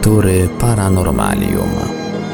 Lektury 0.00 0.48
Paranormalium. 0.60 1.70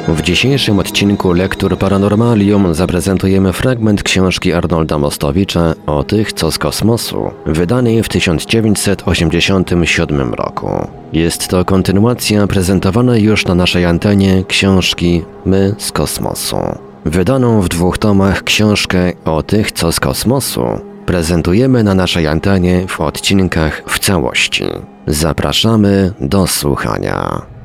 W 0.08 0.22
dzisiejszym 0.22 0.78
odcinku 0.78 1.32
Lektur 1.32 1.78
Paranormalium 1.78 2.74
zaprezentujemy 2.74 3.52
fragment 3.52 4.02
książki 4.02 4.52
Arnolda 4.52 4.98
Mostowicza 4.98 5.74
o 5.86 6.02
tych, 6.02 6.32
co 6.32 6.50
z 6.50 6.58
kosmosu, 6.58 7.30
wydanej 7.46 8.02
w 8.02 8.08
1987 8.08 10.34
roku. 10.34 10.86
Jest 11.12 11.48
to 11.48 11.64
kontynuacja 11.64 12.46
prezentowanej 12.46 13.22
już 13.22 13.46
na 13.46 13.54
naszej 13.54 13.84
antenie 13.84 14.44
książki 14.48 15.22
My 15.44 15.74
z 15.78 15.92
kosmosu. 15.92 16.56
Wydaną 17.04 17.60
w 17.60 17.68
dwóch 17.68 17.98
tomach 17.98 18.42
książkę 18.42 19.12
o 19.24 19.42
tych, 19.42 19.72
co 19.72 19.92
z 19.92 20.00
kosmosu 20.00 20.64
prezentujemy 21.06 21.84
na 21.84 21.94
naszej 21.94 22.26
antenie 22.26 22.84
w 22.88 23.00
odcinkach 23.00 23.82
w 23.86 23.98
całości. 23.98 24.64
Zapraszamy 25.06 26.12
do 26.20 26.46
słuchania. 26.46 27.55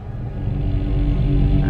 thank 1.32 1.54
you 1.54 1.61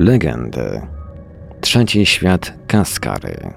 Legendy. 0.00 0.80
Trzeci 1.60 2.06
świat 2.06 2.52
Kaskary. 2.66 3.52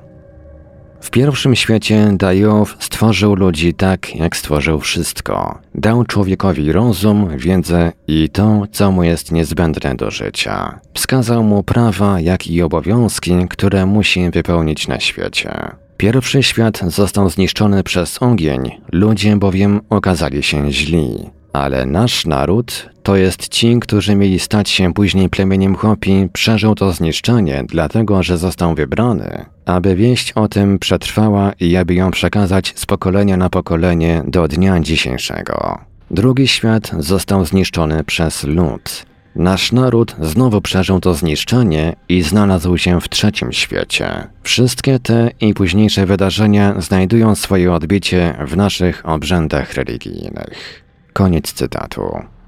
W 1.02 1.10
pierwszym 1.10 1.56
świecie 1.56 2.12
Dajow 2.14 2.76
stworzył 2.80 3.36
ludzi 3.36 3.74
tak, 3.74 4.16
jak 4.16 4.38
stworzył 4.38 4.80
wszystko. 4.80 5.60
Dał 5.76 6.04
człowiekowi 6.04 6.72
rozum, 6.72 7.38
wiedzę 7.38 7.92
i 8.08 8.30
to, 8.30 8.64
co 8.72 8.92
mu 8.92 9.04
jest 9.04 9.32
niezbędne 9.32 9.96
do 9.96 10.12
życia. 10.12 10.80
Wskazał 10.94 11.44
mu 11.44 11.64
prawa, 11.64 12.20
jak 12.20 12.48
i 12.48 12.62
obowiązki, 12.62 13.48
które 13.50 13.86
musi 13.86 14.30
wypełnić 14.30 14.88
na 14.88 15.00
świecie. 15.00 15.52
Pierwszy 15.98 16.44
świat 16.44 16.82
został 16.88 17.30
zniszczony 17.30 17.84
przez 17.84 18.24
ogień, 18.24 18.72
ludzie 18.92 19.36
bowiem 19.36 19.82
okazali 19.90 20.44
się 20.44 20.72
źli. 20.72 21.30
Ale 21.54 21.86
nasz 21.86 22.26
naród, 22.26 22.90
to 23.04 23.16
jest 23.16 23.48
ci, 23.48 23.80
którzy 23.80 24.16
mieli 24.16 24.40
stać 24.40 24.70
się 24.70 24.94
później 24.94 25.30
plemieniem 25.30 25.76
Hopi, 25.76 26.30
przeżył 26.34 26.76
to 26.76 26.92
zniszczenie, 26.92 27.64
dlatego 27.68 28.24
że 28.24 28.38
został 28.38 28.76
wybrany, 28.76 29.46
aby 29.66 29.96
wieść 29.96 30.32
o 30.32 30.48
tym 30.48 30.80
przetrwała 30.80 31.52
i 31.60 31.76
aby 31.76 31.94
ją 31.94 32.12
przekazać 32.12 32.74
z 32.76 32.86
pokolenia 32.86 33.38
na 33.38 33.50
pokolenie 33.50 34.24
do 34.28 34.48
dnia 34.48 34.80
dzisiejszego. 34.80 35.80
Drugi 36.12 36.48
świat 36.48 36.92
został 37.00 37.46
zniszczony 37.46 38.04
przez 38.04 38.44
lud. 38.44 39.06
Nasz 39.36 39.72
naród 39.72 40.16
znowu 40.22 40.62
przeżył 40.62 41.00
to 41.00 41.14
zniszczenie 41.14 41.96
i 42.10 42.22
znalazł 42.22 42.78
się 42.78 43.02
w 43.02 43.10
trzecim 43.10 43.52
świecie. 43.52 44.28
Wszystkie 44.44 45.00
te 45.00 45.32
i 45.42 45.54
późniejsze 45.54 46.06
wydarzenia 46.06 46.82
znajdują 46.82 47.36
swoje 47.36 47.74
odbicie 47.74 48.38
w 48.48 48.58
naszych 48.58 49.10
obrzędach 49.10 49.74
religijnych. 49.74 50.83
Koniec 51.14 51.54
cytatu. 51.54 52.02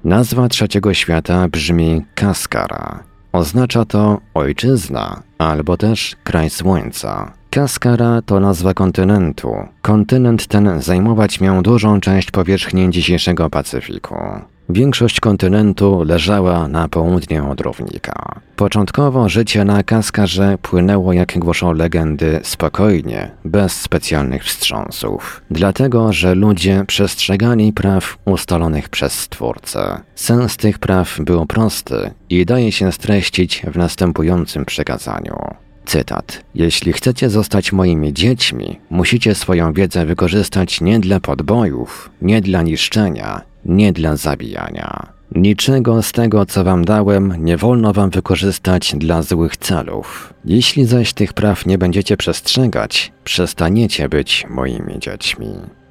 Nazwa 0.04 0.48
trzeciego 0.48 0.94
świata 0.94 1.48
brzmi 1.48 2.04
Kaskara. 2.14 3.02
Oznacza 3.32 3.84
to 3.84 4.20
ojczyzna 4.34 5.22
albo 5.38 5.76
też 5.76 6.16
kraj 6.24 6.50
słońca. 6.50 7.32
Kaskara 7.50 8.22
to 8.22 8.40
nazwa 8.40 8.74
kontynentu. 8.74 9.54
Kontynent 9.82 10.46
ten 10.46 10.82
zajmować 10.82 11.40
miał 11.40 11.62
dużą 11.62 12.00
część 12.00 12.30
powierzchni 12.30 12.90
dzisiejszego 12.90 13.50
Pacyfiku. 13.50 14.14
Większość 14.68 15.20
kontynentu 15.20 16.04
leżała 16.04 16.68
na 16.68 16.88
południe 16.88 17.44
od 17.44 17.60
równika. 17.60 18.40
Początkowo 18.56 19.28
życie 19.28 19.64
na 19.64 19.82
Kaskarze 19.82 20.58
płynęło, 20.62 21.12
jak 21.12 21.38
głoszą 21.38 21.72
legendy, 21.72 22.40
spokojnie, 22.42 23.30
bez 23.44 23.80
specjalnych 23.80 24.44
wstrząsów. 24.44 25.42
Dlatego, 25.50 26.12
że 26.12 26.34
ludzie 26.34 26.84
przestrzegali 26.86 27.72
praw 27.72 28.18
ustalonych 28.24 28.88
przez 28.88 29.12
Stwórcę. 29.12 30.00
Sens 30.14 30.56
tych 30.56 30.78
praw 30.78 31.20
był 31.20 31.46
prosty 31.46 32.10
i 32.30 32.46
daje 32.46 32.72
się 32.72 32.92
streścić 32.92 33.62
w 33.72 33.76
następującym 33.76 34.64
przekazaniu. 34.64 35.36
Cytat. 35.84 36.44
Jeśli 36.54 36.92
chcecie 36.92 37.30
zostać 37.30 37.72
moimi 37.72 38.12
dziećmi, 38.12 38.80
musicie 38.90 39.34
swoją 39.34 39.72
wiedzę 39.72 40.06
wykorzystać 40.06 40.80
nie 40.80 41.00
dla 41.00 41.20
podbojów, 41.20 42.10
nie 42.22 42.40
dla 42.40 42.62
niszczenia, 42.62 43.40
nie 43.68 43.92
dla 43.92 44.16
zabijania. 44.16 45.16
Niczego 45.34 46.02
z 46.02 46.12
tego, 46.12 46.46
co 46.46 46.64
wam 46.64 46.84
dałem, 46.84 47.34
nie 47.44 47.56
wolno 47.56 47.92
wam 47.92 48.10
wykorzystać 48.10 48.94
dla 48.96 49.22
złych 49.22 49.56
celów. 49.56 50.34
Jeśli 50.44 50.84
zaś 50.84 51.12
tych 51.12 51.32
praw 51.32 51.66
nie 51.66 51.78
będziecie 51.78 52.16
przestrzegać, 52.16 53.12
przestaniecie 53.24 54.08
być 54.08 54.46
moimi 54.50 54.98
dziećmi. 54.98 55.48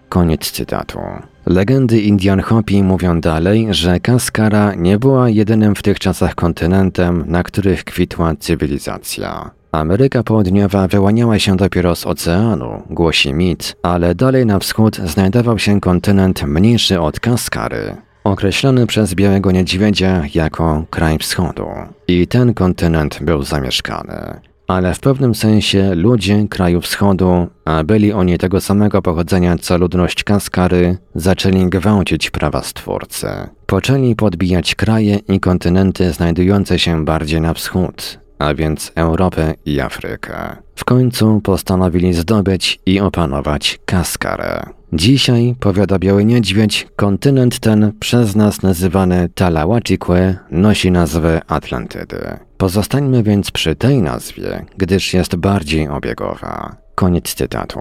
Koniec 0.10 0.52
cytatu. 0.52 1.00
Legendy 1.46 2.02
Indian 2.02 2.42
Hopi 2.42 2.84
mówią 2.84 3.22
dalej, 3.22 3.68
że 3.72 4.00
Kaskara 4.00 4.74
nie 4.76 5.00
była 5.00 5.30
jedynym 5.30 5.76
w 5.76 5.84
tych 5.84 6.00
czasach 6.00 6.36
kontynentem, 6.36 7.24
na 7.28 7.44
których 7.44 7.84
kwitła 7.84 8.36
cywilizacja. 8.40 9.52
Ameryka 9.76 10.24
Południowa 10.24 10.88
wyłaniała 10.88 11.40
się 11.40 11.58
dopiero 11.58 11.96
z 11.96 12.06
oceanu, 12.06 12.84
głosi 12.90 13.34
mit, 13.34 13.76
ale 13.84 14.16
dalej 14.16 14.46
na 14.46 14.60
wschód 14.60 14.98
znajdował 14.98 15.60
się 15.60 15.82
kontynent 15.82 16.44
mniejszy 16.44 17.02
od 17.02 17.20
Kaskary, 17.20 17.96
określony 18.24 18.88
przez 18.88 19.14
Białego 19.14 19.52
Niedźwiedzia 19.52 20.24
jako 20.34 20.84
kraj 20.90 21.18
wschodu. 21.18 21.68
I 22.08 22.28
ten 22.28 22.54
kontynent 22.54 23.20
był 23.22 23.44
zamieszkany. 23.44 24.40
Ale 24.68 24.94
w 24.94 25.00
pewnym 25.00 25.36
sensie 25.36 25.96
ludzie 25.96 26.48
kraju 26.50 26.82
wschodu, 26.82 27.48
a 27.66 27.84
byli 27.84 28.14
oni 28.14 28.38
tego 28.38 28.62
samego 28.62 29.02
pochodzenia 29.02 29.58
co 29.58 29.78
ludność 29.78 30.24
Kaskary, 30.24 30.98
zaczęli 31.16 31.66
gwałcić 31.70 32.32
prawa 32.32 32.62
Stwórcy. 32.62 33.28
Poczęli 33.66 34.16
podbijać 34.16 34.76
kraje 34.76 35.16
i 35.28 35.40
kontynenty 35.40 36.12
znajdujące 36.12 36.80
się 36.80 37.06
bardziej 37.06 37.42
na 37.42 37.54
wschód, 37.54 38.25
a 38.40 38.54
więc 38.54 38.92
Europę 38.96 39.54
i 39.66 39.80
Afrykę. 39.80 40.56
W 40.76 40.86
końcu 40.86 41.42
postanowili 41.42 42.14
zdobyć 42.14 42.80
i 42.86 43.00
opanować 43.00 43.80
Kaskarę. 43.86 44.64
Dzisiaj, 44.94 45.56
powiada 45.60 46.00
Biały 46.00 46.26
Niedźwiedź, 46.26 46.88
kontynent 46.96 47.60
ten, 47.60 47.92
przez 48.00 48.36
nas 48.36 48.62
nazywany 48.62 49.30
Talahuachique, 49.36 50.36
nosi 50.52 50.92
nazwę 50.92 51.42
Atlantydy. 51.48 52.38
Pozostańmy 52.58 53.24
więc 53.24 53.52
przy 53.52 53.76
tej 53.76 54.02
nazwie, 54.02 54.66
gdyż 54.78 55.14
jest 55.14 55.36
bardziej 55.36 55.88
obiegowa. 55.88 56.76
Koniec 56.96 57.34
cytatu. 57.34 57.80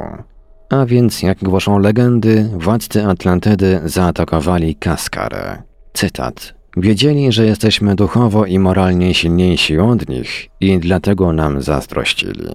A 0.70 0.86
więc, 0.86 1.22
jak 1.22 1.38
głoszą 1.38 1.78
legendy, 1.78 2.50
władcy 2.52 3.06
Atlantydy 3.06 3.80
zaatakowali 3.84 4.76
Kaskarę. 4.76 5.62
Cytat. 5.92 6.54
Wiedzieli, 6.76 7.32
że 7.32 7.46
jesteśmy 7.46 7.94
duchowo 7.94 8.46
i 8.46 8.58
moralnie 8.58 9.14
silniejsi 9.14 9.78
od 9.78 10.08
nich 10.08 10.48
i 10.60 10.78
dlatego 10.78 11.32
nam 11.32 11.62
zazdrościli. 11.62 12.48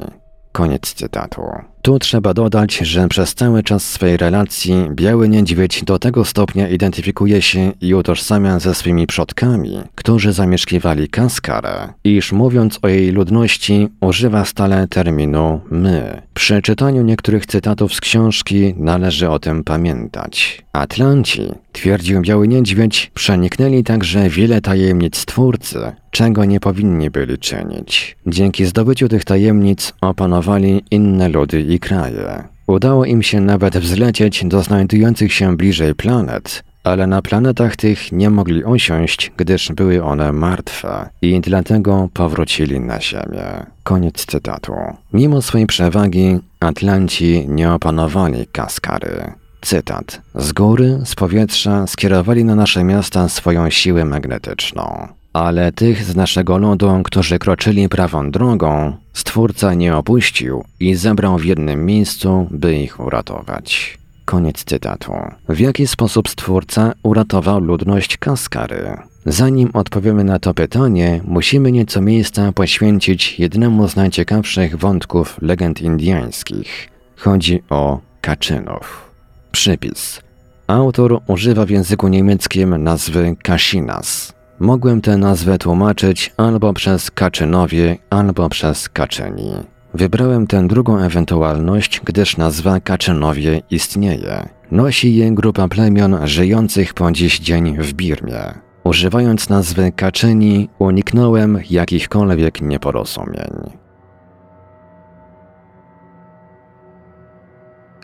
Koniec 0.52 0.94
cytatu. 0.94 1.42
Tu 1.82 2.00
trzeba 2.00 2.34
dodać, 2.34 2.78
że 2.78 3.08
przez 3.08 3.36
cały 3.36 3.64
czas 3.64 3.84
swej 3.84 4.18
relacji 4.18 4.76
Biały 4.92 5.30
Niedźwiedź 5.30 5.84
do 5.84 6.00
tego 6.00 6.26
stopnia 6.26 6.70
identyfikuje 6.70 7.42
się 7.42 7.72
i 7.82 7.94
utożsamia 7.94 8.60
ze 8.60 8.76
swymi 8.76 9.08
przodkami, 9.08 9.80
którzy 9.96 10.34
zamieszkiwali 10.34 11.10
Kaskarę, 11.10 11.94
iż 12.04 12.32
mówiąc 12.32 12.80
o 12.82 12.88
jej 12.88 13.12
ludności 13.12 13.88
używa 14.02 14.46
stale 14.46 14.88
terminu 14.88 15.62
my. 15.72 16.22
Przy 16.34 16.62
czytaniu 16.62 17.02
niektórych 17.02 17.46
cytatów 17.46 17.94
z 17.94 18.02
książki 18.02 18.74
należy 18.78 19.30
o 19.30 19.40
tym 19.40 19.64
pamiętać. 19.64 20.66
Atlanci, 20.74 21.42
twierdził 21.72 22.22
Biały 22.22 22.48
Niedźwiedź, 22.48 23.12
przeniknęli 23.14 23.84
także 23.84 24.30
wiele 24.30 24.62
tajemnic 24.62 25.26
Twórcy, 25.26 25.80
czego 26.12 26.46
nie 26.46 26.60
powinni 26.60 27.10
byli 27.10 27.38
czynić. 27.38 28.18
Dzięki 28.28 28.66
zdobyciu 28.66 29.08
tych 29.10 29.26
tajemnic 29.26 29.94
opanowali 30.02 30.84
inne 30.92 31.30
ludy 31.30 31.62
i 31.70 31.80
kraje. 31.80 32.44
Udało 32.68 33.06
im 33.06 33.24
się 33.24 33.42
nawet 33.42 33.78
wzlecieć 33.78 34.46
do 34.46 34.64
znajdujących 34.64 35.34
się 35.34 35.58
bliżej 35.58 35.96
planet, 35.96 36.64
ale 36.84 37.08
na 37.08 37.22
planetach 37.22 37.76
tych 37.76 38.12
nie 38.12 38.30
mogli 38.30 38.64
usiąść, 38.64 39.32
gdyż 39.38 39.72
były 39.72 40.04
one 40.04 40.32
martwe 40.32 41.10
i 41.22 41.42
dlatego 41.42 42.10
powrócili 42.14 42.80
na 42.80 43.02
Ziemię. 43.02 43.66
Koniec 43.84 44.26
cytatu. 44.26 44.74
Mimo 45.14 45.42
swojej 45.42 45.68
przewagi, 45.68 46.40
Atlanci 46.60 47.46
nie 47.48 47.74
opanowali 47.74 48.48
Kaskary. 48.52 49.34
Cytat. 49.62 50.22
Z 50.36 50.52
góry, 50.52 51.00
z 51.06 51.16
powietrza 51.16 51.88
skierowali 51.88 52.46
na 52.46 52.56
nasze 52.56 52.84
miasta 52.84 53.30
swoją 53.30 53.70
siłę 53.70 54.06
magnetyczną. 54.06 55.08
Ale 55.34 55.72
tych 55.72 56.04
z 56.04 56.16
naszego 56.16 56.58
ludu, 56.58 57.02
którzy 57.04 57.40
kroczyli 57.40 57.90
prawą 57.90 58.32
drogą, 58.32 58.98
Stwórca 59.14 59.74
nie 59.74 59.96
opuścił 59.96 60.64
i 60.80 60.96
zebrał 60.96 61.38
w 61.38 61.46
jednym 61.46 61.86
miejscu, 61.86 62.48
by 62.52 62.76
ich 62.76 63.00
uratować. 63.00 63.98
Koniec 64.26 64.64
cytatu. 64.64 65.14
W 65.50 65.60
jaki 65.60 65.88
sposób 65.88 66.30
Stwórca 66.30 66.94
uratował 67.04 67.60
ludność 67.60 68.18
Kaskary? 68.18 68.98
Zanim 69.26 69.70
odpowiemy 69.74 70.24
na 70.24 70.40
to 70.40 70.54
pytanie, 70.54 71.22
musimy 71.26 71.72
nieco 71.72 72.02
miejsca 72.02 72.52
poświęcić 72.52 73.40
jednemu 73.40 73.88
z 73.88 73.96
najciekawszych 73.96 74.78
wątków 74.78 75.38
legend 75.42 75.82
indiańskich. 75.82 76.90
Chodzi 77.18 77.64
o 77.70 78.00
kaczynów. 78.22 79.12
Przypis. 79.52 80.22
Autor 80.68 81.22
używa 81.28 81.66
w 81.66 81.70
języku 81.70 82.08
niemieckim 82.08 82.84
nazwy 82.84 83.36
Kashinas. 83.44 84.39
Mogłem 84.60 85.02
tę 85.02 85.18
nazwę 85.18 85.58
tłumaczyć 85.58 86.34
albo 86.38 86.74
przez 86.74 87.12
Kaczynowie, 87.12 87.98
albo 88.10 88.50
przez 88.50 88.90
Kaczyni. 88.90 89.52
Wybrałem 89.94 90.48
tę 90.48 90.68
drugą 90.68 90.98
ewentualność, 90.98 92.02
gdyż 92.04 92.38
nazwa 92.38 92.80
Kaczynowie 92.80 93.62
istnieje. 93.70 94.50
Nosi 94.72 95.16
je 95.16 95.32
grupa 95.32 95.68
plemion 95.68 96.28
żyjących 96.28 96.94
po 96.94 97.12
dziś 97.12 97.40
dzień 97.40 97.78
w 97.78 97.94
Birmie. 97.94 98.54
Używając 98.84 99.50
nazwy 99.50 99.92
Kaczyni, 99.92 100.70
uniknąłem 100.80 101.60
jakichkolwiek 101.70 102.62
nieporozumień. 102.62 103.72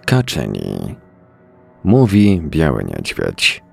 Kaczyni. 0.05 0.95
Mówi 1.83 2.41
Biały 2.45 2.83
Niedźwiedź. 2.83 3.63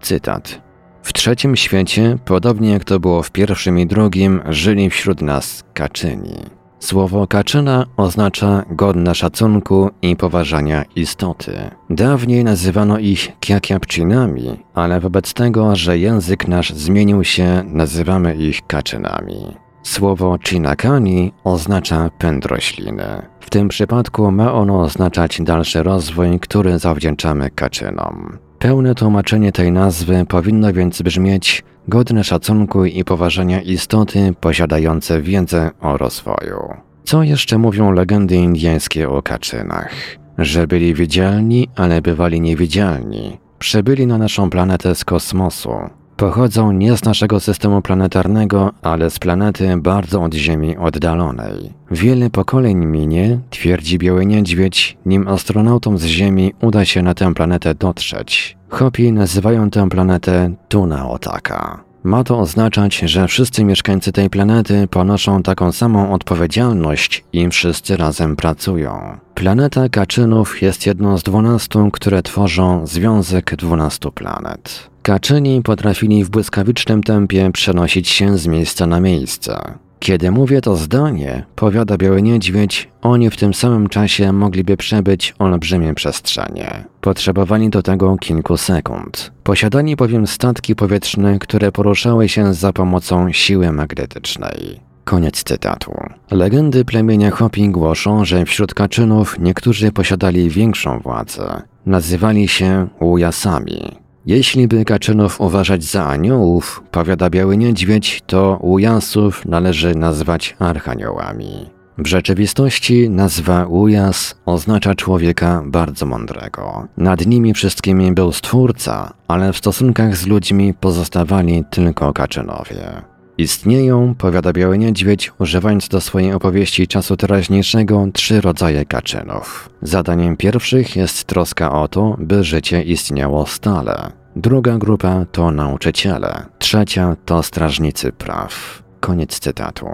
Cytat. 0.00 0.69
W 1.02 1.12
trzecim 1.12 1.56
świecie, 1.56 2.18
podobnie 2.24 2.70
jak 2.70 2.84
to 2.84 3.00
było 3.00 3.22
w 3.22 3.30
pierwszym 3.30 3.78
i 3.78 3.86
drugim, 3.86 4.40
żyli 4.48 4.90
wśród 4.90 5.22
nas 5.22 5.64
kaczyni. 5.74 6.60
Słowo 6.80 7.26
kaczyna 7.26 7.86
oznacza 7.96 8.64
godne 8.70 9.14
szacunku 9.14 9.90
i 10.02 10.16
poważania 10.16 10.84
istoty. 10.96 11.70
Dawniej 11.90 12.44
nazywano 12.44 12.98
ich 12.98 13.28
kiakiapczynami, 13.40 14.64
ale 14.74 15.00
wobec 15.00 15.34
tego, 15.34 15.76
że 15.76 15.98
język 15.98 16.48
nasz 16.48 16.70
zmienił 16.72 17.24
się, 17.24 17.64
nazywamy 17.66 18.36
ich 18.36 18.66
kaczynami. 18.66 19.56
Słowo 19.82 20.38
chinakani 20.48 21.32
oznacza 21.44 22.10
pęd 22.18 22.46
rośliny. 22.46 23.22
W 23.40 23.50
tym 23.50 23.68
przypadku 23.68 24.30
ma 24.30 24.52
ono 24.52 24.80
oznaczać 24.80 25.38
dalszy 25.42 25.82
rozwój, 25.82 26.40
który 26.40 26.78
zawdzięczamy 26.78 27.50
kaczynom. 27.50 28.38
Pełne 28.60 28.94
tłumaczenie 28.94 29.52
tej 29.52 29.72
nazwy 29.72 30.26
powinno 30.28 30.72
więc 30.72 31.02
brzmieć 31.02 31.64
godne 31.88 32.24
szacunku 32.24 32.84
i 32.84 33.04
poważania 33.04 33.60
istoty 33.60 34.34
posiadające 34.40 35.22
wiedzę 35.22 35.70
o 35.80 35.96
rozwoju. 35.96 36.74
Co 37.04 37.22
jeszcze 37.22 37.58
mówią 37.58 37.92
legendy 37.92 38.36
indyjskie 38.36 39.08
o 39.08 39.22
kaczynach? 39.22 39.92
Że 40.38 40.66
byli 40.66 40.94
widzialni, 40.94 41.68
ale 41.76 42.02
bywali 42.02 42.40
niewidzialni. 42.40 43.38
Przybyli 43.58 44.06
na 44.06 44.18
naszą 44.18 44.50
planetę 44.50 44.94
z 44.94 45.04
kosmosu. 45.04 45.72
Pochodzą 46.20 46.72
nie 46.72 46.96
z 46.96 47.04
naszego 47.04 47.40
systemu 47.40 47.82
planetarnego, 47.82 48.72
ale 48.82 49.10
z 49.10 49.18
planety 49.18 49.76
bardzo 49.76 50.22
od 50.22 50.34
Ziemi 50.34 50.76
oddalonej. 50.76 51.72
Wiele 51.90 52.30
pokoleń 52.30 52.86
minie, 52.86 53.38
twierdzi 53.50 53.98
Biały 53.98 54.26
Niedźwiedź, 54.26 54.96
nim 55.06 55.28
astronautom 55.28 55.98
z 55.98 56.04
Ziemi 56.04 56.52
uda 56.62 56.84
się 56.84 57.02
na 57.02 57.14
tę 57.14 57.34
planetę 57.34 57.74
dotrzeć. 57.74 58.56
Hopi 58.68 59.12
nazywają 59.12 59.70
tę 59.70 59.88
planetę 59.88 60.50
Tuna 60.68 61.10
Otaka. 61.10 61.89
Ma 62.04 62.24
to 62.24 62.38
oznaczać, 62.38 62.96
że 62.96 63.28
wszyscy 63.28 63.64
mieszkańcy 63.64 64.12
tej 64.12 64.30
planety 64.30 64.88
ponoszą 64.90 65.42
taką 65.42 65.72
samą 65.72 66.12
odpowiedzialność 66.12 67.24
i 67.32 67.48
wszyscy 67.48 67.96
razem 67.96 68.36
pracują. 68.36 69.18
Planeta 69.34 69.88
Kaczynów 69.88 70.62
jest 70.62 70.86
jedną 70.86 71.18
z 71.18 71.22
dwunastu, 71.22 71.90
które 71.90 72.22
tworzą 72.22 72.86
Związek 72.86 73.56
Dwunastu 73.56 74.12
Planet. 74.12 74.90
Kaczyni 75.02 75.62
potrafili 75.62 76.24
w 76.24 76.30
błyskawicznym 76.30 77.02
tempie 77.02 77.50
przenosić 77.52 78.08
się 78.08 78.38
z 78.38 78.46
miejsca 78.46 78.86
na 78.86 79.00
miejsce. 79.00 79.78
Kiedy 80.00 80.30
mówię 80.30 80.60
to 80.60 80.76
zdanie, 80.76 81.44
powiada 81.56 81.96
Biały 81.96 82.22
Niedźwiedź, 82.22 82.88
oni 83.02 83.30
w 83.30 83.36
tym 83.36 83.54
samym 83.54 83.88
czasie 83.88 84.32
mogliby 84.32 84.76
przebyć 84.76 85.34
olbrzymie 85.38 85.94
przestrzenie. 85.94 86.84
Potrzebowali 87.00 87.70
do 87.70 87.82
tego 87.82 88.16
kilku 88.16 88.56
sekund. 88.56 89.32
Posiadali 89.42 89.96
bowiem 89.96 90.26
statki 90.26 90.76
powietrzne, 90.76 91.38
które 91.38 91.72
poruszały 91.72 92.28
się 92.28 92.54
za 92.54 92.72
pomocą 92.72 93.32
siły 93.32 93.72
magnetycznej. 93.72 94.80
Koniec 95.04 95.42
cytatu. 95.42 95.92
Legendy 96.30 96.84
plemienia 96.84 97.30
Hopi 97.30 97.68
głoszą, 97.68 98.24
że 98.24 98.44
wśród 98.44 98.74
kaczynów 98.74 99.38
niektórzy 99.38 99.92
posiadali 99.92 100.50
większą 100.50 100.98
władzę. 100.98 101.62
Nazywali 101.86 102.48
się 102.48 102.88
Ujasami. 103.00 103.96
Jeśli 104.26 104.68
by 104.68 104.84
kaczynów 104.84 105.40
uważać 105.40 105.84
za 105.84 106.06
aniołów, 106.06 106.82
powiada 106.90 107.30
Biały 107.30 107.56
Niedźwiedź, 107.56 108.22
to 108.26 108.58
Ujasów 108.60 109.46
należy 109.46 109.94
nazwać 109.94 110.56
archaniołami. 110.58 111.70
W 111.98 112.06
rzeczywistości 112.06 113.10
nazwa 113.10 113.66
Ujas 113.66 114.34
oznacza 114.46 114.94
człowieka 114.94 115.62
bardzo 115.66 116.06
mądrego. 116.06 116.88
Nad 116.96 117.26
nimi 117.26 117.54
wszystkimi 117.54 118.12
był 118.12 118.32
Stwórca, 118.32 119.12
ale 119.28 119.52
w 119.52 119.56
stosunkach 119.56 120.16
z 120.16 120.26
ludźmi 120.26 120.74
pozostawali 120.74 121.64
tylko 121.70 122.12
kaczynowie. 122.12 123.02
Istnieją, 123.38 124.14
powiada 124.18 124.52
Biały 124.52 124.78
Niedźwiedź, 124.78 125.32
używając 125.38 125.88
do 125.88 126.00
swojej 126.00 126.32
opowieści 126.32 126.86
czasu 126.86 127.16
teraźniejszego 127.16 128.06
trzy 128.12 128.40
rodzaje 128.40 128.84
kaczynów. 128.84 129.70
Zadaniem 129.82 130.36
pierwszych 130.36 130.96
jest 130.96 131.24
troska 131.24 131.72
o 131.72 131.88
to, 131.88 132.16
by 132.18 132.44
życie 132.44 132.82
istniało 132.82 133.46
stale. 133.46 134.12
Druga 134.36 134.78
grupa 134.78 135.26
to 135.32 135.50
nauczyciele, 135.50 136.46
trzecia 136.58 137.16
to 137.24 137.42
strażnicy 137.42 138.12
praw. 138.12 138.82
Koniec 139.00 139.38
cytatu. 139.38 139.86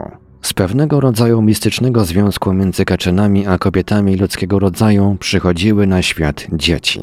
Z 0.42 0.52
pewnego 0.52 1.00
rodzaju 1.00 1.42
mistycznego 1.42 2.04
związku 2.04 2.52
między 2.52 2.84
kaczynami 2.84 3.46
a 3.46 3.58
kobietami 3.58 4.16
ludzkiego 4.16 4.58
rodzaju 4.58 5.16
przychodziły 5.20 5.86
na 5.86 6.02
świat 6.02 6.46
dzieci. 6.52 7.00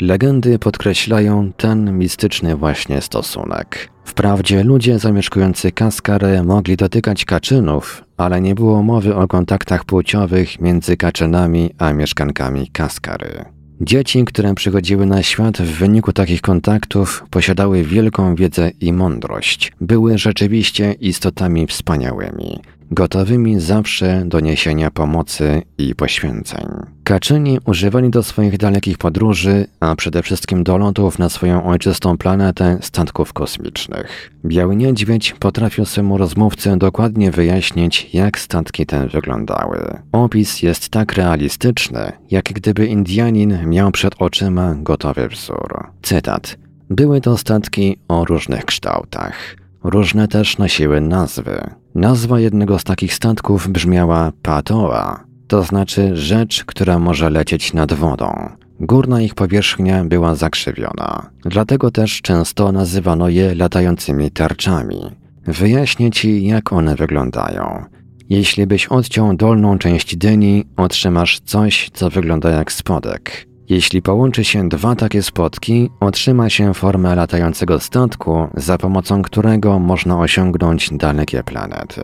Legendy 0.00 0.58
podkreślają 0.58 1.52
ten 1.56 1.98
mistyczny 1.98 2.56
właśnie 2.56 3.00
stosunek. 3.00 3.90
Wprawdzie 4.04 4.64
ludzie 4.64 4.98
zamieszkujący 4.98 5.72
Kaskarę 5.72 6.42
mogli 6.42 6.76
dotykać 6.76 7.24
kaczynów, 7.24 8.04
ale 8.16 8.40
nie 8.40 8.54
było 8.54 8.82
mowy 8.82 9.14
o 9.14 9.28
kontaktach 9.28 9.84
płciowych 9.84 10.60
między 10.60 10.96
kaczynami 10.96 11.70
a 11.78 11.92
mieszkankami 11.92 12.68
Kaskary. 12.68 13.44
Dzieci, 13.80 14.24
które 14.24 14.54
przychodziły 14.54 15.06
na 15.06 15.22
świat 15.22 15.58
w 15.58 15.78
wyniku 15.78 16.12
takich 16.12 16.40
kontaktów, 16.40 17.24
posiadały 17.30 17.82
wielką 17.82 18.34
wiedzę 18.34 18.70
i 18.80 18.92
mądrość. 18.92 19.72
Były 19.80 20.18
rzeczywiście 20.18 20.92
istotami 20.92 21.66
wspaniałymi 21.66 22.60
gotowymi 22.90 23.60
zawsze 23.60 24.22
do 24.26 24.40
niesienia 24.40 24.90
pomocy 24.90 25.62
i 25.78 25.94
poświęceń. 25.94 26.95
Kaczyni 27.06 27.58
używali 27.64 28.10
do 28.10 28.22
swoich 28.22 28.58
dalekich 28.58 28.98
podróży, 28.98 29.66
a 29.80 29.96
przede 29.96 30.22
wszystkim 30.22 30.64
do 30.64 30.78
lotów 30.78 31.18
na 31.18 31.28
swoją 31.28 31.64
ojczystą 31.64 32.18
planetę 32.18 32.78
statków 32.80 33.32
kosmicznych. 33.32 34.32
Biały 34.44 34.76
Niedźwiedź 34.76 35.32
potrafił 35.32 35.84
swemu 35.84 36.18
rozmówcy 36.18 36.76
dokładnie 36.76 37.30
wyjaśnić, 37.30 38.14
jak 38.14 38.38
statki 38.38 38.86
te 38.86 39.08
wyglądały. 39.08 39.98
Opis 40.12 40.62
jest 40.62 40.88
tak 40.88 41.12
realistyczny, 41.12 42.12
jak 42.30 42.44
gdyby 42.44 42.86
Indianin 42.86 43.68
miał 43.68 43.90
przed 43.90 44.14
oczyma 44.18 44.74
gotowy 44.74 45.28
wzór. 45.28 45.86
Cytat. 46.02 46.56
Były 46.90 47.20
to 47.20 47.36
statki 47.36 47.98
o 48.08 48.24
różnych 48.24 48.64
kształtach. 48.64 49.56
Różne 49.84 50.28
też 50.28 50.58
nosiły 50.58 51.00
nazwy. 51.00 51.70
Nazwa 51.94 52.40
jednego 52.40 52.78
z 52.78 52.84
takich 52.84 53.14
statków 53.14 53.68
brzmiała 53.68 54.32
Patoa, 54.42 55.25
to 55.48 55.62
znaczy 55.62 56.16
rzecz, 56.16 56.64
która 56.64 56.98
może 56.98 57.30
lecieć 57.30 57.72
nad 57.72 57.92
wodą. 57.92 58.50
Górna 58.80 59.20
ich 59.20 59.34
powierzchnia 59.34 60.04
była 60.04 60.34
zakrzywiona, 60.34 61.30
dlatego 61.42 61.90
też 61.90 62.22
często 62.22 62.72
nazywano 62.72 63.28
je 63.28 63.54
latającymi 63.54 64.30
tarczami. 64.30 65.00
Wyjaśnię 65.46 66.10
ci, 66.10 66.46
jak 66.46 66.72
one 66.72 66.94
wyglądają. 66.94 67.84
Jeśli 68.28 68.66
byś 68.66 68.86
odciął 68.86 69.36
dolną 69.36 69.78
część 69.78 70.16
dyni, 70.16 70.64
otrzymasz 70.76 71.40
coś, 71.40 71.90
co 71.92 72.10
wygląda 72.10 72.50
jak 72.50 72.72
spodek. 72.72 73.46
Jeśli 73.68 74.02
połączy 74.02 74.44
się 74.44 74.68
dwa 74.68 74.96
takie 74.96 75.22
spotki, 75.22 75.90
otrzyma 76.00 76.50
się 76.50 76.74
formę 76.74 77.14
latającego 77.14 77.80
statku, 77.80 78.48
za 78.54 78.78
pomocą 78.78 79.22
którego 79.22 79.78
można 79.78 80.18
osiągnąć 80.18 80.90
dalekie 80.92 81.42
planety. 81.42 82.02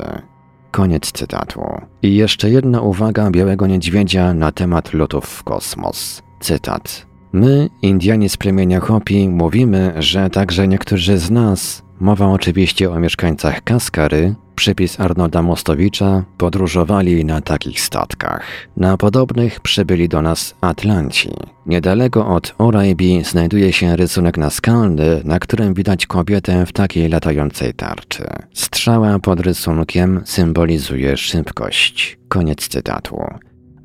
Koniec 0.72 1.12
cytatu. 1.12 1.60
I 2.02 2.14
jeszcze 2.14 2.50
jedna 2.50 2.80
uwaga 2.80 3.30
Białego 3.30 3.66
Niedźwiedzia 3.66 4.34
na 4.34 4.52
temat 4.52 4.94
lotów 4.94 5.24
w 5.24 5.42
kosmos. 5.42 6.22
Cytat. 6.40 7.06
My, 7.32 7.68
Indianie 7.82 8.28
z 8.28 8.36
plemienia 8.36 8.80
Hopi, 8.80 9.28
mówimy, 9.28 9.92
że 9.98 10.30
także 10.30 10.68
niektórzy 10.68 11.18
z 11.18 11.30
nas, 11.30 11.82
mowa 12.00 12.26
oczywiście 12.26 12.90
o 12.90 13.00
mieszkańcach 13.00 13.64
Kaskary, 13.64 14.34
przypis 14.54 15.00
Arnolda 15.00 15.42
Mostowicza, 15.42 16.24
podróżowali 16.38 17.24
na 17.24 17.40
takich 17.40 17.80
statkach. 17.80 18.68
Na 18.76 18.96
podobnych 18.96 19.60
przybyli 19.60 20.08
do 20.08 20.22
nas 20.22 20.54
Atlanci. 20.60 21.30
Niedaleko 21.66 22.26
od 22.26 22.54
Oraibi 22.58 23.24
znajduje 23.24 23.72
się 23.72 23.96
rysunek 23.96 24.38
naskalny, 24.38 25.20
na 25.24 25.38
którym 25.38 25.74
widać 25.74 26.06
kobietę 26.06 26.66
w 26.66 26.72
takiej 26.72 27.08
latającej 27.08 27.74
tarczy. 27.74 28.24
Strzała 28.54 29.18
pod 29.18 29.40
rysunkiem 29.40 30.20
symbolizuje 30.24 31.16
szybkość. 31.16 32.18
Koniec 32.28 32.68
cytatu. 32.68 33.16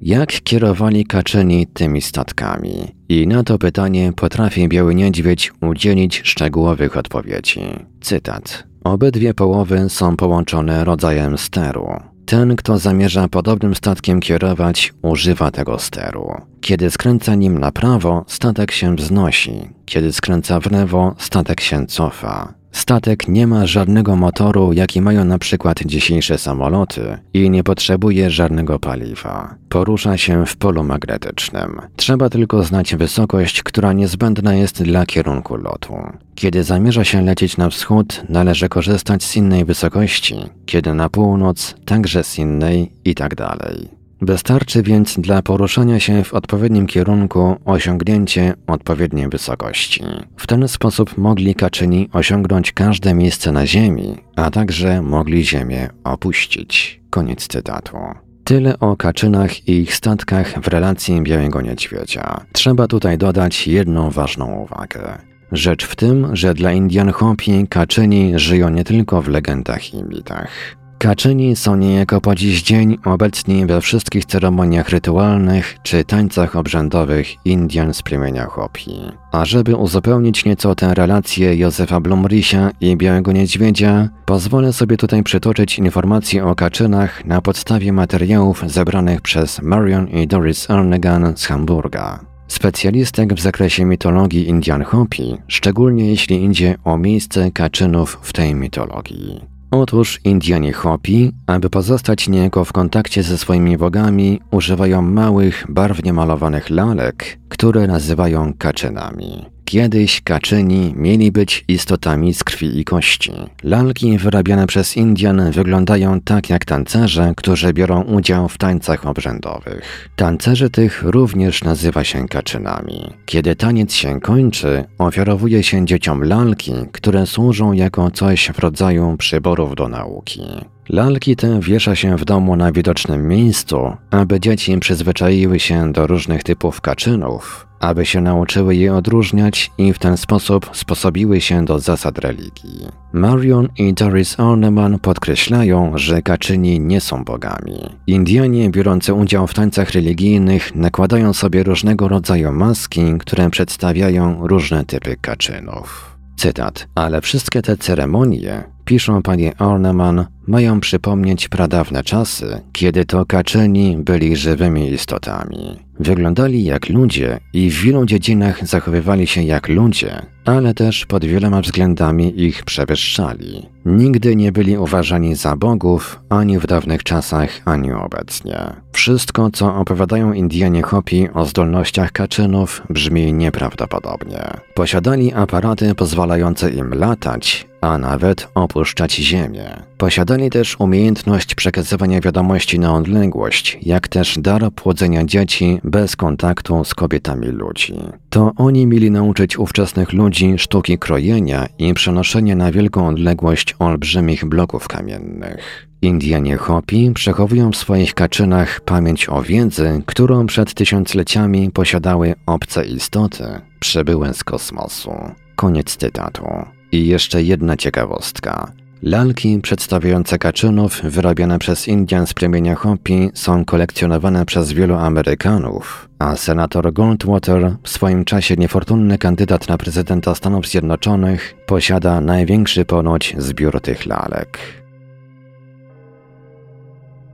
Jak 0.01 0.29
kierowali 0.29 1.05
Kaczyni 1.05 1.67
tymi 1.67 2.01
statkami? 2.01 2.95
I 3.09 3.27
na 3.27 3.43
to 3.43 3.57
pytanie 3.57 4.13
potrafi 4.15 4.67
Biały 4.67 4.95
Niedźwiedź 4.95 5.51
udzielić 5.61 6.21
szczegółowych 6.25 6.97
odpowiedzi. 6.97 7.61
Cytat. 8.01 8.66
Obydwie 8.83 9.33
połowy 9.33 9.89
są 9.89 10.17
połączone 10.17 10.83
rodzajem 10.83 11.37
steru. 11.37 11.87
Ten, 12.25 12.55
kto 12.55 12.77
zamierza 12.77 13.27
podobnym 13.27 13.75
statkiem 13.75 14.19
kierować, 14.19 14.93
używa 15.01 15.51
tego 15.51 15.79
steru. 15.79 16.33
Kiedy 16.61 16.91
skręca 16.91 17.35
nim 17.35 17.57
na 17.57 17.71
prawo, 17.71 18.25
statek 18.27 18.71
się 18.71 18.95
wznosi. 18.95 19.69
Kiedy 19.85 20.13
skręca 20.13 20.59
w 20.59 20.71
lewo, 20.71 21.15
statek 21.17 21.61
się 21.61 21.85
cofa. 21.85 22.56
Statek 22.77 23.27
nie 23.27 23.47
ma 23.47 23.65
żadnego 23.65 24.15
motoru, 24.15 24.73
jaki 24.73 25.01
mają 25.01 25.25
na 25.25 25.39
przykład 25.39 25.79
dzisiejsze 25.85 26.37
samoloty 26.37 27.17
i 27.33 27.49
nie 27.49 27.63
potrzebuje 27.63 28.29
żadnego 28.29 28.79
paliwa. 28.79 29.55
Porusza 29.69 30.17
się 30.17 30.45
w 30.45 30.57
polu 30.57 30.83
magnetycznym. 30.83 31.81
Trzeba 31.95 32.29
tylko 32.29 32.63
znać 32.63 32.95
wysokość, 32.95 33.63
która 33.63 33.93
niezbędna 33.93 34.53
jest 34.53 34.83
dla 34.83 35.05
kierunku 35.05 35.55
lotu. 35.55 35.95
Kiedy 36.35 36.63
zamierza 36.63 37.03
się 37.03 37.21
lecieć 37.21 37.57
na 37.57 37.69
wschód, 37.69 38.23
należy 38.29 38.69
korzystać 38.69 39.23
z 39.23 39.35
innej 39.35 39.65
wysokości, 39.65 40.35
kiedy 40.65 40.93
na 40.93 41.09
północ, 41.09 41.75
także 41.85 42.23
z 42.23 42.37
innej 42.39 42.91
i 43.05 43.15
tak 43.15 43.35
dalej. 43.35 43.96
Wystarczy 44.21 44.83
więc 44.83 45.19
dla 45.19 45.41
poruszania 45.41 45.99
się 45.99 46.23
w 46.23 46.33
odpowiednim 46.33 46.87
kierunku 46.87 47.55
osiągnięcie 47.65 48.53
odpowiedniej 48.67 49.29
wysokości. 49.29 50.03
W 50.37 50.47
ten 50.47 50.67
sposób 50.67 51.17
mogli 51.17 51.55
Kaczyni 51.55 52.09
osiągnąć 52.13 52.71
każde 52.71 53.13
miejsce 53.13 53.51
na 53.51 53.67
Ziemi, 53.67 54.17
a 54.35 54.51
także 54.51 55.01
mogli 55.01 55.45
Ziemię 55.45 55.89
opuścić. 56.03 57.01
Koniec 57.09 57.47
cytatu. 57.47 57.97
Tyle 58.43 58.79
o 58.79 58.95
Kaczynach 58.95 59.67
i 59.67 59.71
ich 59.71 59.95
statkach 59.95 60.61
w 60.61 60.67
relacji 60.67 61.21
Białego 61.21 61.61
Niedźwiedzia. 61.61 62.45
Trzeba 62.53 62.87
tutaj 62.87 63.17
dodać 63.17 63.67
jedną 63.67 64.09
ważną 64.09 64.55
uwagę. 64.55 65.17
Rzecz 65.51 65.85
w 65.85 65.95
tym, 65.95 66.35
że 66.35 66.53
dla 66.53 66.71
Indian 66.71 67.11
Hopi 67.11 67.67
Kaczyni 67.67 68.39
żyją 68.39 68.69
nie 68.69 68.83
tylko 68.83 69.21
w 69.21 69.27
legendach 69.27 69.93
i 69.93 70.03
mitach. 70.03 70.77
Kaczyni 70.97 71.55
są 71.55 71.75
niejako 71.75 72.21
po 72.21 72.35
dziś 72.35 72.61
dzień 72.61 72.97
obecni 73.05 73.65
we 73.65 73.81
wszystkich 73.81 74.25
ceremoniach 74.25 74.89
rytualnych 74.89 75.77
czy 75.83 76.03
tańcach 76.03 76.55
obrzędowych 76.55 77.45
Indian 77.45 77.93
z 77.93 78.01
plemienia 78.01 78.45
Hopi. 78.45 78.91
A 79.31 79.45
żeby 79.45 79.75
uzupełnić 79.75 80.45
nieco 80.45 80.75
tę 80.75 80.93
relację 80.93 81.55
Józefa 81.55 81.99
Blumrisia 81.99 82.71
i 82.81 82.97
Białego 82.97 83.31
Niedźwiedzia, 83.31 84.09
pozwolę 84.25 84.73
sobie 84.73 84.97
tutaj 84.97 85.23
przytoczyć 85.23 85.79
informacje 85.79 86.45
o 86.45 86.55
kaczynach 86.55 87.25
na 87.25 87.41
podstawie 87.41 87.93
materiałów 87.93 88.63
zebranych 88.67 89.21
przez 89.21 89.61
Marion 89.61 90.07
i 90.07 90.27
Doris 90.27 90.69
Arnegan 90.69 91.33
z 91.37 91.45
Hamburga. 91.45 92.19
Specjalistek 92.47 93.33
w 93.33 93.41
zakresie 93.41 93.85
mitologii 93.85 94.47
Indian 94.47 94.83
Hopi, 94.83 95.37
szczególnie 95.47 96.09
jeśli 96.09 96.45
idzie 96.45 96.75
o 96.83 96.97
miejsce 96.97 97.51
kaczynów 97.51 98.19
w 98.21 98.33
tej 98.33 98.55
mitologii. 98.55 99.56
Otóż 99.71 100.19
Indianie 100.23 100.73
Hopi, 100.73 101.31
aby 101.47 101.69
pozostać 101.69 102.27
niejako 102.29 102.65
w 102.65 102.73
kontakcie 102.73 103.23
ze 103.23 103.37
swoimi 103.37 103.77
bogami, 103.77 104.41
używają 104.51 105.01
małych, 105.01 105.65
barwnie 105.69 106.13
malowanych 106.13 106.69
lalek, 106.69 107.39
które 107.49 107.87
nazywają 107.87 108.53
kaczynami. 108.57 109.56
Kiedyś 109.67 110.21
kaczyni 110.21 110.93
mieli 110.95 111.31
być 111.31 111.65
istotami 111.67 112.33
z 112.33 112.43
krwi 112.43 112.79
i 112.79 112.85
kości. 112.85 113.31
Lalki 113.63 114.17
wyrabiane 114.17 114.67
przez 114.67 114.97
Indian 114.97 115.51
wyglądają 115.51 116.21
tak 116.21 116.49
jak 116.49 116.65
tancerze, 116.65 117.33
którzy 117.37 117.73
biorą 117.73 118.01
udział 118.01 118.49
w 118.49 118.57
tańcach 118.57 119.07
obrzędowych. 119.07 120.09
Tancerzy 120.15 120.69
tych 120.69 121.03
również 121.03 121.63
nazywa 121.63 122.03
się 122.03 122.27
kaczynami. 122.27 123.13
Kiedy 123.25 123.55
taniec 123.55 123.93
się 123.93 124.19
kończy, 124.19 124.83
ofiarowuje 124.97 125.63
się 125.63 125.85
dzieciom 125.85 126.23
lalki, 126.23 126.73
które 126.91 127.25
służą 127.25 127.73
jako 127.73 128.11
coś 128.11 128.47
w 128.53 128.59
rodzaju 128.59 129.15
przyborów 129.17 129.75
do 129.75 129.87
nauki. 129.87 130.41
Lalki 130.89 131.35
te 131.35 131.59
wiesza 131.59 131.95
się 131.95 132.17
w 132.17 132.25
domu 132.25 132.55
na 132.55 132.71
widocznym 132.71 133.27
miejscu, 133.27 133.77
aby 134.11 134.39
dzieci 134.39 134.77
przyzwyczaiły 134.77 135.59
się 135.59 135.93
do 135.93 136.07
różnych 136.07 136.43
typów 136.43 136.81
kaczynów, 136.81 137.67
aby 137.79 138.05
się 138.05 138.21
nauczyły 138.21 138.75
je 138.75 138.95
odróżniać 138.95 139.71
i 139.77 139.93
w 139.93 139.99
ten 139.99 140.17
sposób 140.17 140.69
sposobiły 140.73 141.41
się 141.41 141.65
do 141.65 141.79
zasad 141.79 142.19
religii. 142.19 142.87
Marion 143.13 143.67
i 143.77 143.93
Doris 143.93 144.39
Orneman 144.39 144.99
podkreślają, 144.99 145.91
że 145.95 146.21
kaczyni 146.21 146.79
nie 146.79 147.01
są 147.01 147.23
bogami. 147.23 147.79
Indianie 148.07 148.69
biorący 148.69 149.13
udział 149.13 149.47
w 149.47 149.53
tańcach 149.53 149.91
religijnych 149.91 150.75
nakładają 150.75 151.33
sobie 151.33 151.63
różnego 151.63 152.07
rodzaju 152.07 152.51
maski, 152.51 153.01
które 153.19 153.49
przedstawiają 153.49 154.47
różne 154.47 154.85
typy 154.85 155.15
kaczynów. 155.21 156.17
Cytat. 156.37 156.87
Ale 156.95 157.21
wszystkie 157.21 157.61
te 157.61 157.77
ceremonie, 157.77 158.63
piszą 158.85 159.21
panie 159.21 159.57
Orneman, 159.57 160.25
mają 160.47 160.79
przypomnieć 160.79 161.49
pradawne 161.49 162.03
czasy, 162.03 162.61
kiedy 162.73 163.05
to 163.05 163.25
kaczeni 163.25 163.97
byli 163.97 164.35
żywymi 164.35 164.91
istotami. 164.91 165.87
Wyglądali 165.99 166.63
jak 166.63 166.89
ludzie 166.89 167.39
i 167.53 167.69
w 167.69 167.81
wielu 167.81 168.05
dziedzinach 168.05 168.67
zachowywali 168.67 169.27
się 169.27 169.43
jak 169.43 169.67
ludzie, 169.67 170.21
ale 170.45 170.73
też 170.73 171.05
pod 171.05 171.25
wieloma 171.25 171.61
względami 171.61 172.41
ich 172.41 172.63
przewyższali. 172.63 173.65
Nigdy 173.85 174.35
nie 174.35 174.51
byli 174.51 174.77
uważani 174.77 175.35
za 175.35 175.55
bogów 175.55 176.19
ani 176.29 176.59
w 176.59 176.67
dawnych 176.67 177.03
czasach, 177.03 177.49
ani 177.65 177.91
obecnie. 177.91 178.57
Wszystko, 178.91 179.49
co 179.51 179.75
opowiadają 179.75 180.33
Indianie 180.33 180.81
Hopi 180.81 181.29
o 181.33 181.45
zdolnościach 181.45 182.11
kaczynów, 182.11 182.81
brzmi 182.89 183.33
nieprawdopodobnie. 183.33 184.43
Posiadali 184.73 185.33
aparaty 185.33 185.95
pozwalające 185.95 186.71
im 186.71 186.93
latać, 186.93 187.67
a 187.87 187.97
nawet 187.97 188.47
opuszczać 188.55 189.15
Ziemię. 189.15 189.69
Posiadali 189.97 190.49
też 190.49 190.79
umiejętność 190.79 191.55
przekazywania 191.55 192.21
wiadomości 192.21 192.79
na 192.79 192.95
odległość, 192.95 193.77
jak 193.81 194.07
też 194.07 194.39
dar 194.39 194.71
płodzenia 194.71 195.23
dzieci 195.25 195.79
bez 195.83 196.15
kontaktu 196.15 196.83
z 196.83 196.95
kobietami 196.95 197.47
ludzi. 197.47 197.93
To 198.29 198.51
oni 198.57 198.87
mieli 198.87 199.11
nauczyć 199.11 199.59
ówczesnych 199.59 200.13
ludzi 200.13 200.57
sztuki 200.57 200.97
krojenia 200.97 201.67
i 201.79 201.93
przenoszenia 201.93 202.55
na 202.55 202.71
wielką 202.71 203.07
odległość 203.07 203.75
olbrzymich 203.79 204.45
bloków 204.45 204.87
kamiennych. 204.87 205.87
Indianie 206.01 206.57
Hopi 206.57 207.11
przechowują 207.13 207.71
w 207.71 207.77
swoich 207.77 208.13
kaczynach 208.13 208.81
pamięć 208.81 209.29
o 209.29 209.41
wiedzy, 209.41 210.01
którą 210.05 210.45
przed 210.45 210.73
tysiącleciami 210.73 211.71
posiadały 211.71 212.35
obce 212.45 212.85
istoty 212.85 213.43
przybyłe 213.79 214.33
z 214.33 214.43
kosmosu. 214.43 215.11
Koniec 215.55 215.95
cytatu. 215.97 216.76
I 216.91 217.07
jeszcze 217.07 217.43
jedna 217.43 217.77
ciekawostka. 217.77 218.71
Lalki 219.03 219.59
przedstawiające 219.61 220.37
kaczynów 220.39 221.01
wyrobione 221.03 221.59
przez 221.59 221.87
Indian 221.87 222.27
z 222.27 222.33
plemienia 222.33 222.75
Hopi 222.75 223.29
są 223.33 223.65
kolekcjonowane 223.65 224.45
przez 224.45 224.73
wielu 224.73 224.95
Amerykanów, 224.95 226.09
a 226.19 226.35
senator 226.35 226.93
Goldwater, 226.93 227.75
w 227.83 227.89
swoim 227.89 228.25
czasie 228.25 228.55
niefortunny 228.55 229.17
kandydat 229.17 229.69
na 229.69 229.77
prezydenta 229.77 230.35
Stanów 230.35 230.67
Zjednoczonych, 230.67 231.55
posiada 231.65 232.21
największy 232.21 232.85
ponoć 232.85 233.35
zbiór 233.37 233.81
tych 233.81 234.05
lalek. 234.05 234.59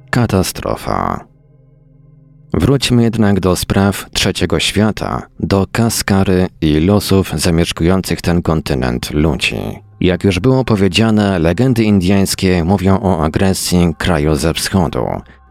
Katastrofa. 0.09 1.32
Wróćmy 2.53 3.03
jednak 3.03 3.39
do 3.39 3.55
spraw 3.55 4.05
trzeciego 4.13 4.59
świata, 4.59 5.21
do 5.39 5.67
Kaskary 5.71 6.47
i 6.61 6.79
losów 6.79 7.31
zamieszkujących 7.35 8.21
ten 8.21 8.41
kontynent 8.41 9.11
ludzi. 9.11 9.57
Jak 10.01 10.23
już 10.23 10.39
było 10.39 10.65
powiedziane, 10.65 11.39
legendy 11.39 11.83
indyjskie 11.83 12.63
mówią 12.63 12.99
o 13.01 13.23
agresji 13.23 13.95
kraju 13.97 14.35
ze 14.35 14.53
wschodu. 14.53 15.05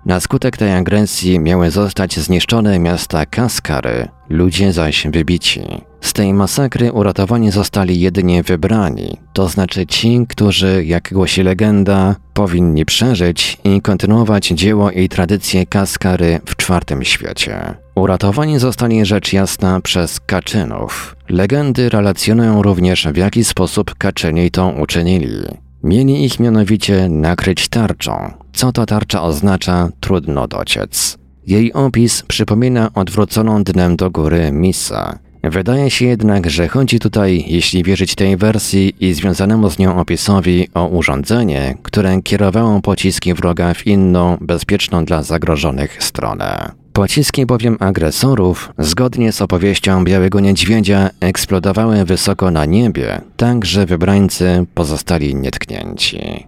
Na 0.06 0.21
skutek 0.21 0.56
tej 0.56 0.73
agresji 0.73 1.40
miały 1.40 1.71
zostać 1.71 2.18
zniszczone 2.18 2.78
miasta 2.78 3.26
Kaskary, 3.26 4.09
ludzie 4.28 4.73
zaś 4.73 5.06
wybici. 5.06 5.91
Z 6.02 6.12
tej 6.12 6.35
masakry 6.35 6.92
uratowani 6.92 7.50
zostali 7.50 8.00
jedynie 8.00 8.42
wybrani, 8.42 9.16
to 9.32 9.49
znaczy 9.49 9.87
ci, 9.87 10.26
którzy, 10.28 10.85
jak 10.85 11.12
głosi 11.12 11.42
legenda, 11.42 12.16
powinni 12.35 12.85
przeżyć 12.85 13.59
i 13.64 13.80
kontynuować 13.80 14.49
dzieło 14.49 14.90
i 14.90 15.09
tradycje 15.09 15.66
Kaskary 15.66 16.40
w 16.47 16.56
czwartym 16.56 17.04
świecie. 17.04 17.75
Uratowani 17.94 18.59
zostali 18.59 19.06
rzecz 19.06 19.32
jasna 19.32 19.80
przez 19.80 20.21
Kaczynów. 20.21 21.16
Legendy 21.28 21.88
relacjonują 21.88 22.62
również 22.62 23.09
w 23.12 23.16
jaki 23.16 23.44
sposób 23.44 23.94
Kaczyni 23.94 24.50
to 24.50 24.68
uczynili. 24.68 25.47
Mieli 25.82 26.25
ich 26.25 26.40
mianowicie 26.40 27.09
nakryć 27.09 27.68
tarczą. 27.68 28.32
Co 28.52 28.73
to 28.73 28.87
tarcza 28.87 29.23
oznacza, 29.23 29.88
trudno 30.00 30.49
dociec. 30.49 31.18
Jej 31.47 31.73
opis 31.73 32.23
przypomina 32.23 32.90
odwróconą 32.94 33.64
dnem 33.64 33.97
do 33.97 34.11
góry 34.11 34.52
misę. 34.52 35.18
Wydaje 35.44 35.90
się 35.90 36.04
jednak, 36.06 36.50
że 36.50 36.68
chodzi 36.68 36.99
tutaj, 36.99 37.44
jeśli 37.46 37.82
wierzyć 37.82 38.14
tej 38.14 38.37
wersji 38.37 38.94
i 39.00 39.14
związanemu 39.14 39.70
z 39.70 39.78
nią 39.78 40.00
opisowi, 40.00 40.68
o 40.75 40.87
urządzenie, 40.87 41.75
które 41.82 42.22
kierowało 42.22 42.80
pociski 42.80 43.34
wroga 43.34 43.75
w 43.75 43.87
inną, 43.87 44.37
bezpieczną 44.40 45.04
dla 45.04 45.22
zagrożonych 45.22 46.02
stronę. 46.02 46.72
Pociski 46.92 47.46
bowiem 47.46 47.76
agresorów, 47.80 48.72
zgodnie 48.78 49.32
z 49.32 49.42
opowieścią 49.42 50.04
Białego 50.04 50.40
Niedźwiedzia, 50.40 51.11
eksplodowały 51.20 52.04
wysoko 52.04 52.50
na 52.50 52.64
niebie, 52.64 53.20
tak 53.37 53.64
że 53.64 53.87
wybrańcy 53.87 54.66
pozostali 54.75 55.34
nietknięci. 55.34 56.46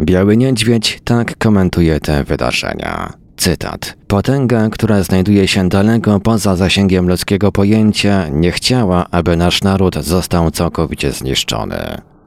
Biały 0.00 0.36
Niedźwiedź 0.36 1.00
tak 1.04 1.38
komentuje 1.38 2.00
te 2.00 2.24
wydarzenia. 2.24 3.21
Cytat. 3.42 3.96
Potęga, 4.06 4.68
która 4.68 5.02
znajduje 5.02 5.48
się 5.48 5.68
daleko 5.68 6.20
poza 6.20 6.56
zasięgiem 6.56 7.08
ludzkiego 7.08 7.52
pojęcia, 7.52 8.28
nie 8.28 8.52
chciała, 8.52 9.06
aby 9.10 9.36
nasz 9.36 9.62
naród 9.62 9.96
został 9.96 10.50
całkowicie 10.50 11.12
zniszczony. 11.12 11.76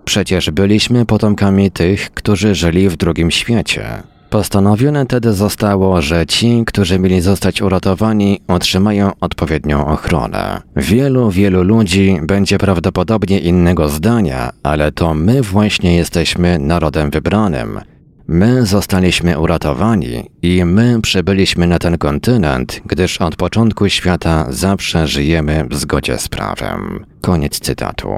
Przecież 0.05 0.51
byliśmy 0.51 1.05
potomkami 1.05 1.71
tych, 1.71 2.11
którzy 2.11 2.55
żyli 2.55 2.89
w 2.89 2.97
drugim 2.97 3.31
świecie. 3.31 3.83
Postanowione 4.29 5.05
tedy 5.05 5.33
zostało, 5.33 6.01
że 6.01 6.25
ci, 6.25 6.63
którzy 6.65 6.99
mieli 6.99 7.21
zostać 7.21 7.61
uratowani, 7.61 8.39
otrzymają 8.47 9.11
odpowiednią 9.21 9.87
ochronę. 9.87 10.61
Wielu, 10.75 11.31
wielu 11.31 11.63
ludzi 11.63 12.19
będzie 12.23 12.57
prawdopodobnie 12.57 13.39
innego 13.39 13.89
zdania, 13.89 14.51
ale 14.63 14.91
to 14.91 15.13
my 15.13 15.41
właśnie 15.41 15.95
jesteśmy 15.95 16.59
narodem 16.59 17.09
wybranym. 17.09 17.79
My 18.27 18.65
zostaliśmy 18.65 19.39
uratowani 19.39 20.29
i 20.41 20.65
my 20.65 21.01
przybyliśmy 21.01 21.67
na 21.67 21.79
ten 21.79 21.97
kontynent, 21.97 22.81
gdyż 22.85 23.21
od 23.21 23.35
początku 23.35 23.89
świata 23.89 24.45
zawsze 24.49 25.07
żyjemy 25.07 25.65
w 25.69 25.75
zgodzie 25.75 26.17
z 26.17 26.27
prawem. 26.27 27.05
Koniec 27.21 27.59
cytatu. 27.59 28.09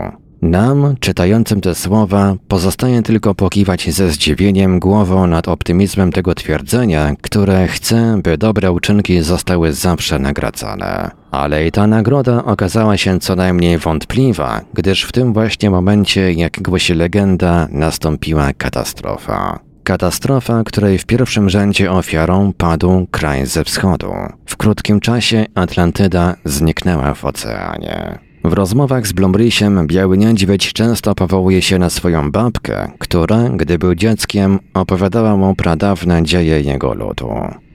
Nam, 0.42 0.96
czytającym 1.00 1.62
te 1.62 1.76
słowa, 1.76 2.36
pozostaje 2.48 3.02
tylko 3.02 3.36
pokiwać 3.36 3.94
ze 3.94 4.12
zdziwieniem 4.12 4.80
głową 4.80 5.28
nad 5.28 5.48
optymizmem 5.48 6.12
tego 6.12 6.36
twierdzenia, 6.36 7.16
które 7.22 7.68
chce, 7.68 8.20
by 8.24 8.38
dobre 8.38 8.72
uczynki 8.72 9.22
zostały 9.22 9.74
zawsze 9.74 10.20
nagradzane. 10.20 11.12
Ale 11.32 11.68
i 11.68 11.72
ta 11.72 11.88
nagroda 11.88 12.46
okazała 12.46 12.98
się 12.98 13.20
co 13.20 13.36
najmniej 13.36 13.78
wątpliwa, 13.78 14.62
gdyż 14.74 15.04
w 15.04 15.12
tym 15.12 15.34
właśnie 15.34 15.70
momencie, 15.70 16.34
jak 16.34 16.62
głosi 16.62 16.94
legenda, 16.94 17.68
nastąpiła 17.72 18.54
katastrofa. 18.54 19.67
Katastrofa, 19.88 20.64
której 20.64 20.98
w 20.98 21.06
pierwszym 21.06 21.50
rzędzie 21.50 21.92
ofiarą 21.92 22.54
padł 22.58 23.08
kraj 23.12 23.46
ze 23.46 23.64
wschodu. 23.64 24.14
W 24.46 24.58
krótkim 24.58 25.00
czasie 25.00 25.46
Atlantyda 25.56 26.36
zniknęła 26.46 27.14
w 27.14 27.26
oceanie. 27.26 28.20
W 28.44 28.54
rozmowach 28.54 29.08
z 29.08 29.14
Blumrisiem 29.14 29.88
Biały 29.88 30.18
Niedźwiedź 30.18 30.74
często 30.74 31.16
powołuje 31.16 31.62
się 31.62 31.80
na 31.80 31.90
swoją 31.90 32.32
babkę, 32.32 32.92
która, 33.00 33.50
gdy 33.50 33.78
był 33.78 33.96
dzieckiem, 33.96 34.60
opowiadała 34.74 35.38
mu 35.38 35.56
pradawne 35.56 36.24
dzieje 36.24 36.62
jego 36.62 36.94
ludu. 36.94 37.30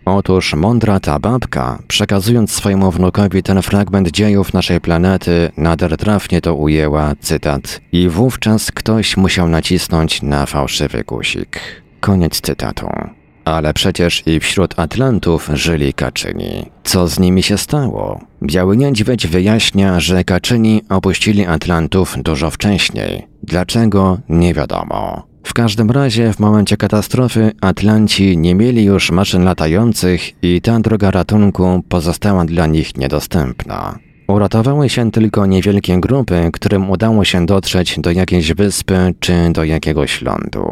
Otóż 0.04 0.54
mądra 0.54 1.00
ta 1.00 1.18
babka, 1.18 1.78
przekazując 1.88 2.52
swojemu 2.52 2.90
wnukowi 2.90 3.42
ten 3.42 3.62
fragment 3.62 4.10
dziejów 4.10 4.52
naszej 4.52 4.80
planety, 4.80 5.50
nader 5.56 5.96
trafnie 5.96 6.40
to 6.40 6.54
ujęła, 6.54 7.12
cytat, 7.20 7.80
i 7.92 8.08
wówczas 8.08 8.70
ktoś 8.70 9.16
musiał 9.16 9.48
nacisnąć 9.48 10.22
na 10.22 10.46
fałszywy 10.46 11.04
guzik. 11.04 11.81
Koniec 12.02 12.40
cytatu. 12.40 12.86
Ale 13.44 13.74
przecież 13.74 14.22
i 14.26 14.40
wśród 14.40 14.78
Atlantów 14.78 15.50
żyli 15.52 15.92
Kaczyni. 15.92 16.70
Co 16.84 17.08
z 17.08 17.18
nimi 17.18 17.42
się 17.42 17.58
stało? 17.58 18.20
Biały 18.42 18.76
Niedźwiedź 18.76 19.26
wyjaśnia, 19.26 20.00
że 20.00 20.24
Kaczyni 20.24 20.82
opuścili 20.88 21.46
Atlantów 21.46 22.14
dużo 22.22 22.50
wcześniej. 22.50 23.26
Dlaczego? 23.42 24.18
Nie 24.28 24.54
wiadomo. 24.54 25.22
W 25.44 25.54
każdym 25.54 25.90
razie 25.90 26.32
w 26.32 26.38
momencie 26.38 26.76
katastrofy 26.76 27.52
Atlanci 27.60 28.38
nie 28.38 28.54
mieli 28.54 28.84
już 28.84 29.10
maszyn 29.10 29.44
latających 29.44 30.44
i 30.44 30.60
ta 30.60 30.80
droga 30.80 31.10
ratunku 31.10 31.82
pozostała 31.88 32.44
dla 32.44 32.66
nich 32.66 32.96
niedostępna. 32.96 33.98
Uratowały 34.28 34.88
się 34.88 35.10
tylko 35.10 35.46
niewielkie 35.46 36.00
grupy, 36.00 36.50
którym 36.52 36.90
udało 36.90 37.24
się 37.24 37.46
dotrzeć 37.46 38.00
do 38.00 38.10
jakiejś 38.10 38.52
wyspy 38.52 39.14
czy 39.20 39.32
do 39.52 39.64
jakiegoś 39.64 40.22
lądu. 40.22 40.64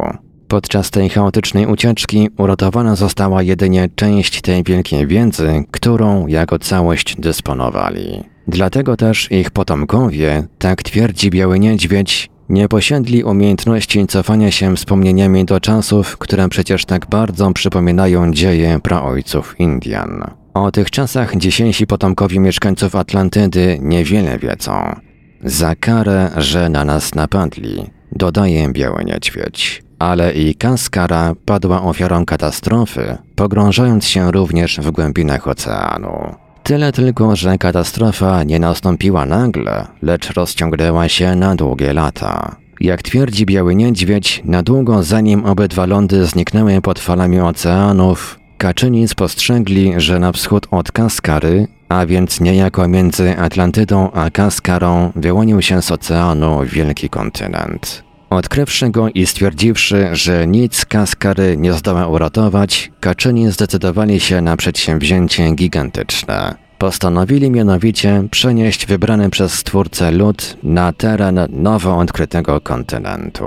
Podczas 0.51 0.91
tej 0.91 1.09
chaotycznej 1.09 1.65
ucieczki 1.65 2.29
uratowana 2.37 2.95
została 2.95 3.43
jedynie 3.43 3.89
część 3.95 4.41
tej 4.41 4.63
wielkiej 4.63 5.07
wiedzy, 5.07 5.63
którą 5.71 6.27
jako 6.27 6.59
całość 6.59 7.15
dysponowali. 7.19 8.23
Dlatego 8.47 8.97
też 8.97 9.31
ich 9.31 9.51
potomkowie, 9.51 10.47
tak 10.59 10.83
twierdzi 10.83 11.29
Biały 11.29 11.59
Niedźwiedź, 11.59 12.29
nie 12.49 12.67
posiedli 12.67 13.23
umiejętności 13.23 14.07
cofania 14.07 14.51
się 14.51 14.75
wspomnieniami 14.75 15.45
do 15.45 15.59
czasów, 15.59 16.17
które 16.17 16.49
przecież 16.49 16.85
tak 16.85 17.05
bardzo 17.09 17.51
przypominają 17.51 18.33
dzieje 18.33 18.79
praojców 18.83 19.55
Indian. 19.59 20.23
O 20.53 20.71
tych 20.71 20.91
czasach 20.91 21.37
dzisiejsi 21.37 21.87
potomkowie 21.87 22.39
mieszkańców 22.39 22.95
Atlantydy 22.95 23.77
niewiele 23.81 24.39
wiedzą. 24.39 24.95
Za 25.43 25.75
karę, 25.75 26.31
że 26.37 26.69
na 26.69 26.85
nas 26.85 27.15
napadli, 27.15 27.83
dodaje 28.11 28.69
Biały 28.69 29.05
Niedźwiedź 29.05 29.90
ale 30.01 30.33
i 30.33 30.55
Kaskara 30.55 31.35
padła 31.45 31.81
ofiarą 31.81 32.25
katastrofy, 32.25 33.17
pogrążając 33.35 34.05
się 34.05 34.31
również 34.31 34.79
w 34.79 34.91
głębinach 34.91 35.47
oceanu. 35.47 36.35
Tyle 36.63 36.91
tylko, 36.91 37.35
że 37.35 37.57
katastrofa 37.57 38.43
nie 38.43 38.59
nastąpiła 38.59 39.25
nagle, 39.25 39.87
lecz 40.01 40.33
rozciągnęła 40.33 41.09
się 41.09 41.35
na 41.35 41.55
długie 41.55 41.93
lata. 41.93 42.55
Jak 42.79 43.01
twierdzi 43.01 43.45
Biały 43.45 43.75
Niedźwiedź, 43.75 44.41
na 44.45 44.63
długo 44.63 45.03
zanim 45.03 45.45
obydwa 45.45 45.85
lądy 45.85 46.25
zniknęły 46.25 46.81
pod 46.81 46.99
falami 46.99 47.39
oceanów, 47.39 48.39
Kaczyni 48.57 49.07
spostrzegli, 49.07 49.93
że 49.97 50.19
na 50.19 50.31
wschód 50.31 50.67
od 50.71 50.91
Kaskary, 50.91 51.67
a 51.89 52.05
więc 52.05 52.41
niejako 52.41 52.87
między 52.87 53.37
Atlantydą 53.37 54.11
a 54.11 54.29
Kaskarą, 54.29 55.11
wyłonił 55.15 55.61
się 55.61 55.81
z 55.81 55.91
oceanu 55.91 56.59
wielki 56.65 57.09
kontynent. 57.09 58.10
Odkrywszy 58.31 58.89
go 58.89 59.09
i 59.09 59.25
stwierdziwszy, 59.25 60.09
że 60.11 60.47
nic 60.47 60.85
Kaskary 60.85 61.57
nie 61.57 61.73
zdoła 61.73 62.07
uratować, 62.07 62.91
Kaczyni 62.99 63.51
zdecydowali 63.51 64.19
się 64.19 64.41
na 64.41 64.57
przedsięwzięcie 64.57 65.51
gigantyczne. 65.55 66.55
Postanowili 66.77 67.51
mianowicie 67.51 68.23
przenieść 68.31 68.85
wybrany 68.85 69.29
przez 69.29 69.53
Stwórcę 69.53 70.11
lud 70.11 70.57
na 70.63 70.93
teren 70.93 71.39
nowo 71.49 71.97
odkrytego 71.97 72.61
kontynentu. 72.61 73.45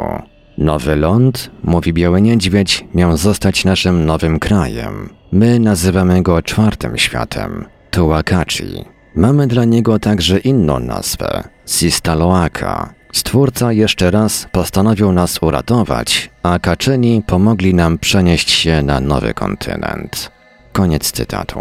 Nowy 0.58 0.96
ląd, 0.96 1.50
mówi 1.62 1.92
Biały 1.92 2.20
Niedźwiedź, 2.20 2.84
miał 2.94 3.16
zostać 3.16 3.64
naszym 3.64 4.06
nowym 4.06 4.38
krajem. 4.38 5.08
My 5.32 5.58
nazywamy 5.58 6.22
go 6.22 6.42
czwartym 6.42 6.98
światem, 6.98 7.64
Tułakachi. 7.90 8.84
Mamy 9.16 9.46
dla 9.46 9.64
niego 9.64 9.98
także 9.98 10.38
inną 10.38 10.80
nazwę, 10.80 11.48
Sistaloaka, 11.66 12.93
Stwórca 13.14 13.72
jeszcze 13.72 14.10
raz 14.10 14.46
postanowił 14.52 15.12
nas 15.12 15.38
uratować, 15.42 16.30
a 16.42 16.58
Kaczyni 16.58 17.22
pomogli 17.26 17.74
nam 17.74 17.98
przenieść 17.98 18.50
się 18.50 18.82
na 18.82 19.00
nowy 19.00 19.34
kontynent. 19.34 20.30
Koniec 20.72 21.12
cytatu. 21.12 21.60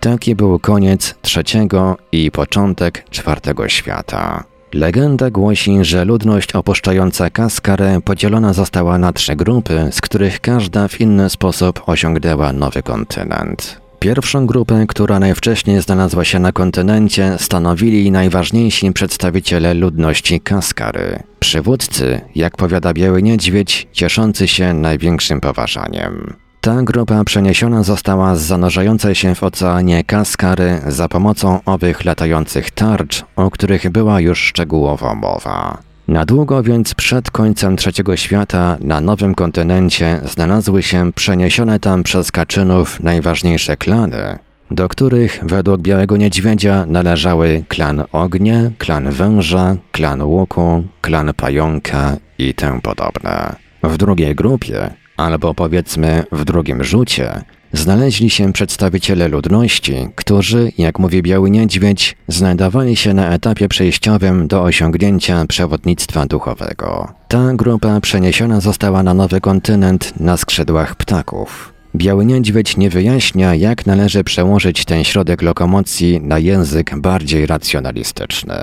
Taki 0.00 0.34
był 0.34 0.58
koniec 0.58 1.14
trzeciego 1.22 1.96
i 2.12 2.30
początek 2.30 3.04
czwartego 3.10 3.68
świata. 3.68 4.44
Legenda 4.74 5.30
głosi, 5.30 5.84
że 5.84 6.04
ludność 6.04 6.52
opuszczająca 6.52 7.30
Kaskarę 7.30 8.00
podzielona 8.04 8.52
została 8.52 8.98
na 8.98 9.12
trzy 9.12 9.36
grupy, 9.36 9.88
z 9.90 10.00
których 10.00 10.40
każda 10.40 10.88
w 10.88 11.00
inny 11.00 11.30
sposób 11.30 11.82
osiągnęła 11.86 12.52
nowy 12.52 12.82
kontynent. 12.82 13.79
Pierwszą 14.00 14.46
grupę, 14.46 14.84
która 14.88 15.18
najwcześniej 15.18 15.82
znalazła 15.82 16.24
się 16.24 16.38
na 16.38 16.52
kontynencie, 16.52 17.36
stanowili 17.38 18.10
najważniejsi 18.10 18.92
przedstawiciele 18.92 19.74
ludności 19.74 20.40
Kaskary. 20.40 21.22
Przywódcy, 21.40 22.20
jak 22.34 22.56
powiada 22.56 22.94
Biały 22.94 23.22
Niedźwiedź, 23.22 23.88
cieszący 23.92 24.48
się 24.48 24.74
największym 24.74 25.40
poważaniem. 25.40 26.34
Ta 26.60 26.82
grupa 26.82 27.24
przeniesiona 27.24 27.82
została 27.82 28.36
z 28.36 28.40
zanurzającej 28.40 29.14
się 29.14 29.34
w 29.34 29.42
oceanie 29.42 30.04
Kaskary 30.04 30.80
za 30.86 31.08
pomocą 31.08 31.60
owych 31.64 32.04
latających 32.04 32.70
tarcz, 32.70 33.24
o 33.36 33.50
których 33.50 33.90
była 33.90 34.20
już 34.20 34.38
szczegółowo 34.38 35.14
mowa. 35.14 35.89
Na 36.10 36.24
długo 36.24 36.62
więc 36.62 36.94
przed 36.94 37.30
końcem 37.30 37.76
trzeciego 37.76 38.16
świata 38.16 38.76
na 38.80 39.00
nowym 39.00 39.34
kontynencie 39.34 40.20
znalazły 40.24 40.82
się 40.82 41.12
przeniesione 41.12 41.80
tam 41.80 42.02
przez 42.02 42.32
Kaczynów 42.32 43.00
najważniejsze 43.00 43.76
klany, 43.76 44.38
do 44.70 44.88
których 44.88 45.40
według 45.42 45.80
Białego 45.80 46.16
Niedźwiedzia 46.16 46.86
należały 46.86 47.64
klan 47.68 48.04
Ognia, 48.12 48.70
klan 48.78 49.10
Węża, 49.10 49.76
klan 49.92 50.22
Łuku, 50.22 50.82
klan 51.00 51.34
Pająka 51.36 52.16
i 52.38 52.54
tym 52.54 52.80
podobne. 52.80 53.56
W 53.82 53.96
drugiej 53.96 54.34
grupie, 54.34 54.90
albo 55.16 55.54
powiedzmy 55.54 56.24
w 56.32 56.44
drugim 56.44 56.84
rzucie, 56.84 57.44
znaleźli 57.72 58.30
się 58.30 58.52
przedstawiciele 58.52 59.28
ludności, 59.28 59.94
którzy, 60.14 60.72
jak 60.78 60.98
mówi 60.98 61.22
Biały 61.22 61.50
Niedźwiedź, 61.50 62.16
znajdowali 62.28 62.96
się 62.96 63.14
na 63.14 63.30
etapie 63.30 63.68
przejściowym 63.68 64.48
do 64.48 64.62
osiągnięcia 64.62 65.46
przewodnictwa 65.46 66.26
duchowego. 66.26 67.12
Ta 67.28 67.54
grupa 67.54 68.00
przeniesiona 68.00 68.60
została 68.60 69.02
na 69.02 69.14
nowy 69.14 69.40
kontynent 69.40 70.20
na 70.20 70.36
skrzydłach 70.36 70.94
ptaków. 70.94 71.72
Biały 71.96 72.26
Niedźwiedź 72.26 72.76
nie 72.76 72.90
wyjaśnia, 72.90 73.54
jak 73.54 73.86
należy 73.86 74.24
przełożyć 74.24 74.84
ten 74.84 75.04
środek 75.04 75.42
lokomocji 75.42 76.20
na 76.20 76.38
język 76.38 76.98
bardziej 76.98 77.46
racjonalistyczny. 77.46 78.54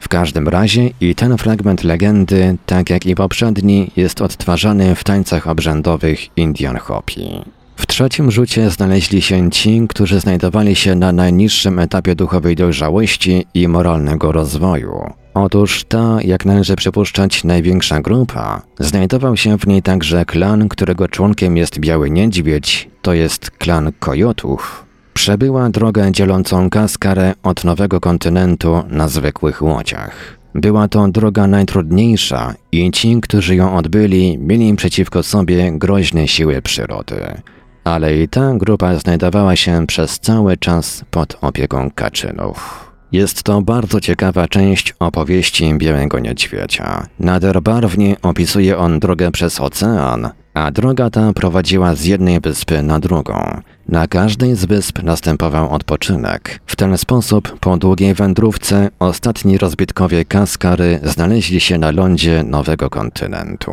W 0.00 0.08
każdym 0.08 0.48
razie 0.48 0.90
i 1.00 1.14
ten 1.14 1.38
fragment 1.38 1.84
legendy, 1.84 2.56
tak 2.66 2.90
jak 2.90 3.06
i 3.06 3.14
poprzedni, 3.14 3.90
jest 3.96 4.22
odtwarzany 4.22 4.94
w 4.94 5.04
tańcach 5.04 5.48
obrzędowych 5.48 6.36
Indian 6.36 6.76
Hopi. 6.76 7.44
W 7.76 7.86
trzecim 7.86 8.30
rzucie 8.30 8.70
znaleźli 8.70 9.22
się 9.22 9.50
ci, 9.50 9.86
którzy 9.88 10.20
znajdowali 10.20 10.76
się 10.76 10.94
na 10.94 11.12
najniższym 11.12 11.78
etapie 11.78 12.14
duchowej 12.14 12.56
dojrzałości 12.56 13.46
i 13.54 13.68
moralnego 13.68 14.32
rozwoju. 14.32 15.10
Otóż 15.34 15.84
ta, 15.84 16.18
jak 16.22 16.44
należy 16.44 16.76
przypuszczać, 16.76 17.44
największa 17.44 18.00
grupa, 18.00 18.62
znajdował 18.78 19.36
się 19.36 19.58
w 19.58 19.66
niej 19.66 19.82
także 19.82 20.24
klan, 20.24 20.68
którego 20.68 21.08
członkiem 21.08 21.56
jest 21.56 21.78
Biały 21.78 22.10
Niedźwiedź, 22.10 22.90
to 23.02 23.14
jest 23.14 23.50
klan 23.50 23.92
Kojotów. 23.98 24.84
Przebyła 25.14 25.70
drogę 25.70 26.12
dzielącą 26.12 26.70
Kaskarę 26.70 27.34
od 27.42 27.64
nowego 27.64 28.00
kontynentu 28.00 28.82
na 28.88 29.08
zwykłych 29.08 29.62
łodziach. 29.62 30.38
Była 30.54 30.88
to 30.88 31.08
droga 31.08 31.46
najtrudniejsza 31.46 32.54
i 32.72 32.90
ci, 32.90 33.20
którzy 33.22 33.56
ją 33.56 33.76
odbyli, 33.76 34.38
mieli 34.38 34.76
przeciwko 34.76 35.22
sobie 35.22 35.72
groźne 35.72 36.28
siły 36.28 36.62
przyrody 36.62 37.42
ale 37.86 38.16
i 38.16 38.28
ta 38.28 38.54
grupa 38.54 38.98
znajdowała 38.98 39.56
się 39.56 39.86
przez 39.86 40.20
cały 40.20 40.56
czas 40.56 41.04
pod 41.10 41.38
opieką 41.40 41.90
Kaczynów. 41.94 42.86
Jest 43.12 43.42
to 43.42 43.62
bardzo 43.62 44.00
ciekawa 44.00 44.48
część 44.48 44.94
opowieści 44.98 45.74
Białego 45.78 46.18
Niedźwiedzia. 46.18 47.06
Nader 47.20 47.62
barwnie 47.62 48.16
opisuje 48.22 48.78
on 48.78 49.00
drogę 49.00 49.30
przez 49.30 49.60
ocean, 49.60 50.30
a 50.54 50.70
droga 50.70 51.10
ta 51.10 51.32
prowadziła 51.32 51.94
z 51.94 52.04
jednej 52.04 52.40
wyspy 52.40 52.82
na 52.82 53.00
drugą. 53.00 53.60
Na 53.88 54.06
każdej 54.06 54.56
z 54.56 54.64
wysp 54.64 55.02
następował 55.02 55.70
odpoczynek. 55.70 56.60
W 56.66 56.76
ten 56.76 56.98
sposób 56.98 57.58
po 57.60 57.76
długiej 57.76 58.14
wędrówce 58.14 58.88
ostatni 58.98 59.58
rozbitkowie 59.58 60.24
Kaskary 60.24 61.00
znaleźli 61.02 61.60
się 61.60 61.78
na 61.78 61.90
lądzie 61.90 62.42
nowego 62.42 62.90
kontynentu. 62.90 63.72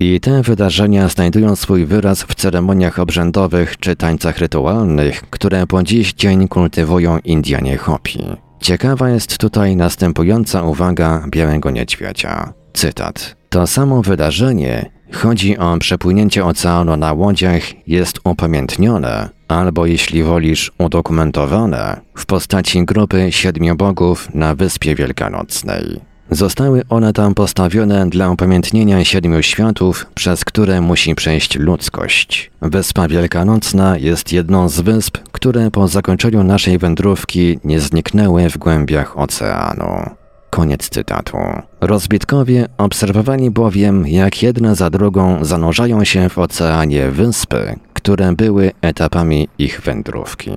I 0.00 0.20
te 0.20 0.42
wydarzenia 0.42 1.08
znajdują 1.08 1.56
swój 1.56 1.86
wyraz 1.86 2.22
w 2.22 2.34
ceremoniach 2.34 2.98
obrzędowych 2.98 3.76
czy 3.76 3.96
tańcach 3.96 4.38
rytualnych, 4.38 5.30
które 5.30 5.66
po 5.66 5.82
dziś 5.82 6.12
dzień 6.12 6.48
kultywują 6.48 7.18
Indianie 7.24 7.76
Hopi. 7.76 8.18
Ciekawa 8.60 9.10
jest 9.10 9.38
tutaj 9.38 9.76
następująca 9.76 10.62
uwaga 10.62 11.24
Białego 11.30 11.70
Niedźwiedzia. 11.70 12.52
Cytat. 12.72 13.36
To 13.48 13.66
samo 13.66 14.02
wydarzenie, 14.02 14.90
chodzi 15.12 15.58
o 15.58 15.78
przepłynięcie 15.78 16.44
oceanu 16.44 16.96
na 16.96 17.12
łodziach, 17.12 17.62
jest 17.86 18.20
upamiętnione, 18.24 19.28
albo 19.48 19.86
jeśli 19.86 20.22
wolisz 20.22 20.72
udokumentowane, 20.78 22.00
w 22.14 22.26
postaci 22.26 22.84
grupy 22.84 23.32
siedmiu 23.32 23.76
bogów 23.76 24.34
na 24.34 24.54
Wyspie 24.54 24.94
Wielkanocnej. 24.94 26.00
Zostały 26.30 26.82
one 26.88 27.12
tam 27.12 27.34
postawione 27.34 28.10
dla 28.10 28.30
upamiętnienia 28.30 29.04
siedmiu 29.04 29.42
światów, 29.42 30.06
przez 30.14 30.44
które 30.44 30.80
musi 30.80 31.14
przejść 31.14 31.58
ludzkość. 31.58 32.50
Wyspa 32.62 33.08
Wielkanocna 33.08 33.98
jest 33.98 34.32
jedną 34.32 34.68
z 34.68 34.80
wysp, 34.80 35.18
które 35.32 35.70
po 35.70 35.88
zakończeniu 35.88 36.44
naszej 36.44 36.78
wędrówki 36.78 37.58
nie 37.64 37.80
zniknęły 37.80 38.50
w 38.50 38.58
głębiach 38.58 39.18
oceanu. 39.18 40.10
Koniec 40.50 40.88
cytatu. 40.88 41.38
Rozbitkowie 41.80 42.66
obserwowali 42.78 43.50
bowiem, 43.50 44.06
jak 44.06 44.42
jedna 44.42 44.74
za 44.74 44.90
drugą 44.90 45.44
zanurzają 45.44 46.04
się 46.04 46.28
w 46.28 46.38
oceanie 46.38 47.10
wyspy, 47.10 47.76
które 47.94 48.32
były 48.32 48.70
etapami 48.82 49.48
ich 49.58 49.80
wędrówki. 49.80 50.50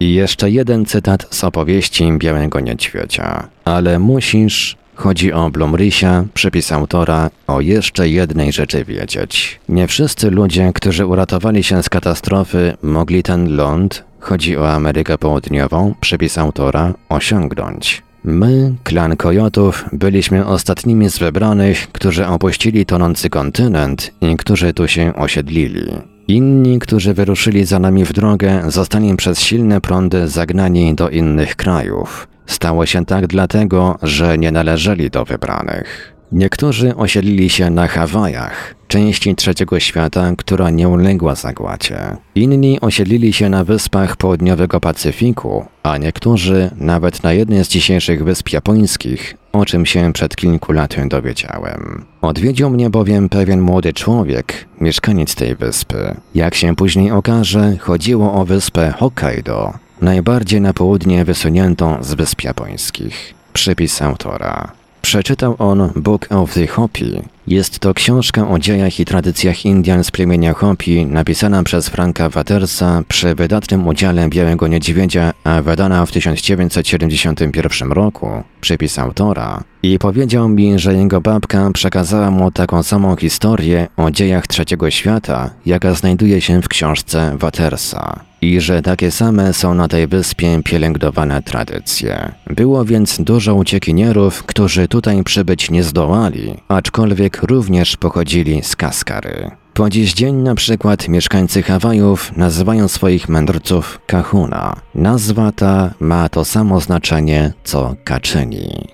I 0.00 0.14
jeszcze 0.14 0.50
jeden 0.50 0.84
cytat 0.84 1.26
z 1.30 1.44
opowieści 1.44 2.12
Białego 2.18 2.60
Niedźwiedzia. 2.60 3.48
Ale 3.64 3.98
musisz 3.98 4.77
Chodzi 4.98 5.32
o 5.32 5.50
Blumrysia, 5.50 6.24
przypis 6.34 6.72
autora, 6.72 7.30
o 7.46 7.60
jeszcze 7.60 8.08
jednej 8.08 8.52
rzeczy 8.52 8.84
wiedzieć. 8.84 9.60
Nie 9.68 9.86
wszyscy 9.86 10.30
ludzie, 10.30 10.72
którzy 10.74 11.06
uratowali 11.06 11.62
się 11.62 11.82
z 11.82 11.88
katastrofy, 11.88 12.76
mogli 12.82 13.22
ten 13.22 13.56
ląd, 13.56 14.04
chodzi 14.20 14.56
o 14.56 14.70
Amerykę 14.72 15.18
Południową, 15.18 15.94
przypis 16.00 16.38
autora, 16.38 16.94
osiągnąć. 17.08 18.02
My, 18.24 18.74
klan 18.84 19.16
Kojotów, 19.16 19.84
byliśmy 19.92 20.46
ostatnimi 20.46 21.10
z 21.10 21.18
wybranych, 21.18 21.88
którzy 21.92 22.26
opuścili 22.26 22.86
tonący 22.86 23.30
kontynent 23.30 24.12
i 24.20 24.36
którzy 24.36 24.74
tu 24.74 24.88
się 24.88 25.14
osiedlili. 25.14 26.17
Inni, 26.28 26.78
którzy 26.78 27.14
wyruszyli 27.14 27.64
za 27.64 27.78
nami 27.78 28.04
w 28.04 28.12
drogę, 28.12 28.62
zostali 28.66 29.16
przez 29.16 29.40
silne 29.40 29.80
prądy 29.80 30.28
zagnani 30.28 30.94
do 30.94 31.10
innych 31.10 31.56
krajów. 31.56 32.28
Stało 32.46 32.86
się 32.86 33.04
tak 33.04 33.26
dlatego, 33.26 33.98
że 34.02 34.38
nie 34.38 34.52
należeli 34.52 35.10
do 35.10 35.24
wybranych. 35.24 36.14
Niektórzy 36.32 36.96
osiedlili 36.96 37.50
się 37.50 37.70
na 37.70 37.86
Hawajach, 37.86 38.74
części 38.88 39.34
trzeciego 39.34 39.80
świata, 39.80 40.32
która 40.36 40.70
nie 40.70 40.88
uległa 40.88 41.34
zagładzie. 41.34 41.98
Inni 42.34 42.80
osiedlili 42.80 43.32
się 43.32 43.48
na 43.48 43.64
wyspach 43.64 44.16
południowego 44.16 44.80
Pacyfiku, 44.80 45.64
a 45.82 45.98
niektórzy 45.98 46.70
nawet 46.76 47.22
na 47.22 47.32
jednej 47.32 47.64
z 47.64 47.68
dzisiejszych 47.68 48.24
wysp 48.24 48.52
japońskich, 48.52 49.34
o 49.58 49.66
czym 49.66 49.86
się 49.86 50.12
przed 50.12 50.36
kilku 50.36 50.72
laty 50.72 51.06
dowiedziałem. 51.08 52.04
Odwiedził 52.20 52.70
mnie 52.70 52.90
bowiem 52.90 53.28
pewien 53.28 53.60
młody 53.60 53.92
człowiek, 53.92 54.64
mieszkaniec 54.80 55.34
tej 55.34 55.56
wyspy. 55.56 56.14
Jak 56.34 56.54
się 56.54 56.76
później 56.76 57.10
okaże, 57.10 57.76
chodziło 57.76 58.34
o 58.34 58.44
wyspę 58.44 58.94
Hokkaido, 58.98 59.72
najbardziej 60.00 60.60
na 60.60 60.72
południe 60.72 61.24
wysuniętą 61.24 62.02
z 62.02 62.14
Wysp 62.14 62.44
Japońskich. 62.44 63.34
Przypis 63.52 64.02
autora. 64.02 64.77
Przeczytał 65.08 65.56
on 65.58 65.90
Book 65.96 66.26
of 66.30 66.54
the 66.54 66.66
Hopi. 66.66 67.22
Jest 67.46 67.78
to 67.78 67.94
książka 67.94 68.48
o 68.48 68.58
dziejach 68.58 69.00
i 69.00 69.04
tradycjach 69.04 69.64
Indian 69.64 70.04
z 70.04 70.10
plemienia 70.10 70.54
Hopi, 70.54 71.06
napisana 71.06 71.62
przez 71.62 71.88
Franka 71.88 72.28
Watersa 72.28 73.02
przy 73.08 73.34
wydatnym 73.34 73.88
udziale 73.88 74.28
Białego 74.28 74.68
Niedźwiedzia, 74.68 75.32
a 75.44 75.62
wydana 75.62 76.06
w 76.06 76.12
1971 76.12 77.92
roku. 77.92 78.30
Przypis 78.60 78.98
autora. 78.98 79.64
I 79.82 79.98
powiedział 79.98 80.48
mi, 80.48 80.78
że 80.78 80.94
jego 80.94 81.20
babka 81.20 81.70
przekazała 81.70 82.30
mu 82.30 82.50
taką 82.50 82.82
samą 82.82 83.16
historię 83.16 83.86
o 83.96 84.10
dziejach 84.10 84.46
trzeciego 84.46 84.90
świata, 84.90 85.50
jaka 85.66 85.94
znajduje 85.94 86.40
się 86.40 86.62
w 86.62 86.68
książce 86.68 87.36
Watersa 87.38 88.27
i 88.40 88.60
że 88.60 88.82
takie 88.82 89.10
same 89.10 89.52
są 89.52 89.74
na 89.74 89.88
tej 89.88 90.06
wyspie 90.06 90.60
pielęgnowane 90.64 91.42
tradycje. 91.42 92.32
Było 92.46 92.84
więc 92.84 93.20
dużo 93.20 93.54
uciekinierów, 93.54 94.42
którzy 94.42 94.88
tutaj 94.88 95.24
przybyć 95.24 95.70
nie 95.70 95.82
zdołali, 95.82 96.54
aczkolwiek 96.68 97.42
również 97.42 97.96
pochodzili 97.96 98.62
z 98.62 98.76
Kaskary. 98.76 99.50
Po 99.74 99.90
dziś 99.90 100.14
dzień 100.14 100.34
na 100.34 100.54
przykład 100.54 101.08
mieszkańcy 101.08 101.62
Hawajów 101.62 102.36
nazywają 102.36 102.88
swoich 102.88 103.28
mędrców 103.28 104.00
Kahuna. 104.06 104.76
Nazwa 104.94 105.52
ta 105.52 105.94
ma 106.00 106.28
to 106.28 106.44
samo 106.44 106.80
znaczenie 106.80 107.52
co 107.64 107.94
Kaczyni. 108.04 108.88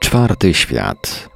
Czwarty 0.00 0.54
świat 0.54 1.35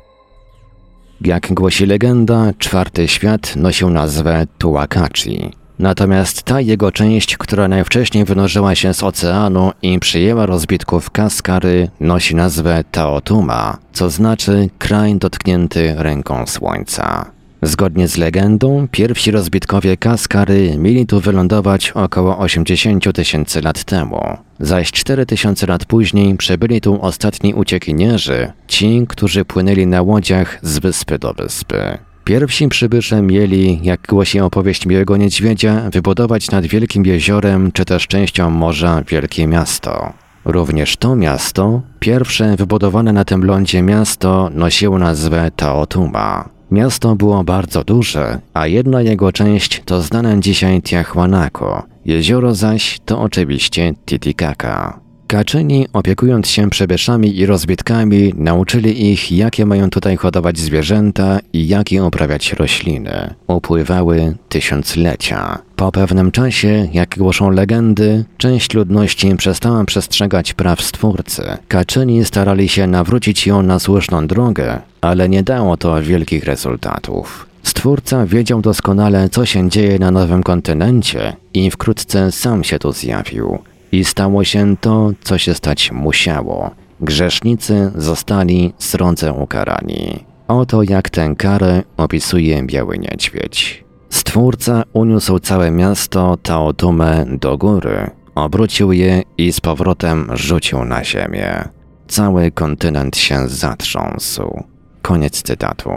jak 1.21 1.53
głosi 1.55 1.87
legenda, 1.87 2.53
czwarty 2.59 3.09
świat 3.09 3.57
nosił 3.57 3.91
nazwę 3.91 4.47
Tułakachi. 4.59 5.51
Natomiast 5.79 6.43
ta 6.43 6.61
jego 6.61 6.93
część, 6.93 7.37
która 7.37 7.69
najwcześniej 7.69 8.25
wynurzyła 8.25 8.75
się 8.75 8.95
z 8.95 9.03
oceanu 9.03 9.73
i 9.83 9.99
przyjęła 9.99 10.47
rozbitków 10.47 11.11
Kaskary, 11.11 11.89
nosi 12.01 12.35
nazwę 12.35 12.85
Taotuma, 12.91 13.79
co 13.93 14.11
znaczy 14.11 14.69
kraj 14.79 15.15
dotknięty 15.15 15.95
ręką 15.99 16.47
słońca. 16.47 17.31
Zgodnie 17.63 18.09
z 18.09 18.17
legendą, 18.17 18.89
pierwsi 18.91 19.31
rozbitkowie 19.31 19.97
Kaskary 19.97 20.79
mieli 20.79 21.07
tu 21.07 21.21
wylądować 21.21 21.91
około 21.91 22.39
80 22.39 23.13
tysięcy 23.15 23.63
lat 23.63 23.85
temu, 23.85 24.37
zaś 24.61 24.93
4 24.93 25.27
tysiące 25.27 25.67
lat 25.67 25.85
później 25.85 26.37
przebyli 26.37 26.81
tu 26.81 27.03
ostatni 27.03 27.55
uciekinierzy, 27.55 28.53
ci, 28.69 29.05
którzy 29.09 29.45
płynęli 29.45 29.87
na 29.87 30.03
łodziach 30.03 30.59
z 30.63 30.79
wyspy 30.79 31.19
do 31.19 31.35
wyspy. 31.35 31.99
Pierwsi 32.25 32.69
przybysze 32.69 33.23
mieli, 33.23 33.81
jak 33.83 34.01
głosi 34.09 34.41
opowieść 34.41 34.87
Białego 34.87 35.17
Niedźwiedzia, 35.17 35.91
wybudować 35.93 36.51
nad 36.51 36.67
wielkim 36.67 37.07
jeziorem 37.07 37.73
czy 37.73 37.85
też 37.85 38.07
częścią 38.07 38.51
morza 38.51 39.03
wielkie 39.09 39.47
miasto. 39.47 40.13
Również 40.45 40.97
to 40.97 41.17
miasto, 41.17 41.83
pierwsze 42.01 42.57
wybudowane 42.57 43.13
na 43.13 43.25
tym 43.25 43.45
lądzie 43.45 43.83
miasto, 43.83 44.51
nosiło 44.55 44.99
nazwę 44.99 45.51
Taotuma. 45.57 46.49
Miasto 46.71 47.17
było 47.17 47.45
bardzo 47.45 47.85
duże, 47.85 48.41
a 48.55 48.67
jedna 48.67 49.03
jego 49.03 49.33
część 49.33 49.83
to 49.85 50.03
znane 50.03 50.41
dzisiaj 50.41 50.83
Tiahuanaco, 50.83 51.83
jezioro 52.05 52.55
zaś 52.55 53.01
to 53.05 53.21
oczywiście 53.21 53.95
Titicaca. 54.07 55.01
Kaczyni, 55.31 55.87
opiekując 55.93 56.49
się 56.49 56.71
przybyszami 56.71 57.39
i 57.39 57.47
rozbitkami, 57.47 58.35
nauczyli 58.37 59.13
ich, 59.13 59.33
jakie 59.33 59.67
mają 59.67 59.91
tutaj 59.91 60.17
hodować 60.17 60.59
zwierzęta 60.59 61.39
i 61.53 61.69
jakie 61.69 62.05
uprawiać 62.05 62.53
rośliny. 62.53 63.35
Upływały 63.47 64.35
tysiąclecia. 64.49 65.59
Po 65.77 65.93
pewnym 65.93 66.31
czasie, 66.31 66.89
jak 66.93 67.19
głoszą 67.19 67.51
legendy, 67.51 68.25
część 68.39 68.75
ludności 68.75 69.37
przestała 69.37 69.85
przestrzegać 69.85 70.55
praw 70.55 70.83
Stwórcy. 70.83 71.43
Kaczyni 71.69 72.25
starali 72.25 72.69
się 72.69 72.87
nawrócić 72.87 73.47
ją 73.47 73.63
na 73.63 73.79
słuszną 73.79 74.27
drogę, 74.27 74.79
ale 75.01 75.29
nie 75.29 75.43
dało 75.43 75.77
to 75.77 76.03
wielkich 76.03 76.45
rezultatów. 76.45 77.50
Stwórca 77.63 78.27
wiedział 78.27 78.61
doskonale, 78.61 79.29
co 79.29 79.47
się 79.47 79.71
dzieje 79.71 79.99
na 79.99 80.11
nowym 80.11 80.43
kontynencie 80.43 81.37
i 81.55 81.71
wkrótce 81.71 82.33
sam 82.33 82.65
się 82.65 82.79
tu 82.79 82.93
zjawił. 82.93 83.59
I 83.93 84.05
stało 84.05 84.45
się 84.45 84.77
to, 84.77 85.11
co 85.25 85.39
się 85.39 85.55
stać 85.55 85.93
musiało. 85.93 86.71
Grzesznicy 87.01 87.93
zostali 87.97 88.73
srodze 88.79 89.33
ukarani. 89.33 90.25
Oto 90.49 90.83
jak 90.83 91.11
tę 91.11 91.35
karę 91.39 91.83
opisuje 91.97 92.63
Biały 92.63 92.99
Niedźwiedź. 92.99 93.85
Stwórca 94.11 94.83
uniósł 94.93 95.39
całe 95.39 95.71
miasto 95.71 96.37
Taotumę 96.43 97.27
do 97.41 97.59
góry, 97.59 98.11
obrócił 98.35 98.93
je 98.93 99.23
i 99.39 99.53
z 99.53 99.61
powrotem 99.61 100.31
rzucił 100.35 100.85
na 100.85 101.05
ziemię. 101.05 101.69
Cały 102.09 102.51
kontynent 102.51 103.17
się 103.17 103.49
zatrząsł. 103.49 104.65
Koniec 105.03 105.43
cytatu. 105.43 105.91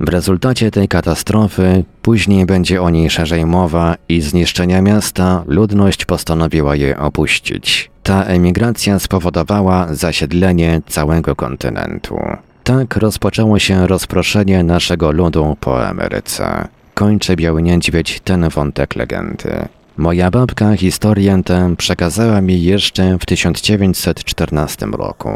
W 0.00 0.08
rezultacie 0.08 0.70
tej 0.70 0.88
katastrofy, 0.88 1.84
później 2.02 2.46
będzie 2.46 2.82
o 2.82 2.90
niej 2.90 3.10
szerzej 3.10 3.46
mowa 3.46 3.96
i 4.08 4.20
zniszczenia 4.20 4.82
miasta, 4.82 5.44
ludność 5.46 6.04
postanowiła 6.04 6.76
je 6.76 6.98
opuścić. 6.98 7.90
Ta 8.02 8.24
emigracja 8.24 8.98
spowodowała 8.98 9.94
zasiedlenie 9.94 10.80
całego 10.86 11.36
kontynentu. 11.36 12.18
Tak 12.64 12.96
rozpoczęło 12.96 13.58
się 13.58 13.86
rozproszenie 13.86 14.62
naszego 14.62 15.10
ludu 15.12 15.56
po 15.60 15.86
Ameryce. 15.86 16.68
Kończy 16.94 17.36
Biały 17.36 17.62
Niedźwiedź 17.62 18.20
ten 18.20 18.48
wątek 18.48 18.96
legendy. 18.96 19.68
Moja 19.96 20.30
babka 20.30 20.76
historię 20.76 21.42
tę 21.44 21.74
przekazała 21.76 22.40
mi 22.40 22.62
jeszcze 22.62 23.18
w 23.18 23.26
1914 23.26 24.86
roku. 24.86 25.30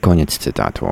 Koniec 0.00 0.38
cytatu. 0.38 0.86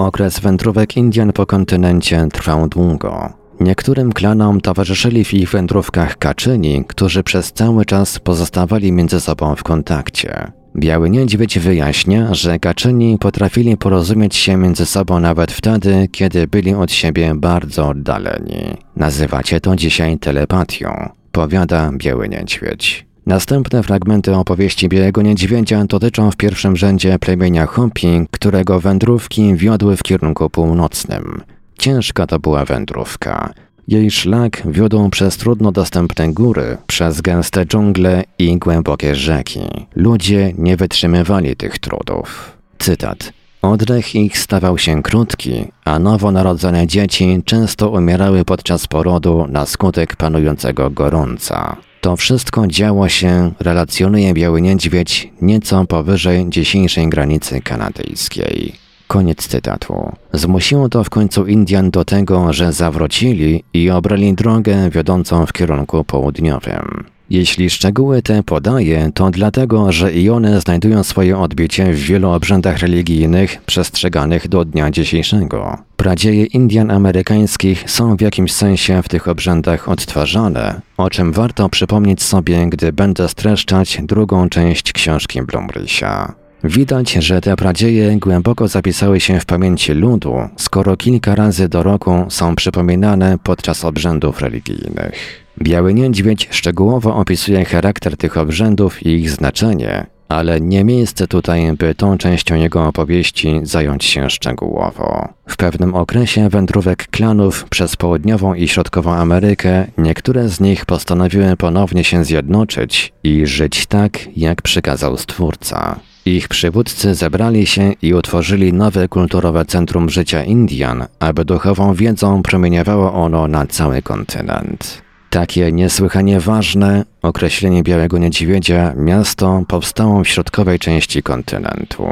Okres 0.00 0.40
wędrówek 0.40 0.96
Indian 0.96 1.32
po 1.32 1.46
kontynencie 1.46 2.28
trwał 2.32 2.68
długo. 2.68 3.32
Niektórym 3.60 4.12
klanom 4.12 4.60
towarzyszyli 4.60 5.24
w 5.24 5.34
ich 5.34 5.50
wędrówkach 5.50 6.18
kaczyni, 6.18 6.84
którzy 6.88 7.22
przez 7.22 7.52
cały 7.52 7.84
czas 7.84 8.18
pozostawali 8.18 8.92
między 8.92 9.20
sobą 9.20 9.56
w 9.56 9.62
kontakcie. 9.62 10.52
Biały 10.76 11.10
Niedźwiedź 11.10 11.58
wyjaśnia, 11.58 12.34
że 12.34 12.58
kaczyni 12.58 13.18
potrafili 13.18 13.76
porozumieć 13.76 14.36
się 14.36 14.56
między 14.56 14.86
sobą 14.86 15.20
nawet 15.20 15.52
wtedy, 15.52 16.08
kiedy 16.12 16.46
byli 16.46 16.74
od 16.74 16.92
siebie 16.92 17.34
bardzo 17.34 17.88
oddaleni. 17.88 18.76
Nazywacie 18.96 19.60
to 19.60 19.76
dzisiaj 19.76 20.18
telepatią, 20.18 21.08
powiada 21.32 21.90
Biały 21.92 22.28
Niedźwiedź. 22.28 23.09
Następne 23.30 23.82
fragmenty 23.82 24.36
opowieści 24.36 24.88
Białego 24.88 25.22
Niedźwiedzia 25.22 25.84
dotyczą 25.84 26.30
w 26.30 26.36
pierwszym 26.36 26.76
rzędzie 26.76 27.18
plemienia 27.18 27.66
Hopi, 27.66 28.26
którego 28.30 28.80
wędrówki 28.80 29.56
wiodły 29.56 29.96
w 29.96 30.02
kierunku 30.02 30.50
północnym. 30.50 31.42
Ciężka 31.78 32.26
to 32.26 32.38
była 32.38 32.64
wędrówka. 32.64 33.52
Jej 33.88 34.10
szlak 34.10 34.62
wiódł 34.64 35.08
przez 35.08 35.36
trudno 35.36 35.72
dostępne 35.72 36.32
góry, 36.32 36.76
przez 36.86 37.20
gęste 37.20 37.66
dżungle 37.66 38.24
i 38.38 38.58
głębokie 38.58 39.14
rzeki. 39.14 39.60
Ludzie 39.94 40.52
nie 40.58 40.76
wytrzymywali 40.76 41.56
tych 41.56 41.78
trudów. 41.78 42.56
Cytat. 42.78 43.32
Oddech 43.62 44.14
ich 44.14 44.38
stawał 44.38 44.78
się 44.78 45.02
krótki, 45.02 45.64
a 45.84 45.98
nowonarodzone 45.98 46.86
dzieci 46.86 47.42
często 47.44 47.90
umierały 47.90 48.44
podczas 48.44 48.86
porodu 48.86 49.46
na 49.48 49.66
skutek 49.66 50.16
panującego 50.16 50.90
gorąca. 50.90 51.76
To 52.00 52.16
wszystko 52.16 52.66
działo 52.66 53.08
się, 53.08 53.52
relacjonuje 53.60 54.34
Biały 54.34 54.62
Niedźwiedź, 54.62 55.28
nieco 55.42 55.84
powyżej 55.84 56.46
dzisiejszej 56.48 57.08
granicy 57.08 57.60
kanadyjskiej. 57.60 58.72
Koniec 59.06 59.48
cytatu. 59.48 60.12
Zmusiło 60.32 60.88
to 60.88 61.04
w 61.04 61.10
końcu 61.10 61.46
Indian 61.46 61.90
do 61.90 62.04
tego, 62.04 62.52
że 62.52 62.72
zawrócili 62.72 63.64
i 63.74 63.90
obrali 63.90 64.34
drogę 64.34 64.90
wiodącą 64.90 65.46
w 65.46 65.52
kierunku 65.52 66.04
południowym. 66.04 67.04
Jeśli 67.30 67.70
szczegóły 67.70 68.22
te 68.22 68.42
podaję, 68.42 69.10
to 69.14 69.30
dlatego, 69.30 69.92
że 69.92 70.12
i 70.12 70.30
one 70.30 70.60
znajdują 70.60 71.04
swoje 71.04 71.38
odbicie 71.38 71.92
w 71.92 71.98
wielu 71.98 72.30
obrzędach 72.30 72.78
religijnych 72.78 73.62
przestrzeganych 73.66 74.48
do 74.48 74.64
dnia 74.64 74.90
dzisiejszego. 74.90 75.78
Pradzieje 75.96 76.44
Indian 76.44 76.90
amerykańskich 76.90 77.90
są 77.90 78.16
w 78.16 78.20
jakimś 78.20 78.52
sensie 78.52 79.02
w 79.02 79.08
tych 79.08 79.28
obrzędach 79.28 79.88
odtwarzane, 79.88 80.80
o 80.96 81.10
czym 81.10 81.32
warto 81.32 81.68
przypomnieć 81.68 82.22
sobie, 82.22 82.66
gdy 82.66 82.92
będę 82.92 83.28
streszczać 83.28 83.98
drugą 84.02 84.48
część 84.48 84.92
książki 84.92 85.42
Blumrysia. 85.42 86.34
Widać, 86.64 87.12
że 87.12 87.40
te 87.40 87.56
pradzieje 87.56 88.16
głęboko 88.16 88.68
zapisały 88.68 89.20
się 89.20 89.40
w 89.40 89.46
pamięci 89.46 89.92
ludu, 89.92 90.34
skoro 90.56 90.96
kilka 90.96 91.34
razy 91.34 91.68
do 91.68 91.82
roku 91.82 92.26
są 92.28 92.56
przypominane 92.56 93.38
podczas 93.42 93.84
obrzędów 93.84 94.40
religijnych. 94.40 95.44
Biały 95.62 95.94
Niedźwiedź 95.94 96.48
szczegółowo 96.50 97.16
opisuje 97.16 97.64
charakter 97.64 98.16
tych 98.16 98.38
obrzędów 98.38 99.06
i 99.06 99.08
ich 99.08 99.30
znaczenie, 99.30 100.06
ale 100.28 100.60
nie 100.60 100.84
miejsce 100.84 101.28
tutaj, 101.28 101.72
by 101.78 101.94
tą 101.94 102.18
częścią 102.18 102.54
jego 102.54 102.86
opowieści 102.86 103.60
zająć 103.62 104.04
się 104.04 104.30
szczegółowo. 104.30 105.28
W 105.48 105.56
pewnym 105.56 105.94
okresie 105.94 106.48
wędrówek 106.48 107.06
klanów 107.10 107.64
przez 107.70 107.96
południową 107.96 108.54
i 108.54 108.68
środkową 108.68 109.12
Amerykę 109.12 109.86
niektóre 109.98 110.48
z 110.48 110.60
nich 110.60 110.84
postanowiły 110.86 111.56
ponownie 111.56 112.04
się 112.04 112.24
zjednoczyć 112.24 113.12
i 113.24 113.46
żyć 113.46 113.86
tak, 113.86 114.18
jak 114.36 114.62
przykazał 114.62 115.16
Stwórca. 115.16 116.00
Ich 116.26 116.48
przywódcy 116.48 117.14
zebrali 117.14 117.66
się 117.66 117.92
i 118.02 118.14
utworzyli 118.14 118.72
nowe 118.72 119.08
kulturowe 119.08 119.64
centrum 119.64 120.10
życia 120.10 120.44
Indian, 120.44 121.06
aby 121.18 121.44
duchową 121.44 121.94
wiedzą 121.94 122.42
promieniowało 122.42 123.12
ono 123.12 123.48
na 123.48 123.66
cały 123.66 124.02
kontynent. 124.02 125.09
Takie 125.30 125.72
niesłychanie 125.72 126.40
ważne 126.40 127.04
określenie 127.22 127.82
Białego 127.82 128.18
Niedźwiedzia 128.18 128.92
miasto 128.96 129.62
powstało 129.68 130.24
w 130.24 130.28
środkowej 130.28 130.78
części 130.78 131.22
kontynentu. 131.22 132.04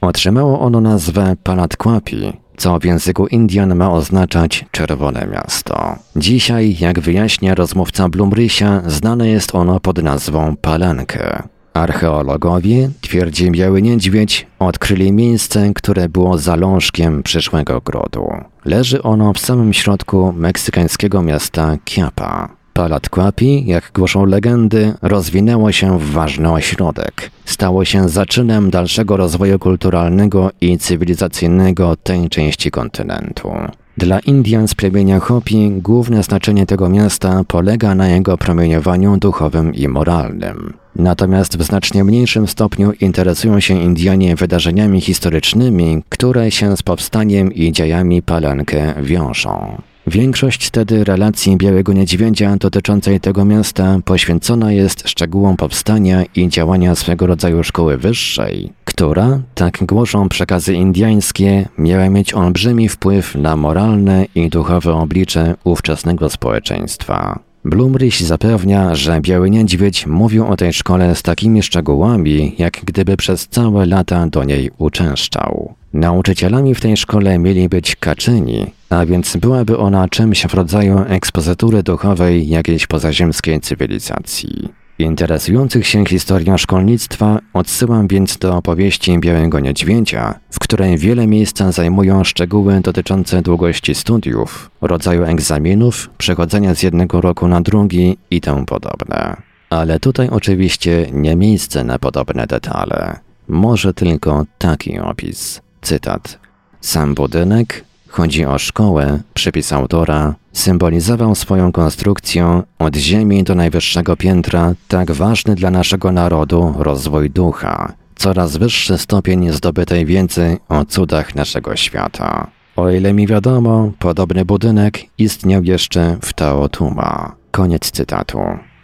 Otrzymało 0.00 0.60
ono 0.60 0.80
nazwę 0.80 1.36
Palatquapi, 1.42 2.32
co 2.56 2.78
w 2.78 2.84
języku 2.84 3.26
Indian 3.26 3.74
ma 3.74 3.92
oznaczać 3.92 4.64
czerwone 4.70 5.26
miasto. 5.26 5.96
Dzisiaj, 6.16 6.76
jak 6.80 7.00
wyjaśnia 7.00 7.54
rozmówca 7.54 8.08
Blumrysia, 8.08 8.82
znane 8.86 9.28
jest 9.28 9.54
ono 9.54 9.80
pod 9.80 10.02
nazwą 10.02 10.56
Palenkę. 10.56 11.42
Archeologowie, 11.74 12.90
twierdzi 13.00 13.50
Biały 13.50 13.82
Niedźwiedź, 13.82 14.46
odkryli 14.58 15.12
miejsce, 15.12 15.74
które 15.74 16.08
było 16.08 16.38
zalążkiem 16.38 17.22
przyszłego 17.22 17.80
grodu. 17.80 18.28
Leży 18.64 19.02
ono 19.02 19.32
w 19.32 19.38
samym 19.38 19.72
środku 19.72 20.32
meksykańskiego 20.36 21.22
miasta 21.22 21.76
Chiapa. 21.88 22.57
Palatquapi, 22.78 23.66
jak 23.66 23.90
głoszą 23.94 24.24
legendy, 24.24 24.94
rozwinęło 25.02 25.72
się 25.72 25.98
w 25.98 26.12
ważny 26.12 26.52
ośrodek. 26.52 27.30
Stało 27.44 27.84
się 27.84 28.08
zaczynem 28.08 28.70
dalszego 28.70 29.16
rozwoju 29.16 29.58
kulturalnego 29.58 30.50
i 30.60 30.78
cywilizacyjnego 30.78 31.96
tej 31.96 32.28
części 32.28 32.70
kontynentu. 32.70 33.50
Dla 33.96 34.18
Indian 34.18 34.68
z 34.68 34.74
plemienia 34.74 35.20
Hopi 35.20 35.70
główne 35.70 36.22
znaczenie 36.22 36.66
tego 36.66 36.88
miasta 36.88 37.42
polega 37.48 37.94
na 37.94 38.08
jego 38.08 38.38
promieniowaniu 38.38 39.16
duchowym 39.16 39.74
i 39.74 39.88
moralnym. 39.88 40.72
Natomiast 40.96 41.58
w 41.58 41.62
znacznie 41.62 42.04
mniejszym 42.04 42.46
stopniu 42.46 42.92
interesują 43.00 43.60
się 43.60 43.74
Indianie 43.82 44.36
wydarzeniami 44.36 45.00
historycznymi, 45.00 46.02
które 46.08 46.50
się 46.50 46.76
z 46.76 46.82
powstaniem 46.82 47.52
i 47.52 47.72
dziejami 47.72 48.22
Palenkę 48.22 48.94
wiążą. 49.02 49.82
Większość 50.10 50.66
wtedy 50.66 51.04
relacji 51.04 51.56
Białego 51.56 51.92
Niedźwiedzia 51.92 52.56
dotyczącej 52.56 53.20
tego 53.20 53.44
miasta 53.44 53.98
poświęcona 54.04 54.72
jest 54.72 55.08
szczegółom 55.08 55.56
powstania 55.56 56.24
i 56.36 56.48
działania 56.48 56.94
swego 56.94 57.26
rodzaju 57.26 57.64
szkoły 57.64 57.98
wyższej, 57.98 58.72
która, 58.84 59.40
tak 59.54 59.84
głoszą 59.84 60.28
przekazy 60.28 60.74
indiańskie, 60.74 61.68
miała 61.78 62.10
mieć 62.10 62.34
olbrzymi 62.34 62.88
wpływ 62.88 63.34
na 63.34 63.56
moralne 63.56 64.26
i 64.34 64.48
duchowe 64.48 64.92
oblicze 64.92 65.54
ówczesnego 65.64 66.30
społeczeństwa. 66.30 67.38
Blumrich 67.64 68.22
zapewnia, 68.22 68.94
że 68.94 69.20
Biały 69.20 69.50
Niedźwiedź 69.50 70.06
mówił 70.06 70.46
o 70.46 70.56
tej 70.56 70.72
szkole 70.72 71.14
z 71.14 71.22
takimi 71.22 71.62
szczegółami, 71.62 72.54
jak 72.58 72.80
gdyby 72.84 73.16
przez 73.16 73.48
całe 73.48 73.86
lata 73.86 74.26
do 74.26 74.44
niej 74.44 74.70
uczęszczał. 74.78 75.74
Nauczycielami 75.92 76.74
w 76.74 76.80
tej 76.80 76.96
szkole 76.96 77.38
mieli 77.38 77.68
być 77.68 77.96
kaczyni, 77.96 78.77
a 78.90 79.06
więc 79.06 79.36
byłaby 79.36 79.78
ona 79.78 80.08
czymś 80.08 80.46
w 80.46 80.54
rodzaju 80.54 80.98
ekspozytury 81.08 81.82
duchowej 81.82 82.48
jakiejś 82.48 82.86
pozaziemskiej 82.86 83.60
cywilizacji. 83.60 84.68
Interesujących 84.98 85.86
się 85.86 86.06
historią 86.06 86.56
szkolnictwa 86.56 87.38
odsyłam 87.52 88.08
więc 88.08 88.38
do 88.38 88.56
opowieści 88.56 89.18
Białego 89.18 89.60
Niedźwiedzia, 89.60 90.38
w 90.50 90.58
której 90.58 90.98
wiele 90.98 91.26
miejsca 91.26 91.72
zajmują 91.72 92.24
szczegóły 92.24 92.80
dotyczące 92.80 93.42
długości 93.42 93.94
studiów, 93.94 94.70
rodzaju 94.80 95.24
egzaminów, 95.24 96.10
przechodzenia 96.18 96.74
z 96.74 96.82
jednego 96.82 97.20
roku 97.20 97.48
na 97.48 97.60
drugi 97.60 98.18
i 98.30 98.40
tym 98.40 98.66
podobne. 98.66 99.36
Ale 99.70 100.00
tutaj 100.00 100.28
oczywiście 100.28 101.06
nie 101.12 101.36
miejsce 101.36 101.84
na 101.84 101.98
podobne 101.98 102.46
detale. 102.46 103.18
Może 103.48 103.94
tylko 103.94 104.44
taki 104.58 104.98
opis. 104.98 105.60
Cytat. 105.82 106.38
Sam 106.80 107.14
budynek, 107.14 107.84
chodzi 108.08 108.44
o 108.44 108.58
szkołę, 108.58 109.20
przypis 109.34 109.72
autora, 109.72 110.34
symbolizował 110.52 111.34
swoją 111.34 111.72
konstrukcją 111.72 112.62
od 112.78 112.96
ziemi 112.96 113.44
do 113.44 113.54
najwyższego 113.54 114.16
piętra 114.16 114.74
tak 114.88 115.12
ważny 115.12 115.54
dla 115.54 115.70
naszego 115.70 116.12
narodu 116.12 116.74
rozwój 116.78 117.30
ducha, 117.30 117.92
coraz 118.16 118.56
wyższy 118.56 118.98
stopień 118.98 119.52
zdobytej 119.52 120.06
wiedzy 120.06 120.56
o 120.68 120.84
cudach 120.84 121.34
naszego 121.34 121.76
świata. 121.76 122.50
O 122.76 122.90
ile 122.90 123.12
mi 123.12 123.26
wiadomo, 123.26 123.92
podobny 123.98 124.44
budynek 124.44 125.00
istniał 125.18 125.62
jeszcze 125.64 126.16
w 126.22 126.32
Taotuma. 126.32 127.34
Koniec 127.50 127.90
cytatu. 127.90 128.38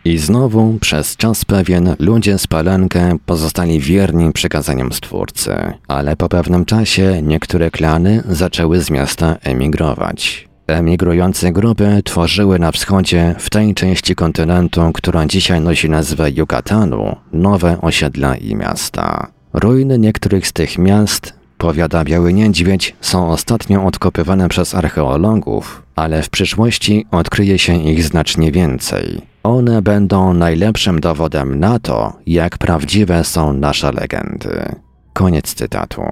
I 0.05 0.19
znowu 0.19 0.79
przez 0.81 1.17
czas 1.17 1.45
pewien 1.45 1.95
ludzie 1.99 2.39
z 2.39 2.47
Palenkę 2.47 3.17
pozostali 3.27 3.81
wierni 3.81 4.33
przykazaniom 4.33 4.93
Stwórcy, 4.93 5.55
ale 5.89 6.17
po 6.17 6.29
pewnym 6.29 6.65
czasie 6.65 7.23
niektóre 7.23 7.71
klany 7.71 8.23
zaczęły 8.29 8.81
z 8.81 8.91
miasta 8.91 9.37
emigrować. 9.43 10.49
Emigrujące 10.67 11.53
grupy 11.53 12.03
tworzyły 12.05 12.59
na 12.59 12.73
wschodzie, 12.73 13.35
w 13.39 13.51
tej 13.51 13.75
części 13.75 14.15
kontynentu, 14.15 14.91
która 14.95 15.27
dzisiaj 15.27 15.61
nosi 15.61 15.91
nazwę 15.91 16.31
Yucatanu, 16.31 17.17
nowe 17.33 17.81
osiedla 17.81 18.37
i 18.37 18.55
miasta. 18.55 19.27
Ruiny 19.53 19.99
niektórych 19.99 20.47
z 20.47 20.53
tych 20.53 20.79
miast, 20.79 21.35
powiada 21.65 22.05
Biały 22.05 22.33
Niedźwiedź, 22.33 22.97
są 23.01 23.31
ostatnio 23.31 23.85
odkopywane 23.85 24.49
przez 24.49 24.75
archeologów, 24.75 25.83
ale 25.97 26.23
w 26.23 26.31
przyszłości 26.31 27.07
odkryje 27.11 27.59
się 27.59 27.83
ich 27.83 28.05
znacznie 28.05 28.53
więcej. 28.53 29.23
One 29.43 29.83
będą 29.83 30.35
najlepszym 30.35 31.01
dowodem 31.01 31.61
na 31.61 31.79
to, 31.79 32.13
jak 32.27 32.59
prawdziwe 32.59 33.25
są 33.25 33.53
nasze 33.53 33.93
legendy. 33.93 34.75
Koniec 35.13 35.55
cytatu. 35.55 36.03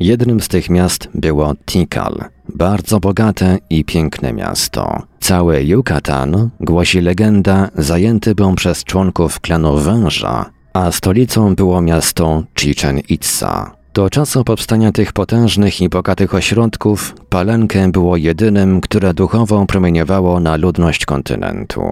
Jednym 0.00 0.40
z 0.40 0.48
tych 0.48 0.70
miast 0.70 1.08
było 1.14 1.54
Tikal, 1.66 2.24
bardzo 2.54 3.00
bogate 3.00 3.58
i 3.70 3.84
piękne 3.84 4.32
miasto. 4.32 5.02
Cały 5.20 5.62
Yucatan, 5.62 6.50
głosi 6.60 7.00
legenda, 7.00 7.68
zajęty 7.74 8.34
był 8.34 8.54
przez 8.54 8.84
członków 8.84 9.40
klanu 9.40 9.78
Węża, 9.78 10.50
a 10.72 10.92
stolicą 10.92 11.54
było 11.54 11.80
miasto 11.80 12.42
Chichen 12.58 13.00
Itza. 13.08 13.79
Do 13.94 14.10
czasu 14.10 14.44
powstania 14.44 14.92
tych 14.92 15.12
potężnych 15.12 15.80
i 15.80 15.88
bogatych 15.88 16.34
ośrodków, 16.34 17.14
Palenkę 17.28 17.90
było 17.92 18.16
jedynym, 18.16 18.80
które 18.80 19.14
duchowo 19.14 19.66
promieniowało 19.66 20.40
na 20.40 20.56
ludność 20.56 21.06
kontynentu 21.06 21.82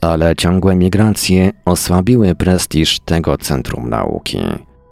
ale 0.00 0.36
ciągłe 0.36 0.76
migracje 0.76 1.52
osłabiły 1.64 2.34
prestiż 2.34 3.00
tego 3.00 3.38
centrum 3.38 3.90
nauki. 3.90 4.38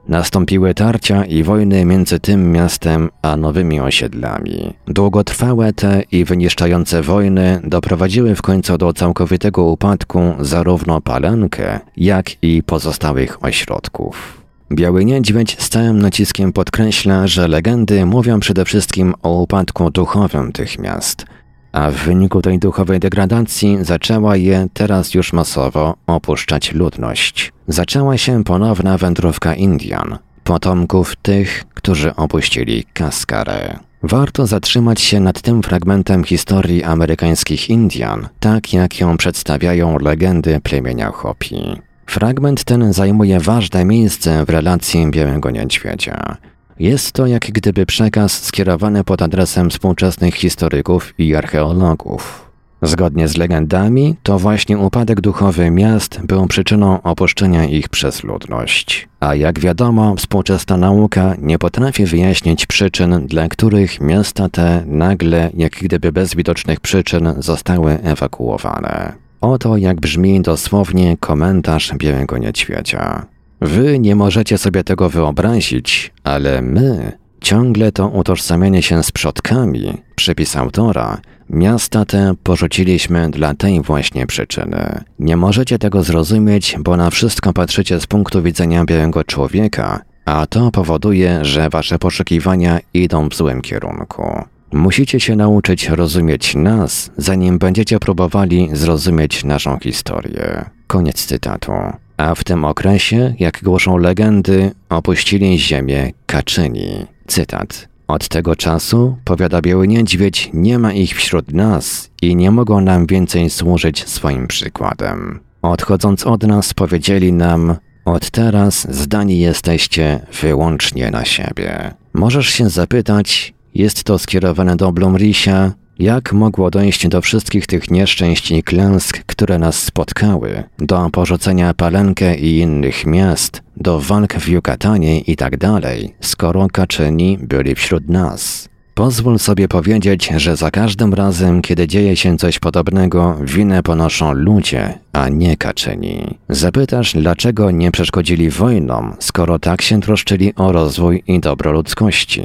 Nastąpiły 0.09 0.75
tarcia 0.75 1.25
i 1.25 1.43
wojny 1.43 1.85
między 1.85 2.21
tym 2.21 2.53
miastem 2.53 3.11
a 3.23 3.37
nowymi 3.37 3.81
osiedlami. 3.81 4.75
Długotrwałe 4.87 5.73
te 5.73 6.03
i 6.13 6.25
wyniszczające 6.25 7.03
wojny 7.03 7.61
doprowadziły 7.65 8.35
w 8.35 8.43
końcu 8.43 8.79
do 8.79 8.93
całkowitego 8.93 9.65
upadku 9.65 10.21
zarówno 10.41 11.01
Palenkę, 11.01 11.81
jak 11.97 12.43
i 12.43 12.63
pozostałych 12.63 13.45
ośrodków. 13.45 14.44
Biały 14.73 15.05
Niedźwiedź 15.05 15.57
z 15.63 15.69
całym 15.69 16.03
naciskiem 16.03 16.53
podkreśla, 16.53 17.27
że 17.27 17.49
legendy 17.49 18.07
mówią 18.07 18.41
przede 18.41 18.65
wszystkim 18.65 19.15
o 19.23 19.43
upadku 19.43 19.91
duchowym 19.91 20.53
tych 20.53 20.79
miast– 20.79 21.25
a 21.75 21.91
w 21.91 21.95
wyniku 21.95 22.43
tej 22.43 22.59
duchowej 22.59 23.01
degradacji 23.01 23.79
zaczęła 23.81 24.37
je 24.37 24.67
teraz 24.73 25.15
już 25.15 25.33
masowo 25.33 25.95
opuszczać 26.07 26.73
ludność. 26.73 27.53
Zaczęła 27.69 28.19
się 28.19 28.45
ponowna 28.45 28.99
wędrówka 28.99 29.55
Indian, 29.55 30.19
potomków 30.45 31.17
tych, 31.17 31.65
którzy 31.75 32.17
opuścili 32.17 32.85
Kaskarę. 32.93 33.79
Warto 34.03 34.47
zatrzymać 34.47 35.01
się 35.01 35.21
nad 35.21 35.41
tym 35.41 35.63
fragmentem 35.63 36.25
historii 36.25 36.85
amerykańskich 36.85 37.71
Indian, 37.71 38.29
tak 38.41 38.73
jak 38.73 39.01
ją 39.01 39.17
przedstawiają 39.17 39.99
legendy 39.99 40.61
plemienia 40.61 41.11
Hopi. 41.11 41.83
Fragment 42.07 42.65
ten 42.65 42.93
zajmuje 42.93 43.41
ważne 43.41 43.85
miejsce 43.85 44.45
w 44.45 44.49
relacji 44.49 45.11
Białego 45.11 45.51
Niedźwiedzia. 45.51 46.37
Jest 46.79 47.13
to 47.13 47.27
jak 47.27 47.43
gdyby 47.43 47.87
przekaz 47.87 48.43
skierowany 48.43 49.05
pod 49.05 49.23
adresem 49.23 49.71
współczesnych 49.71 50.35
historyków 50.35 51.15
i 51.19 51.35
archeologów. 51.35 52.51
Zgodnie 52.83 53.29
z 53.29 53.37
legendami, 53.37 54.17
to 54.23 54.39
właśnie 54.39 54.79
upadek 54.79 55.21
duchowy 55.21 55.71
miast 55.71 56.21
był 56.25 56.47
przyczyną 56.47 57.03
opuszczenia 57.03 57.65
ich 57.65 57.89
przez 57.89 58.25
ludność. 58.25 59.09
A 59.21 59.35
jak 59.35 59.61
wiadomo, 59.61 60.15
współczesna 60.17 60.77
nauka 60.77 61.35
nie 61.39 61.59
potrafi 61.59 62.07
wyjaśnić 62.07 62.67
przyczyn, 62.67 63.27
dla 63.27 63.49
których 63.49 64.01
miasta 64.01 64.49
te 64.49 64.83
nagle, 64.87 65.51
jak 65.55 65.73
gdyby 65.73 66.13
bez 66.13 66.35
widocznych 66.35 66.81
przyczyn, 66.81 67.35
zostały 67.39 67.99
ewakuowane. 68.03 69.24
Oto 69.45 69.77
jak 69.77 70.01
brzmi 70.01 70.41
dosłownie 70.41 71.17
komentarz 71.21 71.93
Białego 71.97 72.39
Niedźwiedzia. 72.39 73.27
Wy 73.61 73.99
nie 73.99 74.17
możecie 74.17 74.59
sobie 74.59 74.85
tego 74.85 75.11
wyobrazić, 75.11 76.13
ale 76.23 76.63
my 76.63 77.13
ciągle 77.41 77.93
to 77.93 78.09
utożsamianie 78.09 78.83
się 78.83 79.03
z 79.03 79.13
przodkami, 79.13 80.03
przypis 80.15 80.57
autora, 80.57 81.21
miasta 81.51 82.05
te 82.05 82.35
porzuciliśmy 82.43 83.31
dla 83.31 83.55
tej 83.55 83.83
właśnie 83.83 84.27
przyczyny. 84.27 85.05
Nie 85.19 85.37
możecie 85.37 85.79
tego 85.79 86.03
zrozumieć, 86.03 86.77
bo 86.79 86.97
na 86.97 87.11
wszystko 87.11 87.53
patrzycie 87.53 88.01
z 88.01 88.07
punktu 88.07 88.43
widzenia 88.43 88.85
białego 88.85 89.25
człowieka, 89.25 90.01
a 90.25 90.47
to 90.47 90.71
powoduje, 90.71 91.45
że 91.45 91.69
wasze 91.69 91.99
poszukiwania 91.99 92.81
idą 92.95 93.29
w 93.29 93.35
złym 93.35 93.63
kierunku. 93.63 94.45
Musicie 94.75 95.21
się 95.21 95.37
nauczyć 95.37 95.89
rozumieć 95.89 96.55
nas, 96.55 97.11
zanim 97.17 97.59
będziecie 97.59 97.99
próbowali 97.99 98.69
zrozumieć 98.73 99.45
naszą 99.45 99.79
historię. 99.79 100.65
Koniec 100.87 101.27
cytatu. 101.27 101.73
A 102.17 102.35
w 102.35 102.45
tym 102.45 102.65
okresie, 102.65 103.35
jak 103.39 103.63
głoszą 103.63 103.97
legendy, 103.97 104.71
opuścili 104.89 105.59
ziemię 105.59 106.13
Kaczyni. 106.27 107.07
Cytat. 107.27 107.89
Od 108.09 108.29
tego 108.29 108.57
czasu, 108.57 109.17
powiada 109.25 109.63
Biały 109.63 109.89
Niedźwiedź, 109.89 110.51
nie 110.53 110.79
ma 110.79 110.93
ich 110.93 111.17
wśród 111.17 111.53
nas 111.53 112.11
i 112.23 112.37
nie 112.37 112.51
mogą 112.51 112.81
nam 112.81 113.07
więcej 113.07 113.51
służyć 113.51 114.09
swoim 114.09 114.47
przykładem. 114.47 115.41
Odchodząc 115.63 116.27
od 116.27 116.43
nas, 116.43 116.75
powiedzieli 116.75 117.33
nam: 117.33 117.77
Od 118.05 118.31
teraz 118.31 118.87
zdani 118.91 119.39
jesteście 119.39 120.21
wyłącznie 120.43 121.11
na 121.11 121.25
siebie. 121.25 121.95
Możesz 122.15 122.49
się 122.49 122.71
zapytać, 122.71 123.55
jest 123.75 124.05
to 124.05 124.19
skierowane 124.19 124.77
do 124.77 124.93
Blumrisia, 124.93 125.73
jak 125.99 126.33
mogło 126.33 126.71
dojść 126.71 127.09
do 127.09 127.21
wszystkich 127.21 127.67
tych 127.67 127.91
nieszczęść 127.91 128.51
i 128.51 128.63
klęsk, 128.63 129.25
które 129.27 129.59
nas 129.59 129.83
spotkały, 129.83 130.65
do 130.79 131.11
porzucenia 131.11 131.75
Palenkę 131.75 132.37
i 132.37 132.59
innych 132.59 133.07
miast, 133.07 133.63
do 133.77 134.01
walk 134.01 134.35
w 134.35 134.49
Yucatanie 134.49 135.21
i 135.21 135.37
tak 135.37 135.57
dalej, 135.57 136.15
skoro 136.21 136.69
Kaczyni 136.69 137.39
byli 137.43 137.75
wśród 137.75 138.09
nas? 138.09 138.69
Pozwól 138.95 139.39
sobie 139.39 139.69
powiedzieć, 139.69 140.29
że 140.37 140.57
za 140.57 140.71
każdym 140.71 141.15
razem, 141.15 141.63
kiedy 141.63 141.89
dzieje 141.89 142.17
się 142.17 142.37
coś 142.37 142.59
podobnego, 142.59 143.39
winę 143.41 143.83
ponoszą 143.83 144.33
ludzie, 144.33 144.99
a 145.13 145.29
nie 145.29 145.57
kaczyni. 145.57 146.39
Zapytasz, 146.49 147.13
dlaczego 147.13 147.71
nie 147.71 147.91
przeszkodzili 147.91 148.51
wojnom, 148.51 149.17
skoro 149.19 149.59
tak 149.59 149.83
się 149.83 150.01
troszczyli 150.01 150.55
o 150.55 150.73
rozwój 150.73 151.23
i 151.27 151.41
dobro 151.41 151.73
ludzkości. 151.73 152.43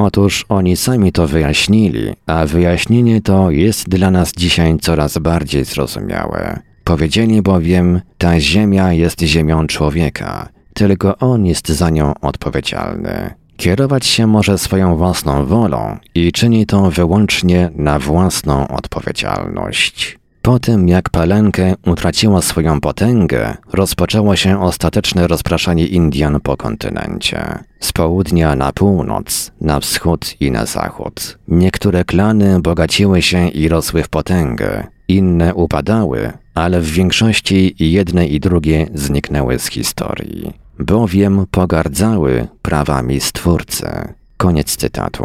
Otóż 0.00 0.44
oni 0.48 0.76
sami 0.76 1.12
to 1.12 1.26
wyjaśnili, 1.26 2.14
a 2.26 2.46
wyjaśnienie 2.46 3.22
to 3.22 3.50
jest 3.50 3.88
dla 3.88 4.10
nas 4.10 4.32
dzisiaj 4.32 4.78
coraz 4.78 5.18
bardziej 5.18 5.64
zrozumiałe. 5.64 6.60
Powiedzieli 6.84 7.42
bowiem, 7.42 8.00
ta 8.18 8.40
ziemia 8.40 8.92
jest 8.92 9.20
ziemią 9.20 9.66
człowieka, 9.66 10.48
tylko 10.74 11.18
on 11.18 11.46
jest 11.46 11.68
za 11.68 11.90
nią 11.90 12.14
odpowiedzialny. 12.20 13.34
Kierować 13.56 14.06
się 14.06 14.26
może 14.26 14.58
swoją 14.58 14.96
własną 14.96 15.46
wolą 15.46 15.96
i 16.14 16.32
czyni 16.32 16.66
to 16.66 16.90
wyłącznie 16.90 17.70
na 17.74 17.98
własną 17.98 18.68
odpowiedzialność. 18.68 20.18
Po 20.48 20.58
tym 20.58 20.88
jak 20.88 21.10
Palenkę 21.10 21.74
utraciła 21.86 22.42
swoją 22.42 22.80
potęgę, 22.80 23.56
rozpoczęło 23.72 24.36
się 24.36 24.62
ostateczne 24.62 25.26
rozpraszanie 25.26 25.86
Indian 25.86 26.40
po 26.40 26.56
kontynencie. 26.56 27.58
Z 27.80 27.92
południa 27.92 28.56
na 28.56 28.72
północ, 28.72 29.52
na 29.60 29.80
wschód 29.80 30.36
i 30.40 30.50
na 30.50 30.66
zachód. 30.66 31.38
Niektóre 31.48 32.04
klany 32.04 32.60
bogaciły 32.60 33.22
się 33.22 33.48
i 33.48 33.68
rosły 33.68 34.02
w 34.02 34.08
potęgę, 34.08 34.86
inne 35.08 35.54
upadały, 35.54 36.32
ale 36.54 36.80
w 36.80 36.90
większości 36.90 37.74
jedne 37.78 38.26
i 38.26 38.40
drugie 38.40 38.86
zniknęły 38.94 39.58
z 39.58 39.66
historii 39.66 40.52
bowiem 40.78 41.46
pogardzały 41.50 42.48
prawami 42.62 43.20
Stwórcy. 43.20 43.88
Koniec 44.36 44.76
cytatu. 44.76 45.24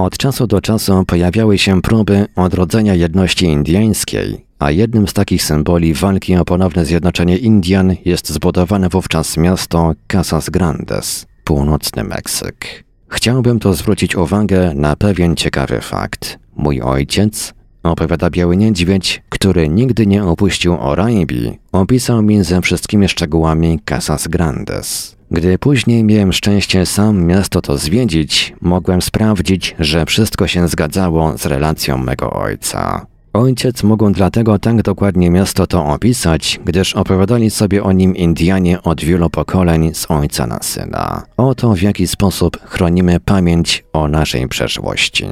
Od 0.00 0.16
czasu 0.16 0.46
do 0.46 0.60
czasu 0.60 1.04
pojawiały 1.06 1.58
się 1.58 1.82
próby 1.82 2.26
odrodzenia 2.36 2.94
jedności 2.94 3.46
indyjskiej, 3.46 4.46
a 4.58 4.70
jednym 4.70 5.08
z 5.08 5.12
takich 5.12 5.42
symboli 5.42 5.94
walki 5.94 6.36
o 6.36 6.44
ponowne 6.44 6.84
zjednoczenie 6.84 7.36
Indian 7.38 7.94
jest 8.04 8.28
zbudowane 8.28 8.88
wówczas 8.88 9.36
miasto 9.36 9.92
Casas 10.06 10.50
Grandes, 10.50 11.26
północny 11.44 12.04
Meksyk. 12.04 12.84
Chciałbym 13.08 13.58
tu 13.58 13.72
zwrócić 13.72 14.16
uwagę 14.16 14.74
na 14.74 14.96
pewien 14.96 15.36
ciekawy 15.36 15.80
fakt. 15.80 16.38
Mój 16.56 16.80
ojciec, 16.80 17.54
Opowiada 17.82 18.30
Biały 18.30 18.56
Niedźwiedź, 18.56 19.22
który 19.28 19.68
nigdy 19.68 20.06
nie 20.06 20.24
opuścił 20.24 20.76
Oraibi, 20.80 21.58
opisał 21.72 22.22
mi 22.22 22.44
ze 22.44 22.60
wszystkimi 22.60 23.08
szczegółami 23.08 23.80
Casas 23.84 24.28
Grandes. 24.28 25.19
Gdy 25.30 25.58
później 25.58 26.04
miałem 26.04 26.32
szczęście 26.32 26.86
sam 26.86 27.24
miasto 27.24 27.60
to 27.60 27.78
zwiedzić, 27.78 28.54
mogłem 28.60 29.02
sprawdzić, 29.02 29.76
że 29.78 30.06
wszystko 30.06 30.46
się 30.46 30.68
zgadzało 30.68 31.38
z 31.38 31.46
relacją 31.46 31.98
mego 31.98 32.30
ojca. 32.30 33.06
Ojciec 33.32 33.82
mógł 33.82 34.10
dlatego 34.10 34.58
tak 34.58 34.82
dokładnie 34.82 35.30
miasto 35.30 35.66
to 35.66 35.86
opisać, 35.86 36.60
gdyż 36.64 36.94
opowiadali 36.94 37.50
sobie 37.50 37.82
o 37.82 37.92
nim 37.92 38.16
Indianie 38.16 38.82
od 38.82 39.04
wielu 39.04 39.30
pokoleń 39.30 39.94
z 39.94 40.10
ojca 40.10 40.46
na 40.46 40.58
syna. 40.62 41.22
Oto 41.36 41.74
w 41.74 41.82
jaki 41.82 42.06
sposób 42.06 42.58
chronimy 42.64 43.20
pamięć 43.20 43.84
o 43.92 44.08
naszej 44.08 44.48
przeszłości. 44.48 45.26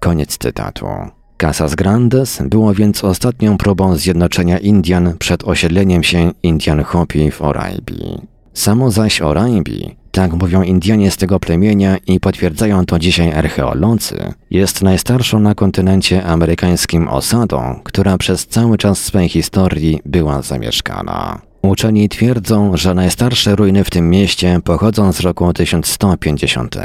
Koniec 0.00 0.38
cytatu. 0.38 0.86
Casas 1.36 1.74
Grandes 1.74 2.42
było 2.42 2.74
więc 2.74 3.04
ostatnią 3.04 3.58
próbą 3.58 3.96
zjednoczenia 3.96 4.58
Indian 4.58 5.14
przed 5.18 5.44
osiedleniem 5.44 6.02
się 6.02 6.32
Indian 6.42 6.82
Hopi 6.82 7.30
w 7.30 7.42
Oraibi. 7.42 8.35
Samo 8.56 8.90
zaś 8.90 9.22
Oraibi, 9.22 9.96
tak 10.10 10.32
mówią 10.32 10.62
Indianie 10.62 11.10
z 11.10 11.16
tego 11.16 11.40
plemienia 11.40 11.96
i 12.06 12.20
potwierdzają 12.20 12.86
to 12.86 12.98
dzisiaj 12.98 13.32
archeolodzy, 13.32 14.32
jest 14.50 14.82
najstarszą 14.82 15.40
na 15.40 15.54
kontynencie 15.54 16.24
amerykańskim 16.24 17.08
osadą, 17.08 17.80
która 17.84 18.18
przez 18.18 18.46
cały 18.46 18.78
czas 18.78 18.98
swej 18.98 19.28
historii 19.28 20.00
była 20.04 20.42
zamieszkana. 20.42 21.40
Uczeni 21.62 22.08
twierdzą, 22.08 22.76
że 22.76 22.94
najstarsze 22.94 23.56
ruiny 23.56 23.84
w 23.84 23.90
tym 23.90 24.10
mieście 24.10 24.60
pochodzą 24.64 25.12
z 25.12 25.20
roku 25.20 25.52
1150. 25.52 26.76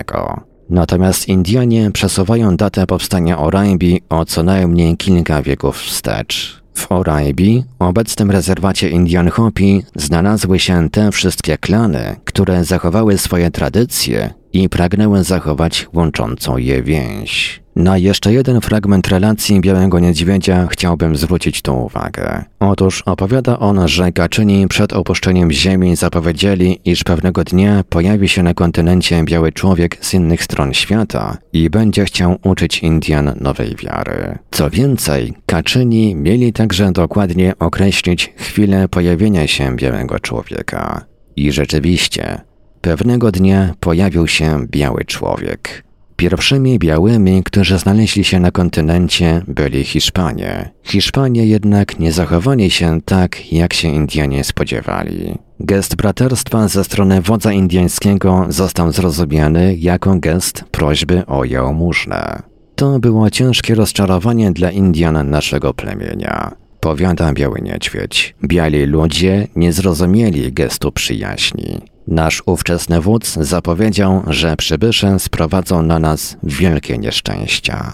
Natomiast 0.70 1.28
Indianie 1.28 1.92
przesuwają 1.92 2.58
datę 2.58 2.88
powstania 2.88 3.40
Oraibi 3.40 4.02
o 4.10 4.26
co 4.26 4.44
najmniej 4.44 4.98
kilka 4.98 5.42
wieków 5.42 5.78
wstecz. 5.78 6.61
W 6.74 6.92
Oraibi, 6.92 7.64
obecnym 7.80 8.32
rezerwacie 8.32 8.90
Indian 8.90 9.30
Hopi, 9.30 9.84
znalazły 9.96 10.60
się 10.60 10.90
te 10.90 11.12
wszystkie 11.12 11.58
klany, 11.58 12.16
które 12.26 12.66
zachowały 12.66 13.18
swoje 13.18 13.52
tradycje 13.52 14.41
i 14.54 14.70
pragnęły 14.70 15.24
zachować 15.24 15.88
łączącą 15.94 16.58
je 16.58 16.84
więź. 16.84 17.62
Na 17.76 17.98
jeszcze 17.98 18.34
jeden 18.34 18.62
fragment 18.62 19.08
relacji 19.08 19.62
Białego 19.62 20.00
Niedźwiedzia 20.00 20.68
chciałbym 20.68 21.16
zwrócić 21.16 21.62
tu 21.62 21.86
uwagę. 21.86 22.44
Otóż 22.60 23.02
opowiada 23.02 23.60
on, 23.60 23.88
że 23.88 24.12
Gaczyni 24.12 24.68
przed 24.68 24.94
opuszczeniem 24.94 25.52
Ziemi 25.52 25.96
zapowiedzieli, 25.96 26.80
iż 26.86 27.04
pewnego 27.04 27.44
dnia 27.44 27.84
pojawi 27.90 28.30
się 28.30 28.44
na 28.44 28.54
kontynencie 28.54 29.24
biały 29.24 29.52
człowiek 29.52 29.98
z 30.02 30.14
innych 30.14 30.44
stron 30.44 30.74
świata 30.74 31.38
i 31.54 31.70
będzie 31.70 32.06
chciał 32.06 32.38
uczyć 32.44 32.80
Indian 32.80 33.34
nowej 33.42 33.76
wiary. 33.76 34.38
Co 34.52 34.70
więcej, 34.70 35.34
Kaczyni 35.46 36.16
mieli 36.16 36.54
także 36.54 36.92
dokładnie 36.92 37.54
określić 37.60 38.34
chwilę 38.38 38.88
pojawienia 38.88 39.48
się 39.48 39.76
białego 39.76 40.20
człowieka. 40.20 41.06
I 41.36 41.52
rzeczywiście, 41.52 42.42
pewnego 42.82 43.32
dnia 43.32 43.74
pojawił 43.80 44.28
się 44.28 44.66
biały 44.68 45.06
człowiek. 45.06 45.84
Pierwszymi 46.16 46.80
białymi, 46.80 47.44
którzy 47.44 47.78
znaleźli 47.78 48.24
się 48.24 48.40
na 48.40 48.52
kontynencie, 48.52 49.42
byli 49.48 49.84
Hiszpanie. 49.84 50.70
Hiszpanie 50.84 51.46
jednak 51.46 52.00
nie 52.00 52.12
zachowali 52.12 52.72
się 52.72 53.02
tak, 53.02 53.54
jak 53.54 53.74
się 53.74 53.88
Indianie 53.88 54.44
spodziewali. 54.44 55.36
Gest 55.60 55.96
braterstwa 55.96 56.68
ze 56.68 56.84
strony 56.84 57.22
wodza 57.22 57.54
indyjskiego 57.54 58.46
został 58.50 58.92
zrozumiany 58.92 59.76
jako 59.76 60.16
gest 60.16 60.64
prośby 60.72 61.26
o 61.26 61.46
jałmużnę. 61.46 62.42
To 62.76 63.00
było 63.00 63.30
ciężkie 63.30 63.76
rozczarowanie 63.76 64.52
dla 64.52 64.72
Indian 64.72 65.30
naszego 65.30 65.74
plemienia. 65.74 66.52
Powiada 66.80 67.34
Biały 67.34 67.62
Niedźwiedź. 67.62 68.36
Biali 68.44 68.86
ludzie 68.86 69.48
nie 69.56 69.74
zrozumieli 69.74 70.54
gestu 70.54 70.92
przyjaźni. 70.92 71.91
Nasz 72.08 72.44
ówczesny 72.46 73.02
wódz 73.02 73.34
zapowiedział, 73.34 74.24
że 74.28 74.56
przybysze 74.56 75.20
sprowadzą 75.20 75.82
na 75.82 76.00
nas 76.00 76.38
wielkie 76.44 76.98
nieszczęścia. 76.98 77.94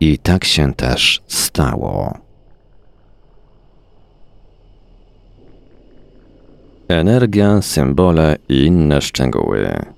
I 0.00 0.18
tak 0.18 0.44
się 0.44 0.74
też 0.74 1.22
stało. 1.26 2.18
Energia, 6.88 7.62
symbole 7.62 8.36
i 8.48 8.64
inne 8.64 9.00
szczegóły. 9.02 9.95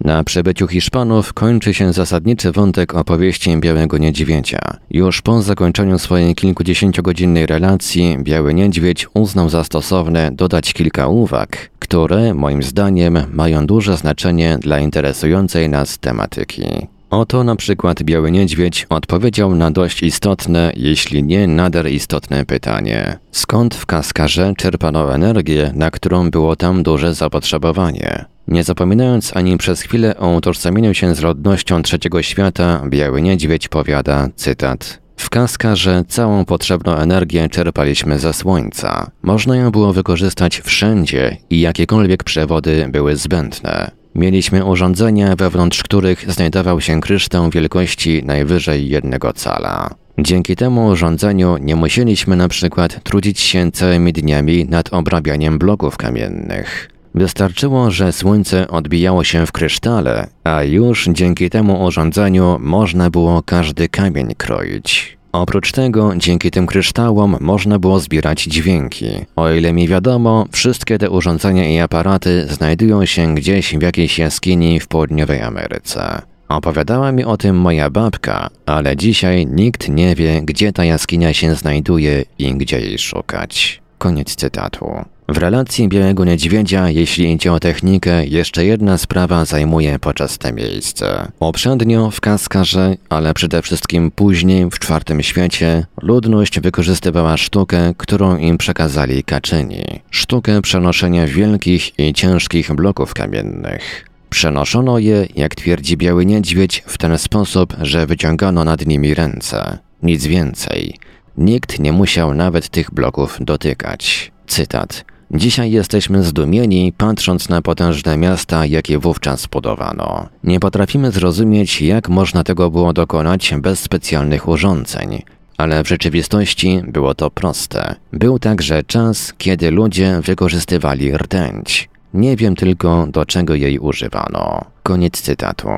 Na 0.00 0.24
przybyciu 0.24 0.66
Hiszpanów 0.66 1.32
kończy 1.32 1.74
się 1.74 1.92
zasadniczy 1.92 2.52
wątek 2.52 2.94
opowieści 2.94 3.56
Białego 3.56 3.98
Niedźwiedzia. 3.98 4.58
Już 4.90 5.22
po 5.22 5.42
zakończeniu 5.42 5.98
swojej 5.98 6.34
kilkudziesięciogodzinnej 6.34 7.46
relacji 7.46 8.18
Biały 8.20 8.54
Niedźwiedź 8.54 9.06
uznał 9.14 9.48
za 9.48 9.64
stosowne 9.64 10.30
dodać 10.32 10.72
kilka 10.72 11.08
uwag, 11.08 11.70
które, 11.78 12.34
moim 12.34 12.62
zdaniem, 12.62 13.18
mają 13.32 13.66
duże 13.66 13.96
znaczenie 13.96 14.58
dla 14.60 14.78
interesującej 14.78 15.68
nas 15.68 15.98
tematyki. 15.98 16.64
Oto 17.10 17.44
na 17.44 17.56
przykład 17.56 18.02
Biały 18.02 18.30
Niedźwiedź 18.30 18.86
odpowiedział 18.88 19.54
na 19.54 19.70
dość 19.70 20.02
istotne, 20.02 20.72
jeśli 20.76 21.22
nie 21.22 21.46
nader 21.46 21.92
istotne 21.92 22.46
pytanie. 22.46 23.18
Skąd 23.32 23.74
w 23.74 23.86
Kaskarze 23.86 24.52
czerpano 24.56 25.14
energię, 25.14 25.72
na 25.74 25.90
którą 25.90 26.30
było 26.30 26.56
tam 26.56 26.82
duże 26.82 27.14
zapotrzebowanie? 27.14 28.24
Nie 28.48 28.64
zapominając 28.64 29.36
ani 29.36 29.58
przez 29.58 29.80
chwilę 29.80 30.16
o 30.16 30.28
utożsamieniu 30.28 30.94
się 30.94 31.14
z 31.14 31.20
rodnością 31.20 31.82
trzeciego 31.82 32.22
świata, 32.22 32.82
Biały 32.88 33.22
Niedźwiedź 33.22 33.68
powiada, 33.68 34.28
cytat, 34.36 35.00
w 35.16 35.30
Kaskarze 35.30 36.04
całą 36.08 36.44
potrzebną 36.44 36.96
energię 36.96 37.48
czerpaliśmy 37.48 38.18
ze 38.18 38.32
słońca. 38.32 39.10
Można 39.22 39.56
ją 39.56 39.70
było 39.70 39.92
wykorzystać 39.92 40.60
wszędzie 40.60 41.36
i 41.50 41.60
jakiekolwiek 41.60 42.24
przewody 42.24 42.86
były 42.90 43.16
zbędne. 43.16 43.90
Mieliśmy 44.14 44.64
urządzenia, 44.64 45.36
wewnątrz 45.36 45.82
których 45.82 46.32
znajdował 46.32 46.80
się 46.80 47.00
kryształ 47.00 47.50
wielkości 47.50 48.22
najwyżej 48.24 48.88
jednego 48.88 49.32
cala. 49.32 49.94
Dzięki 50.18 50.56
temu 50.56 50.86
urządzeniu 50.86 51.56
nie 51.56 51.76
musieliśmy 51.76 52.36
na 52.36 52.48
przykład 52.48 53.04
trudzić 53.04 53.40
się 53.40 53.72
całymi 53.72 54.12
dniami 54.12 54.66
nad 54.68 54.92
obrabianiem 54.92 55.58
bloków 55.58 55.96
kamiennych. 55.96 56.97
Wystarczyło, 57.14 57.90
że 57.90 58.12
słońce 58.12 58.68
odbijało 58.68 59.24
się 59.24 59.46
w 59.46 59.52
krysztale, 59.52 60.26
a 60.44 60.62
już 60.62 61.08
dzięki 61.12 61.50
temu 61.50 61.84
urządzeniu 61.84 62.56
można 62.60 63.10
było 63.10 63.42
każdy 63.42 63.88
kamień 63.88 64.34
kroić. 64.36 65.18
Oprócz 65.32 65.72
tego, 65.72 66.12
dzięki 66.16 66.50
tym 66.50 66.66
kryształom 66.66 67.36
można 67.40 67.78
było 67.78 68.00
zbierać 68.00 68.42
dźwięki. 68.42 69.06
O 69.36 69.50
ile 69.50 69.72
mi 69.72 69.88
wiadomo, 69.88 70.46
wszystkie 70.52 70.98
te 70.98 71.10
urządzenia 71.10 71.68
i 71.68 71.78
aparaty 71.78 72.46
znajdują 72.50 73.06
się 73.06 73.34
gdzieś 73.34 73.76
w 73.76 73.82
jakiejś 73.82 74.18
jaskini 74.18 74.80
w 74.80 74.88
południowej 74.88 75.42
Ameryce. 75.42 76.22
Opowiadała 76.48 77.12
mi 77.12 77.24
o 77.24 77.36
tym 77.36 77.56
moja 77.56 77.90
babka, 77.90 78.50
ale 78.66 78.96
dzisiaj 78.96 79.46
nikt 79.46 79.88
nie 79.88 80.14
wie, 80.14 80.42
gdzie 80.42 80.72
ta 80.72 80.84
jaskinia 80.84 81.34
się 81.34 81.54
znajduje 81.54 82.24
i 82.38 82.54
gdzie 82.54 82.80
jej 82.80 82.98
szukać. 82.98 83.82
Koniec 83.98 84.34
cytatu. 84.34 85.04
W 85.30 85.36
relacji 85.36 85.88
Białego 85.88 86.24
Niedźwiedzia, 86.24 86.90
jeśli 86.90 87.32
idzie 87.32 87.52
o 87.52 87.60
technikę, 87.60 88.26
jeszcze 88.26 88.64
jedna 88.64 88.98
sprawa 88.98 89.44
zajmuje 89.44 89.98
poczesne 89.98 90.52
miejsce. 90.52 91.32
Poprzednio 91.38 92.10
w 92.10 92.20
Kaskarze, 92.20 92.96
ale 93.08 93.34
przede 93.34 93.62
wszystkim 93.62 94.10
później 94.10 94.66
w 94.70 94.78
Czwartym 94.78 95.22
Świecie, 95.22 95.86
ludność 96.02 96.60
wykorzystywała 96.60 97.36
sztukę, 97.36 97.94
którą 97.96 98.36
im 98.36 98.58
przekazali 98.58 99.24
Kaczyni. 99.24 99.84
Sztukę 100.10 100.62
przenoszenia 100.62 101.26
wielkich 101.26 101.98
i 101.98 102.12
ciężkich 102.12 102.74
bloków 102.74 103.14
kamiennych. 103.14 104.04
Przenoszono 104.30 104.98
je, 104.98 105.26
jak 105.36 105.54
twierdzi 105.54 105.96
Biały 105.96 106.26
Niedźwiedź, 106.26 106.84
w 106.86 106.98
ten 106.98 107.18
sposób, 107.18 107.76
że 107.82 108.06
wyciągano 108.06 108.64
nad 108.64 108.86
nimi 108.86 109.14
ręce. 109.14 109.78
Nic 110.02 110.26
więcej. 110.26 110.94
Nikt 111.38 111.78
nie 111.78 111.92
musiał 111.92 112.34
nawet 112.34 112.68
tych 112.68 112.90
bloków 112.90 113.38
dotykać. 113.40 114.32
Cytat. 114.46 115.04
Dzisiaj 115.30 115.70
jesteśmy 115.70 116.22
zdumieni, 116.22 116.92
patrząc 116.96 117.48
na 117.48 117.62
potężne 117.62 118.16
miasta, 118.16 118.66
jakie 118.66 118.98
wówczas 118.98 119.46
budowano. 119.46 120.28
Nie 120.44 120.60
potrafimy 120.60 121.10
zrozumieć, 121.10 121.82
jak 121.82 122.08
można 122.08 122.44
tego 122.44 122.70
było 122.70 122.92
dokonać 122.92 123.54
bez 123.58 123.80
specjalnych 123.80 124.48
urządzeń. 124.48 125.22
Ale 125.56 125.84
w 125.84 125.88
rzeczywistości 125.88 126.82
było 126.86 127.14
to 127.14 127.30
proste. 127.30 127.94
Był 128.12 128.38
także 128.38 128.82
czas, 128.82 129.34
kiedy 129.38 129.70
ludzie 129.70 130.20
wykorzystywali 130.24 131.18
rtęć. 131.18 131.88
Nie 132.14 132.36
wiem 132.36 132.56
tylko, 132.56 133.06
do 133.06 133.26
czego 133.26 133.54
jej 133.54 133.78
używano. 133.78 134.64
Koniec 134.82 135.20
cytatu. 135.20 135.68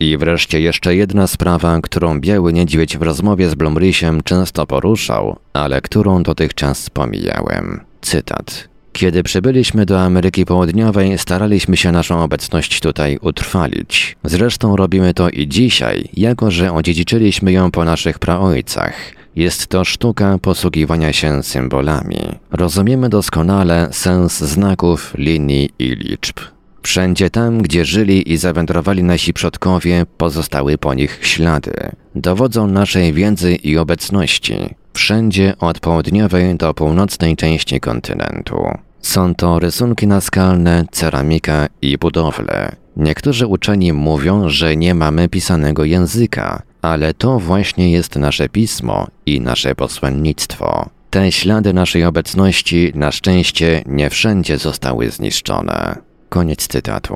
I 0.00 0.16
wreszcie 0.16 0.60
jeszcze 0.60 0.96
jedna 0.96 1.26
sprawa, 1.26 1.80
którą 1.80 2.20
Biały 2.20 2.52
Niedźwiedź 2.52 2.98
w 2.98 3.02
rozmowie 3.02 3.48
z 3.48 3.54
Blumrysiem 3.54 4.22
często 4.22 4.66
poruszał, 4.66 5.36
ale 5.52 5.80
którą 5.80 6.22
dotychczas 6.22 6.90
pomijałem. 6.90 7.80
Cytat. 8.00 8.75
Kiedy 8.96 9.22
przybyliśmy 9.22 9.86
do 9.86 10.00
Ameryki 10.00 10.44
Południowej, 10.44 11.18
staraliśmy 11.18 11.76
się 11.76 11.92
naszą 11.92 12.22
obecność 12.22 12.80
tutaj 12.80 13.18
utrwalić. 13.20 14.16
Zresztą 14.24 14.76
robimy 14.76 15.14
to 15.14 15.28
i 15.28 15.48
dzisiaj, 15.48 16.08
jako 16.14 16.50
że 16.50 16.72
odziedziczyliśmy 16.72 17.52
ją 17.52 17.70
po 17.70 17.84
naszych 17.84 18.18
praojcach. 18.18 18.94
Jest 19.34 19.66
to 19.66 19.84
sztuka 19.84 20.38
posługiwania 20.38 21.12
się 21.12 21.42
symbolami. 21.42 22.18
Rozumiemy 22.50 23.08
doskonale 23.08 23.88
sens 23.92 24.38
znaków, 24.38 25.14
linii 25.18 25.70
i 25.78 25.84
liczb. 25.84 26.36
Wszędzie 26.82 27.30
tam, 27.30 27.62
gdzie 27.62 27.84
żyli 27.84 28.32
i 28.32 28.36
zawędrowali 28.36 29.02
nasi 29.02 29.32
przodkowie, 29.32 30.06
pozostały 30.16 30.78
po 30.78 30.94
nich 30.94 31.18
ślady. 31.22 31.72
Dowodzą 32.14 32.66
naszej 32.66 33.12
wiedzy 33.12 33.54
i 33.54 33.78
obecności. 33.78 34.74
Wszędzie 34.92 35.54
od 35.58 35.80
południowej 35.80 36.56
do 36.56 36.74
północnej 36.74 37.36
części 37.36 37.80
kontynentu. 37.80 38.85
Są 39.06 39.34
to 39.34 39.58
rysunki 39.58 40.06
naskalne, 40.06 40.84
ceramika 40.90 41.66
i 41.82 41.98
budowle. 41.98 42.76
Niektórzy 42.96 43.46
uczeni 43.46 43.92
mówią, 43.92 44.48
że 44.48 44.76
nie 44.76 44.94
mamy 44.94 45.28
pisanego 45.28 45.84
języka, 45.84 46.62
ale 46.82 47.14
to 47.14 47.38
właśnie 47.38 47.90
jest 47.92 48.16
nasze 48.16 48.48
pismo 48.48 49.06
i 49.26 49.40
nasze 49.40 49.74
posłannictwo. 49.74 50.88
Te 51.10 51.32
ślady 51.32 51.72
naszej 51.72 52.04
obecności 52.04 52.92
na 52.94 53.12
szczęście 53.12 53.82
nie 53.86 54.10
wszędzie 54.10 54.58
zostały 54.58 55.10
zniszczone. 55.10 55.98
Koniec 56.28 56.68
cytatu. 56.68 57.14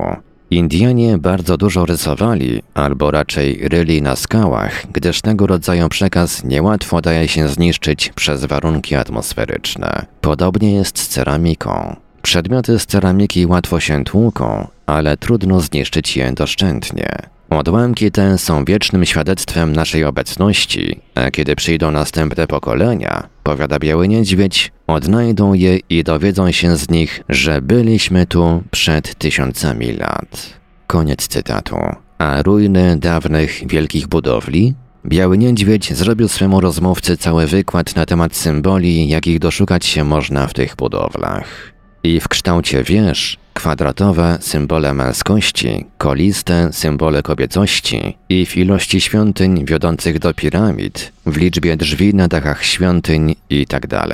Indianie 0.50 1.18
bardzo 1.18 1.56
dużo 1.56 1.86
rysowali, 1.86 2.62
albo 2.74 3.10
raczej 3.10 3.68
ryli 3.68 4.02
na 4.02 4.16
skałach, 4.16 4.86
gdyż 4.92 5.20
tego 5.20 5.46
rodzaju 5.46 5.88
przekaz 5.88 6.44
niełatwo 6.44 7.00
daje 7.00 7.28
się 7.28 7.48
zniszczyć 7.48 8.12
przez 8.14 8.44
warunki 8.44 8.94
atmosferyczne. 8.94 10.06
Podobnie 10.20 10.72
jest 10.72 10.98
z 10.98 11.08
ceramiką. 11.08 11.96
Przedmioty 12.22 12.78
z 12.78 12.86
ceramiki 12.86 13.46
łatwo 13.46 13.80
się 13.80 14.04
tłuką, 14.04 14.68
ale 14.86 15.16
trudno 15.16 15.60
zniszczyć 15.60 16.16
je 16.16 16.32
doszczętnie. 16.32 17.16
Odłamki 17.50 18.10
te 18.10 18.38
są 18.38 18.64
wiecznym 18.64 19.06
świadectwem 19.06 19.72
naszej 19.72 20.04
obecności, 20.04 21.00
a 21.14 21.30
kiedy 21.30 21.56
przyjdą 21.56 21.90
następne 21.90 22.46
pokolenia, 22.46 23.28
powiada 23.42 23.78
Biały 23.78 24.08
Niedźwiedź, 24.08 24.72
odnajdą 24.86 25.54
je 25.54 25.78
i 25.90 26.04
dowiedzą 26.04 26.52
się 26.52 26.76
z 26.76 26.90
nich, 26.90 27.20
że 27.28 27.62
byliśmy 27.62 28.26
tu 28.26 28.62
przed 28.70 29.14
tysiącami 29.14 29.92
lat. 29.92 30.60
Koniec 30.86 31.28
cytatu. 31.28 31.76
A 32.18 32.42
ruiny 32.42 32.96
dawnych 32.98 33.62
wielkich 33.66 34.08
budowli? 34.08 34.74
Biały 35.06 35.38
Niedźwiedź 35.38 35.92
zrobił 35.92 36.28
swemu 36.28 36.60
rozmówcy 36.60 37.16
cały 37.16 37.46
wykład 37.46 37.96
na 37.96 38.06
temat 38.06 38.36
symboli, 38.36 39.08
jakich 39.08 39.38
doszukać 39.38 39.86
się 39.86 40.04
można 40.04 40.46
w 40.46 40.54
tych 40.54 40.76
budowlach. 40.76 41.72
I 42.02 42.20
w 42.20 42.28
kształcie 42.28 42.84
wież 42.84 43.38
kwadratowe 43.60 44.38
symbole 44.40 44.94
męskości, 44.94 45.86
koliste 45.98 46.68
symbole 46.72 47.22
kobiecości 47.22 48.16
i 48.28 48.46
w 48.46 48.56
ilości 48.56 49.00
świątyń 49.00 49.64
wiodących 49.64 50.18
do 50.18 50.34
piramid, 50.34 51.12
w 51.26 51.36
liczbie 51.36 51.76
drzwi 51.76 52.14
na 52.14 52.28
dachach 52.28 52.64
świątyń 52.64 53.36
itd. 53.50 53.88
Tak 53.88 54.10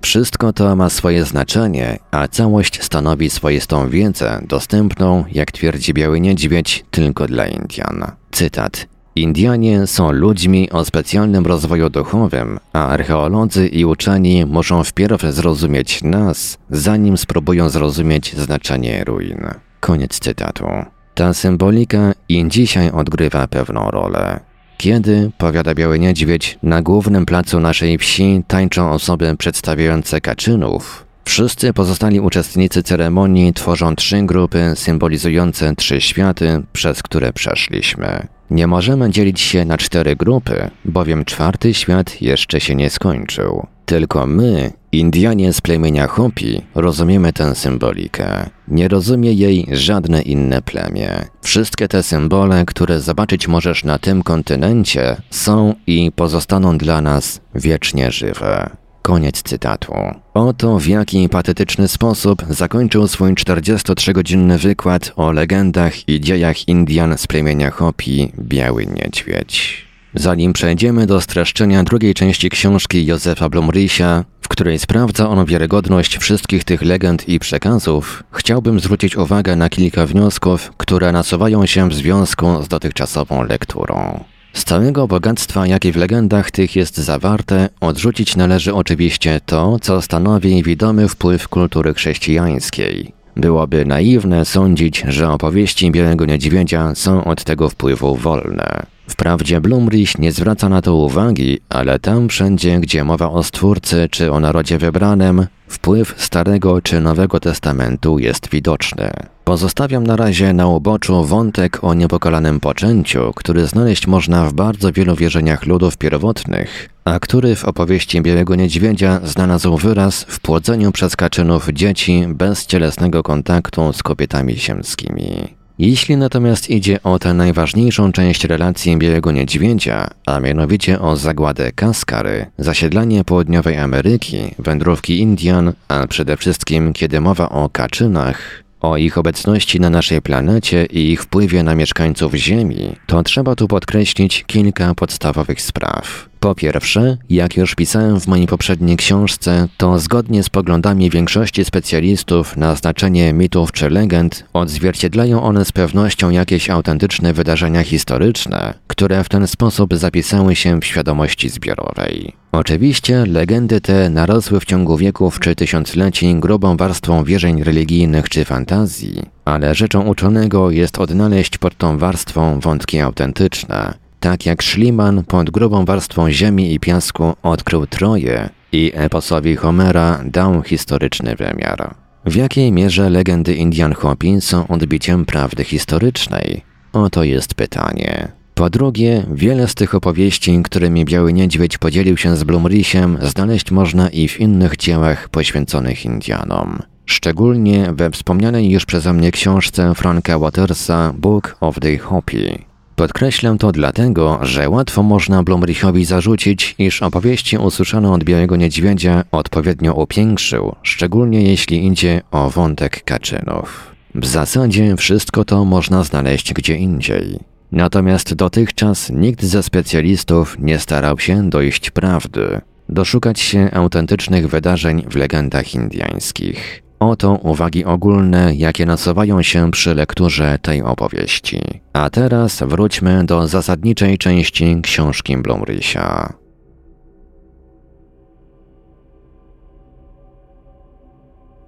Wszystko 0.00 0.52
to 0.52 0.76
ma 0.76 0.90
swoje 0.90 1.24
znaczenie, 1.24 1.98
a 2.10 2.28
całość 2.28 2.82
stanowi 2.82 3.30
swoistą 3.30 3.88
wiedzę 3.88 4.40
dostępną, 4.48 5.24
jak 5.32 5.52
twierdzi 5.52 5.94
Biały 5.94 6.20
Niedźwiedź, 6.20 6.84
tylko 6.90 7.26
dla 7.26 7.46
Indian. 7.46 8.04
Cytat. 8.30 8.91
Indianie 9.16 9.86
są 9.86 10.12
ludźmi 10.12 10.70
o 10.70 10.84
specjalnym 10.84 11.46
rozwoju 11.46 11.90
duchowym, 11.90 12.58
a 12.72 12.86
archeolodzy 12.86 13.68
i 13.68 13.84
uczeni 13.84 14.46
muszą 14.46 14.84
wpierw 14.84 15.22
zrozumieć 15.22 16.02
nas, 16.02 16.58
zanim 16.70 17.18
spróbują 17.18 17.68
zrozumieć 17.68 18.36
znaczenie 18.36 19.04
ruin. 19.04 19.46
Koniec 19.80 20.18
cytatu. 20.18 20.66
Ta 21.14 21.34
symbolika 21.34 22.12
i 22.28 22.44
dzisiaj 22.48 22.90
odgrywa 22.90 23.46
pewną 23.46 23.90
rolę. 23.90 24.40
Kiedy, 24.78 25.30
powiada 25.38 25.74
Biały 25.74 25.98
Niedźwiedź, 25.98 26.58
na 26.62 26.82
głównym 26.82 27.26
placu 27.26 27.60
naszej 27.60 27.98
wsi 27.98 28.42
tańczą 28.48 28.90
osoby 28.90 29.36
przedstawiające 29.36 30.20
kaczynów, 30.20 31.06
Wszyscy 31.24 31.72
pozostali 31.72 32.20
uczestnicy 32.20 32.82
ceremonii 32.82 33.52
tworzą 33.52 33.96
trzy 33.96 34.22
grupy 34.22 34.72
symbolizujące 34.74 35.76
trzy 35.76 36.00
światy, 36.00 36.62
przez 36.72 37.02
które 37.02 37.32
przeszliśmy. 37.32 38.26
Nie 38.52 38.66
możemy 38.66 39.10
dzielić 39.10 39.40
się 39.40 39.64
na 39.64 39.78
cztery 39.78 40.16
grupy, 40.16 40.70
bowiem 40.84 41.24
czwarty 41.24 41.74
świat 41.74 42.22
jeszcze 42.22 42.60
się 42.60 42.74
nie 42.74 42.90
skończył. 42.90 43.66
Tylko 43.84 44.26
my, 44.26 44.72
Indianie 44.92 45.52
z 45.52 45.60
plemienia 45.60 46.06
Hopi, 46.06 46.62
rozumiemy 46.74 47.32
tę 47.32 47.54
symbolikę. 47.54 48.50
Nie 48.68 48.88
rozumie 48.88 49.32
jej 49.32 49.66
żadne 49.72 50.22
inne 50.22 50.62
plemię. 50.62 51.24
Wszystkie 51.42 51.88
te 51.88 52.02
symbole, 52.02 52.64
które 52.66 53.00
zobaczyć 53.00 53.48
możesz 53.48 53.84
na 53.84 53.98
tym 53.98 54.22
kontynencie, 54.22 55.16
są 55.30 55.74
i 55.86 56.12
pozostaną 56.16 56.78
dla 56.78 57.00
nas 57.00 57.40
wiecznie 57.54 58.10
żywe. 58.10 58.81
Koniec 59.02 59.42
cytatu. 59.42 59.92
Oto 60.34 60.78
w 60.78 60.86
jaki 60.86 61.28
patetyczny 61.28 61.88
sposób 61.88 62.44
zakończył 62.50 63.08
swój 63.08 63.34
43-godzinny 63.34 64.58
wykład 64.58 65.12
o 65.16 65.32
legendach 65.32 66.08
i 66.08 66.20
dziejach 66.20 66.68
Indian 66.68 67.18
z 67.18 67.26
plemienia 67.26 67.70
Hopi 67.70 68.32
Biały 68.38 68.86
Niedźwiedź. 68.86 69.86
Zanim 70.14 70.52
przejdziemy 70.52 71.06
do 71.06 71.20
streszczenia 71.20 71.84
drugiej 71.84 72.14
części 72.14 72.50
książki 72.50 73.06
Józefa 73.06 73.48
Blumrysia, 73.48 74.24
w 74.40 74.48
której 74.48 74.78
sprawdza 74.78 75.28
on 75.28 75.46
wiarygodność 75.46 76.18
wszystkich 76.18 76.64
tych 76.64 76.82
legend 76.82 77.28
i 77.28 77.38
przekazów, 77.38 78.24
chciałbym 78.32 78.80
zwrócić 78.80 79.16
uwagę 79.16 79.56
na 79.56 79.68
kilka 79.68 80.06
wniosków, 80.06 80.72
które 80.76 81.12
nasuwają 81.12 81.66
się 81.66 81.88
w 81.88 81.94
związku 81.94 82.62
z 82.62 82.68
dotychczasową 82.68 83.42
lekturą. 83.42 84.24
Z 84.52 84.64
całego 84.64 85.08
bogactwa, 85.08 85.66
jakie 85.66 85.92
w 85.92 85.96
legendach 85.96 86.50
tych 86.50 86.76
jest 86.76 86.96
zawarte, 86.96 87.68
odrzucić 87.80 88.36
należy 88.36 88.74
oczywiście 88.74 89.40
to, 89.46 89.78
co 89.80 90.02
stanowi 90.02 90.62
widomy 90.62 91.08
wpływ 91.08 91.48
kultury 91.48 91.94
chrześcijańskiej. 91.94 93.12
Byłoby 93.36 93.84
naiwne 93.84 94.44
sądzić, 94.44 95.04
że 95.08 95.30
opowieści 95.30 95.90
Białego 95.90 96.24
Niedźwiedzia 96.24 96.94
są 96.94 97.24
od 97.24 97.44
tego 97.44 97.68
wpływu 97.68 98.16
wolne. 98.16 98.86
Wprawdzie 99.08 99.60
Blumrich 99.60 100.18
nie 100.18 100.32
zwraca 100.32 100.68
na 100.68 100.82
to 100.82 100.94
uwagi, 100.94 101.58
ale 101.68 101.98
tam 101.98 102.28
wszędzie, 102.28 102.80
gdzie 102.80 103.04
mowa 103.04 103.30
o 103.30 103.42
Stwórcy 103.42 104.08
czy 104.10 104.32
o 104.32 104.40
narodzie 104.40 104.78
wybranym, 104.78 105.46
wpływ 105.68 106.14
Starego 106.16 106.82
czy 106.82 107.00
Nowego 107.00 107.40
Testamentu 107.40 108.18
jest 108.18 108.50
widoczny. 108.50 109.10
Pozostawiam 109.44 110.06
na 110.06 110.16
razie 110.16 110.52
na 110.52 110.66
uboczu 110.66 111.24
wątek 111.24 111.84
o 111.84 111.94
niepokalanym 111.94 112.60
poczęciu, 112.60 113.32
który 113.36 113.66
znaleźć 113.66 114.06
można 114.06 114.44
w 114.44 114.52
bardzo 114.52 114.92
wielu 114.92 115.16
wierzeniach 115.16 115.66
ludów 115.66 115.96
pierwotnych, 115.96 116.88
a 117.04 117.18
który 117.18 117.56
w 117.56 117.64
opowieści 117.64 118.20
Białego 118.20 118.54
Niedźwiedzia 118.54 119.20
znalazł 119.24 119.76
wyraz 119.76 120.24
w 120.28 120.40
płodzeniu 120.40 120.92
przez 120.92 121.16
kaczynów 121.16 121.68
dzieci 121.72 122.24
bez 122.28 122.66
cielesnego 122.66 123.22
kontaktu 123.22 123.92
z 123.92 124.02
kobietami 124.02 124.56
ziemskimi. 124.56 125.62
Jeśli 125.78 126.16
natomiast 126.16 126.70
idzie 126.70 127.02
o 127.02 127.18
tę 127.18 127.34
najważniejszą 127.34 128.12
część 128.12 128.44
relacji 128.44 128.96
Białego 128.96 129.32
Niedźwiedzia, 129.32 130.08
a 130.26 130.40
mianowicie 130.40 131.00
o 131.00 131.16
zagładę 131.16 131.72
Kaskary, 131.72 132.46
zasiedlanie 132.58 133.24
południowej 133.24 133.78
Ameryki, 133.78 134.54
wędrówki 134.58 135.18
Indian, 135.18 135.72
a 135.88 136.06
przede 136.06 136.36
wszystkim 136.36 136.92
kiedy 136.92 137.20
mowa 137.20 137.48
o 137.48 137.68
kaczynach, 137.68 138.61
o 138.82 138.96
ich 138.96 139.18
obecności 139.18 139.80
na 139.80 139.90
naszej 139.90 140.22
planecie 140.22 140.86
i 140.86 141.12
ich 141.12 141.22
wpływie 141.22 141.62
na 141.62 141.74
mieszkańców 141.74 142.34
Ziemi, 142.34 142.96
to 143.06 143.22
trzeba 143.22 143.54
tu 143.54 143.68
podkreślić 143.68 144.44
kilka 144.46 144.94
podstawowych 144.94 145.62
spraw. 145.62 146.31
Po 146.42 146.54
pierwsze, 146.54 147.16
jak 147.30 147.56
już 147.56 147.74
pisałem 147.74 148.20
w 148.20 148.26
mojej 148.26 148.46
poprzedniej 148.46 148.96
książce, 148.96 149.68
to 149.76 149.98
zgodnie 149.98 150.42
z 150.42 150.48
poglądami 150.48 151.10
większości 151.10 151.64
specjalistów 151.64 152.56
na 152.56 152.74
znaczenie 152.74 153.32
mitów 153.32 153.72
czy 153.72 153.90
legend, 153.90 154.44
odzwierciedlają 154.52 155.42
one 155.42 155.64
z 155.64 155.72
pewnością 155.72 156.30
jakieś 156.30 156.70
autentyczne 156.70 157.32
wydarzenia 157.32 157.82
historyczne, 157.82 158.74
które 158.86 159.24
w 159.24 159.28
ten 159.28 159.46
sposób 159.46 159.94
zapisały 159.94 160.56
się 160.56 160.80
w 160.80 160.84
świadomości 160.84 161.48
zbiorowej. 161.48 162.32
Oczywiście 162.52 163.26
legendy 163.26 163.80
te 163.80 164.10
narosły 164.10 164.60
w 164.60 164.64
ciągu 164.64 164.96
wieków 164.96 165.40
czy 165.40 165.54
tysiącleci 165.54 166.34
grubą 166.34 166.76
warstwą 166.76 167.24
wierzeń 167.24 167.62
religijnych 167.62 168.28
czy 168.28 168.44
fantazji, 168.44 169.22
ale 169.44 169.74
rzeczą 169.74 170.02
uczonego 170.06 170.70
jest 170.70 170.98
odnaleźć 170.98 171.58
pod 171.58 171.76
tą 171.76 171.98
warstwą 171.98 172.60
wątki 172.60 173.00
autentyczne, 173.00 174.01
tak 174.22 174.46
jak 174.46 174.64
Schliemann 174.64 175.24
pod 175.24 175.50
grubą 175.50 175.84
warstwą 175.84 176.30
ziemi 176.30 176.74
i 176.74 176.80
piasku 176.80 177.32
odkrył 177.42 177.86
Troję 177.86 178.48
i 178.72 178.92
eposowi 178.94 179.56
Homera 179.56 180.20
dał 180.24 180.62
historyczny 180.62 181.36
wymiar. 181.36 181.94
W 182.26 182.34
jakiej 182.34 182.72
mierze 182.72 183.10
legendy 183.10 183.54
Indian 183.54 183.92
Hopi 183.92 184.40
są 184.40 184.68
odbiciem 184.68 185.24
prawdy 185.24 185.64
historycznej? 185.64 186.62
Oto 186.92 187.24
jest 187.24 187.54
pytanie. 187.54 188.28
Po 188.54 188.70
drugie, 188.70 189.26
wiele 189.34 189.68
z 189.68 189.74
tych 189.74 189.94
opowieści, 189.94 190.60
którymi 190.64 191.04
Biały 191.04 191.32
Niedźwiedź 191.32 191.78
podzielił 191.78 192.16
się 192.16 192.36
z 192.36 192.44
Blumrisiem, 192.44 193.18
znaleźć 193.22 193.70
można 193.70 194.08
i 194.08 194.28
w 194.28 194.40
innych 194.40 194.76
dziełach 194.76 195.28
poświęconych 195.28 196.04
Indianom. 196.04 196.82
Szczególnie 197.06 197.92
we 197.92 198.10
wspomnianej 198.10 198.70
już 198.70 198.86
przeze 198.86 199.12
mnie 199.12 199.30
książce 199.30 199.94
Franka 199.94 200.38
Watersa 200.38 201.12
Book 201.16 201.56
of 201.60 201.80
the 201.80 201.98
Hopi. 201.98 202.71
Podkreślam 203.02 203.58
to 203.58 203.72
dlatego, 203.72 204.38
że 204.42 204.68
łatwo 204.68 205.02
można 205.02 205.42
Blumrichowi 205.42 206.04
zarzucić, 206.04 206.74
iż 206.78 207.02
opowieści 207.02 207.58
usłyszane 207.58 208.12
od 208.12 208.24
Białego 208.24 208.56
Niedźwiedzia 208.56 209.24
odpowiednio 209.32 209.94
upiększył, 209.94 210.76
szczególnie 210.82 211.42
jeśli 211.42 211.86
idzie 211.86 212.20
o 212.30 212.50
wątek 212.50 213.04
kaczynów. 213.04 213.94
W 214.14 214.26
zasadzie 214.26 214.96
wszystko 214.96 215.44
to 215.44 215.64
można 215.64 216.04
znaleźć 216.04 216.52
gdzie 216.52 216.76
indziej. 216.76 217.38
Natomiast 217.72 218.34
dotychczas 218.34 219.10
nikt 219.10 219.44
ze 219.44 219.62
specjalistów 219.62 220.56
nie 220.58 220.78
starał 220.78 221.18
się 221.18 221.50
dojść 221.50 221.90
prawdy, 221.90 222.60
doszukać 222.88 223.40
się 223.40 223.70
autentycznych 223.72 224.48
wydarzeń 224.48 225.04
w 225.10 225.16
legendach 225.16 225.74
indyjskich. 225.74 226.82
Oto 227.02 227.32
uwagi 227.32 227.84
ogólne, 227.84 228.54
jakie 228.54 228.86
nasuwają 228.86 229.42
się 229.42 229.70
przy 229.70 229.94
lekturze 229.94 230.58
tej 230.62 230.82
opowieści. 230.82 231.80
A 231.92 232.10
teraz 232.10 232.62
wróćmy 232.62 233.24
do 233.24 233.48
zasadniczej 233.48 234.18
części 234.18 234.80
książki 234.82 235.36
Blumrisia. 235.36 236.32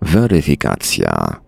Weryfikacja. 0.03 1.44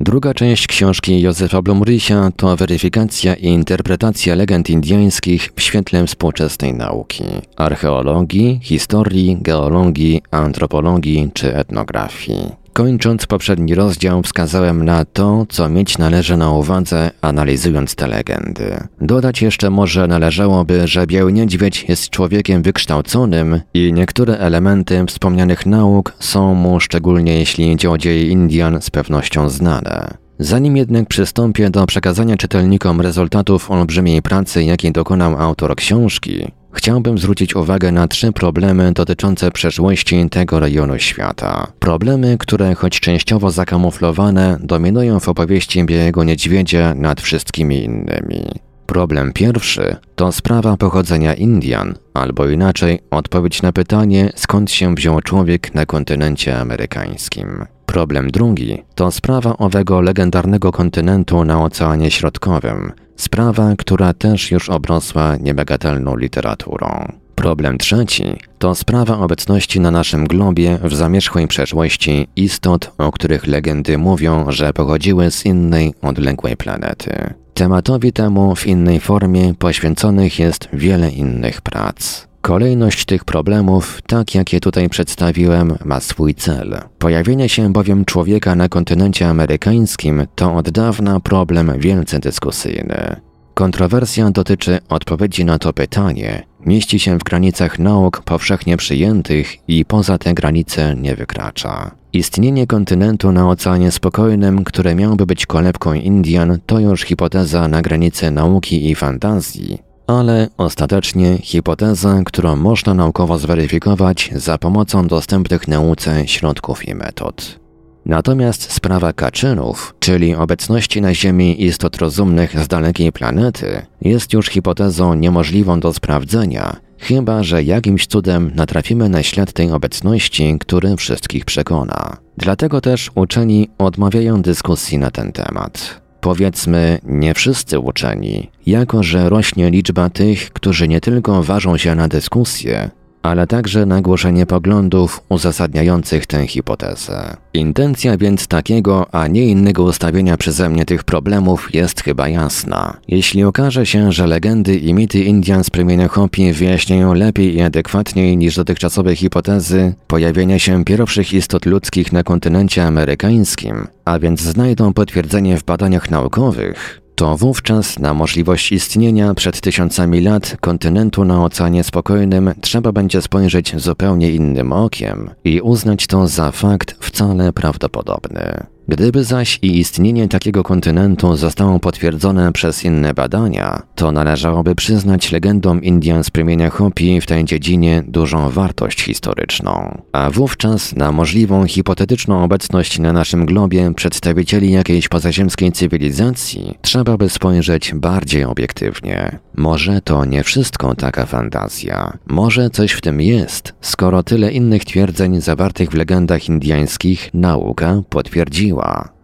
Druga 0.00 0.34
część 0.34 0.66
książki 0.66 1.20
Józefa 1.20 1.62
Blumrisia 1.62 2.30
to 2.36 2.56
weryfikacja 2.56 3.34
i 3.34 3.46
interpretacja 3.46 4.34
legend 4.34 4.70
indyjskich 4.70 5.52
w 5.56 5.62
świetle 5.62 6.06
współczesnej 6.06 6.74
nauki, 6.74 7.24
archeologii, 7.56 8.60
historii, 8.62 9.36
geologii, 9.40 10.22
antropologii 10.30 11.30
czy 11.34 11.56
etnografii. 11.56 12.65
Kończąc 12.76 13.26
poprzedni 13.26 13.74
rozdział, 13.74 14.22
wskazałem 14.22 14.84
na 14.84 15.04
to, 15.04 15.46
co 15.48 15.68
mieć 15.68 15.98
należy 15.98 16.36
na 16.36 16.50
uwadze, 16.50 17.10
analizując 17.20 17.94
te 17.94 18.06
legendy. 18.06 18.76
Dodać 19.00 19.42
jeszcze 19.42 19.70
może 19.70 20.06
należałoby, 20.06 20.88
że 20.88 21.06
Biały 21.06 21.32
Niedźwiedź 21.32 21.84
jest 21.88 22.10
człowiekiem 22.10 22.62
wykształconym 22.62 23.60
i 23.74 23.92
niektóre 23.92 24.38
elementy 24.38 25.04
wspomnianych 25.06 25.66
nauk 25.66 26.12
są 26.18 26.54
mu, 26.54 26.80
szczególnie 26.80 27.38
jeśli 27.38 27.76
dzieje 27.98 28.28
Indian, 28.28 28.82
z 28.82 28.90
pewnością 28.90 29.48
znane. 29.48 30.26
Zanim 30.38 30.76
jednak 30.76 31.08
przystąpię 31.08 31.70
do 31.70 31.86
przekazania 31.86 32.36
czytelnikom 32.36 33.00
rezultatów 33.00 33.70
olbrzymiej 33.70 34.22
pracy, 34.22 34.64
jakiej 34.64 34.92
dokonał 34.92 35.42
autor 35.42 35.76
książki, 35.76 36.52
Chciałbym 36.76 37.18
zwrócić 37.18 37.56
uwagę 37.56 37.92
na 37.92 38.08
trzy 38.08 38.32
problemy 38.32 38.92
dotyczące 38.92 39.50
przeszłości 39.50 40.28
tego 40.30 40.60
rejonu 40.60 40.98
świata. 40.98 41.72
Problemy, 41.78 42.36
które 42.38 42.74
choć 42.74 43.00
częściowo 43.00 43.50
zakamuflowane, 43.50 44.58
dominują 44.60 45.20
w 45.20 45.28
opowieści 45.28 45.84
Białego 45.84 46.24
Niedźwiedzia 46.24 46.94
nad 46.94 47.20
wszystkimi 47.20 47.84
innymi. 47.84 48.44
Problem 48.86 49.32
pierwszy 49.32 49.96
to 50.16 50.32
sprawa 50.32 50.76
pochodzenia 50.76 51.34
Indian, 51.34 51.94
albo 52.14 52.48
inaczej 52.48 53.00
odpowiedź 53.10 53.62
na 53.62 53.72
pytanie, 53.72 54.32
skąd 54.36 54.70
się 54.70 54.94
wziął 54.94 55.20
człowiek 55.20 55.74
na 55.74 55.86
kontynencie 55.86 56.58
amerykańskim. 56.58 57.64
Problem 57.86 58.30
drugi 58.30 58.82
to 58.94 59.10
sprawa 59.10 59.56
owego 59.56 60.00
legendarnego 60.00 60.72
kontynentu 60.72 61.44
na 61.44 61.64
Oceanie 61.64 62.10
Środkowym, 62.10 62.92
Sprawa, 63.16 63.74
która 63.78 64.12
też 64.14 64.50
już 64.50 64.70
obrosła 64.70 65.36
niebagatelną 65.36 66.16
literaturą. 66.16 67.12
Problem 67.34 67.78
trzeci 67.78 68.24
to 68.58 68.74
sprawa 68.74 69.18
obecności 69.18 69.80
na 69.80 69.90
naszym 69.90 70.26
globie 70.26 70.78
w 70.82 70.94
zamierzchłej 70.94 71.48
przeszłości 71.48 72.28
istot, 72.36 72.92
o 72.98 73.12
których 73.12 73.46
legendy 73.46 73.98
mówią, 73.98 74.44
że 74.48 74.72
pochodziły 74.72 75.30
z 75.30 75.46
innej, 75.46 75.94
odległej 76.02 76.56
planety. 76.56 77.34
Tematowi 77.54 78.12
temu 78.12 78.56
w 78.56 78.66
innej 78.66 79.00
formie 79.00 79.54
poświęconych 79.54 80.38
jest 80.38 80.68
wiele 80.72 81.10
innych 81.10 81.60
prac. 81.60 82.25
Kolejność 82.46 83.04
tych 83.04 83.24
problemów, 83.24 84.02
tak 84.06 84.34
jak 84.34 84.52
je 84.52 84.60
tutaj 84.60 84.88
przedstawiłem, 84.88 85.78
ma 85.84 86.00
swój 86.00 86.34
cel. 86.34 86.80
Pojawienie 86.98 87.48
się 87.48 87.72
bowiem 87.72 88.04
człowieka 88.04 88.54
na 88.54 88.68
kontynencie 88.68 89.28
amerykańskim 89.28 90.26
to 90.34 90.54
od 90.54 90.70
dawna 90.70 91.20
problem 91.20 91.72
wielce 91.78 92.18
dyskusyjny. 92.18 93.16
Kontrowersja 93.54 94.30
dotyczy 94.30 94.78
odpowiedzi 94.88 95.44
na 95.44 95.58
to 95.58 95.72
pytanie, 95.72 96.46
mieści 96.66 96.98
się 96.98 97.18
w 97.18 97.24
granicach 97.24 97.78
nauk 97.78 98.22
powszechnie 98.22 98.76
przyjętych 98.76 99.68
i 99.68 99.84
poza 99.84 100.18
te 100.18 100.34
granice 100.34 100.96
nie 100.96 101.16
wykracza. 101.16 101.90
Istnienie 102.12 102.66
kontynentu 102.66 103.32
na 103.32 103.48
Oceanie 103.48 103.90
Spokojnym, 103.90 104.64
które 104.64 104.94
miałby 104.94 105.26
być 105.26 105.46
kolebką 105.46 105.92
Indian, 105.92 106.58
to 106.66 106.80
już 106.80 107.02
hipoteza 107.02 107.68
na 107.68 107.82
granicy 107.82 108.30
nauki 108.30 108.90
i 108.90 108.94
fantazji, 108.94 109.85
ale 110.06 110.48
ostatecznie 110.56 111.38
hipoteza, 111.38 112.22
którą 112.26 112.56
można 112.56 112.94
naukowo 112.94 113.38
zweryfikować 113.38 114.30
za 114.34 114.58
pomocą 114.58 115.06
dostępnych 115.06 115.68
nauce 115.68 116.28
środków 116.28 116.88
i 116.88 116.94
metod. 116.94 117.58
Natomiast 118.06 118.72
sprawa 118.72 119.12
kaczynów, 119.12 119.94
czyli 119.98 120.34
obecności 120.34 121.00
na 121.00 121.14
Ziemi 121.14 121.64
istot 121.64 121.96
rozumnych 121.96 122.64
z 122.64 122.68
dalekiej 122.68 123.12
planety, 123.12 123.86
jest 124.00 124.32
już 124.32 124.46
hipotezą 124.46 125.14
niemożliwą 125.14 125.80
do 125.80 125.92
sprawdzenia, 125.92 126.76
chyba 126.98 127.42
że 127.42 127.62
jakimś 127.62 128.06
cudem 128.06 128.52
natrafimy 128.54 129.08
na 129.08 129.22
ślad 129.22 129.52
tej 129.52 129.72
obecności, 129.72 130.56
który 130.60 130.96
wszystkich 130.96 131.44
przekona. 131.44 132.16
Dlatego 132.36 132.80
też 132.80 133.10
uczeni 133.14 133.68
odmawiają 133.78 134.42
dyskusji 134.42 134.98
na 134.98 135.10
ten 135.10 135.32
temat. 135.32 136.05
Powiedzmy, 136.26 136.98
nie 137.04 137.34
wszyscy 137.34 137.78
uczeni, 137.78 138.50
jako 138.66 139.02
że 139.02 139.28
rośnie 139.30 139.70
liczba 139.70 140.10
tych, 140.10 140.52
którzy 140.52 140.88
nie 140.88 141.00
tylko 141.00 141.42
ważą 141.42 141.76
się 141.76 141.94
na 141.94 142.08
dyskusję, 142.08 142.90
ale 143.28 143.46
także 143.46 143.86
na 143.86 144.00
głoszenie 144.00 144.46
poglądów 144.46 145.22
uzasadniających 145.28 146.26
tę 146.26 146.46
hipotezę. 146.46 147.36
Intencja 147.54 148.16
więc 148.16 148.46
takiego, 148.46 149.14
a 149.14 149.26
nie 149.28 149.46
innego 149.46 149.82
ustawienia 149.82 150.36
przeze 150.36 150.68
mnie 150.68 150.84
tych 150.84 151.04
problemów 151.04 151.74
jest 151.74 152.02
chyba 152.02 152.28
jasna. 152.28 152.96
Jeśli 153.08 153.44
okaże 153.44 153.86
się, 153.86 154.12
że 154.12 154.26
legendy 154.26 154.76
i 154.76 154.94
mity 154.94 155.24
Indian 155.24 155.64
z 155.64 155.70
plemienia 155.70 156.08
Hopi 156.08 156.52
wyjaśniają 156.52 157.14
lepiej 157.14 157.54
i 157.54 157.62
adekwatniej 157.62 158.36
niż 158.36 158.56
dotychczasowe 158.56 159.16
hipotezy 159.16 159.94
pojawienia 160.06 160.58
się 160.58 160.84
pierwszych 160.84 161.32
istot 161.32 161.66
ludzkich 161.66 162.12
na 162.12 162.22
kontynencie 162.22 162.84
amerykańskim, 162.84 163.86
a 164.04 164.18
więc 164.18 164.40
znajdą 164.40 164.92
potwierdzenie 164.92 165.56
w 165.58 165.64
badaniach 165.64 166.10
naukowych, 166.10 167.05
to 167.16 167.36
wówczas 167.36 167.98
na 167.98 168.14
możliwość 168.14 168.72
istnienia 168.72 169.34
przed 169.34 169.60
tysiącami 169.60 170.20
lat 170.20 170.56
kontynentu 170.60 171.24
na 171.24 171.44
Oceanie 171.44 171.84
Spokojnym 171.84 172.54
trzeba 172.60 172.92
będzie 172.92 173.22
spojrzeć 173.22 173.80
zupełnie 173.80 174.30
innym 174.30 174.72
okiem 174.72 175.30
i 175.44 175.60
uznać 175.60 176.06
to 176.06 176.28
za 176.28 176.52
fakt 176.52 176.96
wcale 177.00 177.52
prawdopodobny. 177.52 178.75
Gdyby 178.88 179.24
zaś 179.24 179.58
i 179.62 179.78
istnienie 179.78 180.28
takiego 180.28 180.62
kontynentu 180.62 181.36
zostało 181.36 181.80
potwierdzone 181.80 182.52
przez 182.52 182.84
inne 182.84 183.14
badania, 183.14 183.82
to 183.94 184.12
należałoby 184.12 184.74
przyznać 184.74 185.32
legendom 185.32 185.82
Indian 185.82 186.24
z 186.24 186.30
plemienia 186.30 186.70
Hopi 186.70 187.20
w 187.20 187.26
tej 187.26 187.44
dziedzinie 187.44 188.04
dużą 188.08 188.50
wartość 188.50 189.02
historyczną. 189.02 190.02
A 190.12 190.30
wówczas 190.30 190.96
na 190.96 191.12
możliwą 191.12 191.66
hipotetyczną 191.66 192.44
obecność 192.44 192.98
na 192.98 193.12
naszym 193.12 193.46
globie 193.46 193.94
przedstawicieli 193.94 194.70
jakiejś 194.70 195.08
pozaziemskiej 195.08 195.72
cywilizacji 195.72 196.74
trzeba 196.82 197.16
by 197.16 197.28
spojrzeć 197.28 197.94
bardziej 197.94 198.44
obiektywnie. 198.44 199.38
Może 199.56 200.00
to 200.00 200.24
nie 200.24 200.44
wszystko 200.44 200.94
taka 200.94 201.26
fantazja. 201.26 202.18
Może 202.26 202.70
coś 202.70 202.92
w 202.92 203.00
tym 203.00 203.20
jest, 203.20 203.74
skoro 203.80 204.22
tyle 204.22 204.52
innych 204.52 204.84
twierdzeń 204.84 205.40
zawartych 205.40 205.90
w 205.90 205.94
legendach 205.94 206.48
indiańskich 206.48 207.30
nauka 207.34 208.02
potwierdziła. 208.10 208.75